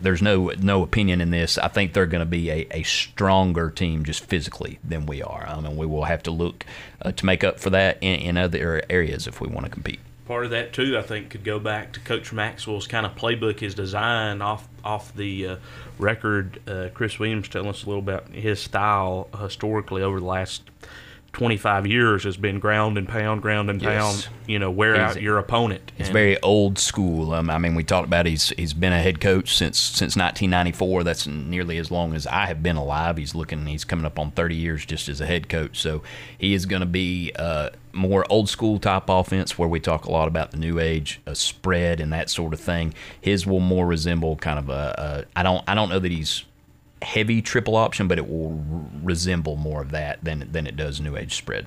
there's 0.00 0.22
no 0.22 0.52
no 0.58 0.82
opinion 0.82 1.20
in 1.20 1.30
this. 1.30 1.58
I 1.58 1.68
think 1.68 1.92
they're 1.92 2.06
going 2.06 2.20
to 2.20 2.26
be 2.26 2.50
a, 2.50 2.66
a 2.70 2.82
stronger 2.82 3.70
team 3.70 4.04
just 4.04 4.24
physically 4.24 4.78
than 4.82 5.04
we 5.06 5.22
are. 5.22 5.46
I 5.46 5.60
mean, 5.60 5.76
we 5.76 5.86
will 5.86 6.04
have 6.04 6.22
to 6.24 6.30
look 6.30 6.64
uh, 7.02 7.12
to 7.12 7.26
make 7.26 7.44
up 7.44 7.60
for 7.60 7.70
that 7.70 7.98
in, 8.00 8.20
in 8.20 8.36
other 8.38 8.82
areas 8.88 9.26
if 9.26 9.40
we 9.40 9.48
want 9.48 9.66
to 9.66 9.70
compete 9.70 10.00
part 10.26 10.44
of 10.44 10.50
that 10.50 10.72
too, 10.72 10.98
I 10.98 11.02
think, 11.02 11.30
could 11.30 11.44
go 11.44 11.58
back 11.58 11.92
to 11.94 12.00
Coach 12.00 12.32
Maxwell's 12.32 12.86
kind 12.86 13.06
of 13.06 13.14
playbook, 13.14 13.60
his 13.60 13.74
design 13.74 14.42
off 14.42 14.68
off 14.84 15.14
the 15.14 15.46
uh, 15.46 15.56
record. 15.98 16.60
Uh, 16.66 16.88
Chris 16.92 17.18
Williams 17.18 17.48
telling 17.48 17.68
us 17.68 17.84
a 17.84 17.86
little 17.86 18.02
about 18.02 18.28
his 18.28 18.60
style 18.60 19.28
historically 19.40 20.02
over 20.02 20.20
the 20.20 20.26
last 20.26 20.62
25 21.32 21.86
years 21.86 22.24
has 22.24 22.36
been 22.36 22.58
ground 22.58 22.96
and 22.96 23.06
pound, 23.06 23.42
ground 23.42 23.68
and 23.68 23.82
pound. 23.82 24.16
Yes. 24.16 24.28
You 24.46 24.58
know, 24.58 24.70
wear 24.70 24.96
out 24.96 25.20
your 25.20 25.38
opponent. 25.38 25.92
It's 25.98 26.08
very 26.08 26.40
old 26.40 26.78
school. 26.78 27.34
Um, 27.34 27.50
I 27.50 27.58
mean, 27.58 27.74
we 27.74 27.84
talked 27.84 28.06
about 28.06 28.26
he's 28.26 28.50
he's 28.50 28.72
been 28.72 28.92
a 28.92 29.02
head 29.02 29.20
coach 29.20 29.54
since 29.54 29.78
since 29.78 30.16
1994. 30.16 31.04
That's 31.04 31.26
nearly 31.26 31.78
as 31.78 31.90
long 31.90 32.14
as 32.14 32.26
I 32.26 32.46
have 32.46 32.62
been 32.62 32.76
alive. 32.76 33.18
He's 33.18 33.34
looking. 33.34 33.66
He's 33.66 33.84
coming 33.84 34.06
up 34.06 34.18
on 34.18 34.30
30 34.30 34.54
years 34.54 34.86
just 34.86 35.08
as 35.08 35.20
a 35.20 35.26
head 35.26 35.48
coach. 35.48 35.78
So 35.78 36.02
he 36.38 36.54
is 36.54 36.66
going 36.66 36.80
to 36.80 36.86
be. 36.86 37.32
Uh, 37.36 37.70
more 37.92 38.26
old 38.28 38.46
school 38.46 38.78
type 38.78 39.08
offense 39.08 39.56
where 39.56 39.66
we 39.66 39.80
talk 39.80 40.04
a 40.04 40.12
lot 40.12 40.28
about 40.28 40.50
the 40.50 40.58
new 40.58 40.78
age 40.78 41.18
a 41.24 41.34
spread 41.34 41.98
and 41.98 42.12
that 42.12 42.28
sort 42.28 42.52
of 42.52 42.60
thing. 42.60 42.92
His 43.18 43.46
will 43.46 43.60
more 43.60 43.86
resemble 43.86 44.36
kind 44.36 44.58
of 44.58 44.68
a, 44.68 45.24
a 45.34 45.38
I 45.38 45.42
don't 45.42 45.64
I 45.66 45.74
don't 45.74 45.88
know 45.88 45.98
that 45.98 46.12
he's 46.12 46.44
heavy 47.02 47.42
triple 47.42 47.76
option, 47.76 48.08
but 48.08 48.18
it 48.18 48.28
will 48.28 48.64
resemble 49.02 49.56
more 49.56 49.82
of 49.82 49.90
that 49.90 50.22
than 50.22 50.48
than 50.50 50.66
it 50.66 50.76
does 50.76 51.00
New 51.00 51.16
Age 51.16 51.34
spread. 51.34 51.66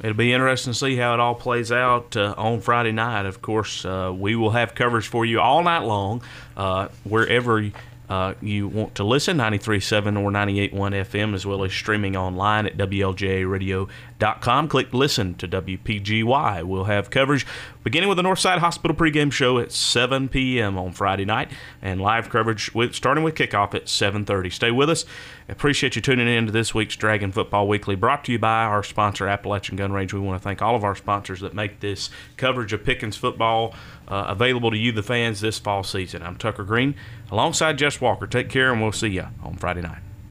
It'll 0.00 0.14
be 0.14 0.32
interesting 0.32 0.72
to 0.74 0.78
see 0.78 0.96
how 0.96 1.14
it 1.14 1.20
all 1.20 1.34
plays 1.34 1.72
out 1.72 2.16
uh, 2.16 2.34
on 2.36 2.60
Friday 2.60 2.92
night. 2.92 3.24
Of 3.24 3.40
course, 3.40 3.84
uh, 3.84 4.12
we 4.14 4.36
will 4.36 4.50
have 4.50 4.74
coverage 4.74 5.08
for 5.08 5.24
you 5.24 5.40
all 5.40 5.62
night 5.62 5.84
long, 5.84 6.22
uh, 6.54 6.88
wherever 7.04 7.70
uh, 8.08 8.34
you 8.40 8.68
want 8.68 8.94
to 8.96 9.04
listen, 9.04 9.38
93.7 9.38 10.22
or 10.22 10.30
98.1 10.30 10.72
FM, 10.72 11.34
as 11.34 11.46
well 11.46 11.64
as 11.64 11.72
streaming 11.72 12.14
online 12.14 12.66
at 12.66 12.76
WLJRadio.com. 12.76 13.88
Click 14.18 14.92
listen 14.94 15.34
to 15.34 15.46
WPGY. 15.46 16.64
We'll 16.64 16.84
have 16.84 17.10
coverage 17.10 17.46
beginning 17.84 18.08
with 18.08 18.16
the 18.16 18.22
Northside 18.22 18.58
Hospital 18.58 18.96
pregame 18.96 19.30
show 19.30 19.58
at 19.58 19.70
7 19.70 20.28
p.m. 20.28 20.76
on 20.78 20.92
Friday 20.92 21.24
night, 21.24 21.52
and 21.82 22.00
live 22.00 22.30
coverage 22.30 22.74
with, 22.74 22.94
starting 22.94 23.22
with 23.22 23.34
kickoff 23.34 23.74
at 23.74 23.84
7.30. 23.84 24.52
Stay 24.52 24.70
with 24.70 24.90
us. 24.90 25.04
Appreciate 25.48 25.94
you 25.94 26.02
tuning 26.02 26.26
in 26.26 26.46
to 26.46 26.52
this 26.52 26.74
week's 26.74 26.96
Dragon 26.96 27.30
Football 27.30 27.68
Weekly, 27.68 27.94
brought 27.94 28.24
to 28.24 28.32
you 28.32 28.38
by 28.38 28.64
our 28.64 28.82
sponsor, 28.82 29.28
Appalachian 29.28 29.76
Gun 29.76 29.92
Range. 29.92 30.12
We 30.12 30.18
want 30.18 30.40
to 30.40 30.42
thank 30.42 30.62
all 30.62 30.74
of 30.74 30.82
our 30.82 30.96
sponsors 30.96 31.40
that 31.40 31.54
make 31.54 31.80
this 31.80 32.10
coverage 32.36 32.72
of 32.72 32.84
Pickens 32.84 33.16
football 33.16 33.74
uh, 34.08 34.24
available 34.28 34.70
to 34.70 34.78
you, 34.78 34.92
the 34.92 35.02
fans, 35.02 35.40
this 35.40 35.58
fall 35.58 35.84
season. 35.84 36.22
I'm 36.22 36.36
Tucker 36.36 36.64
Green, 36.64 36.94
alongside 37.30 37.78
Jess 37.78 38.00
Walker. 38.00 38.26
Take 38.26 38.48
care, 38.48 38.72
and 38.72 38.82
we'll 38.82 38.92
see 38.92 39.08
you 39.08 39.28
on 39.42 39.56
Friday 39.56 39.82
night. 39.82 40.05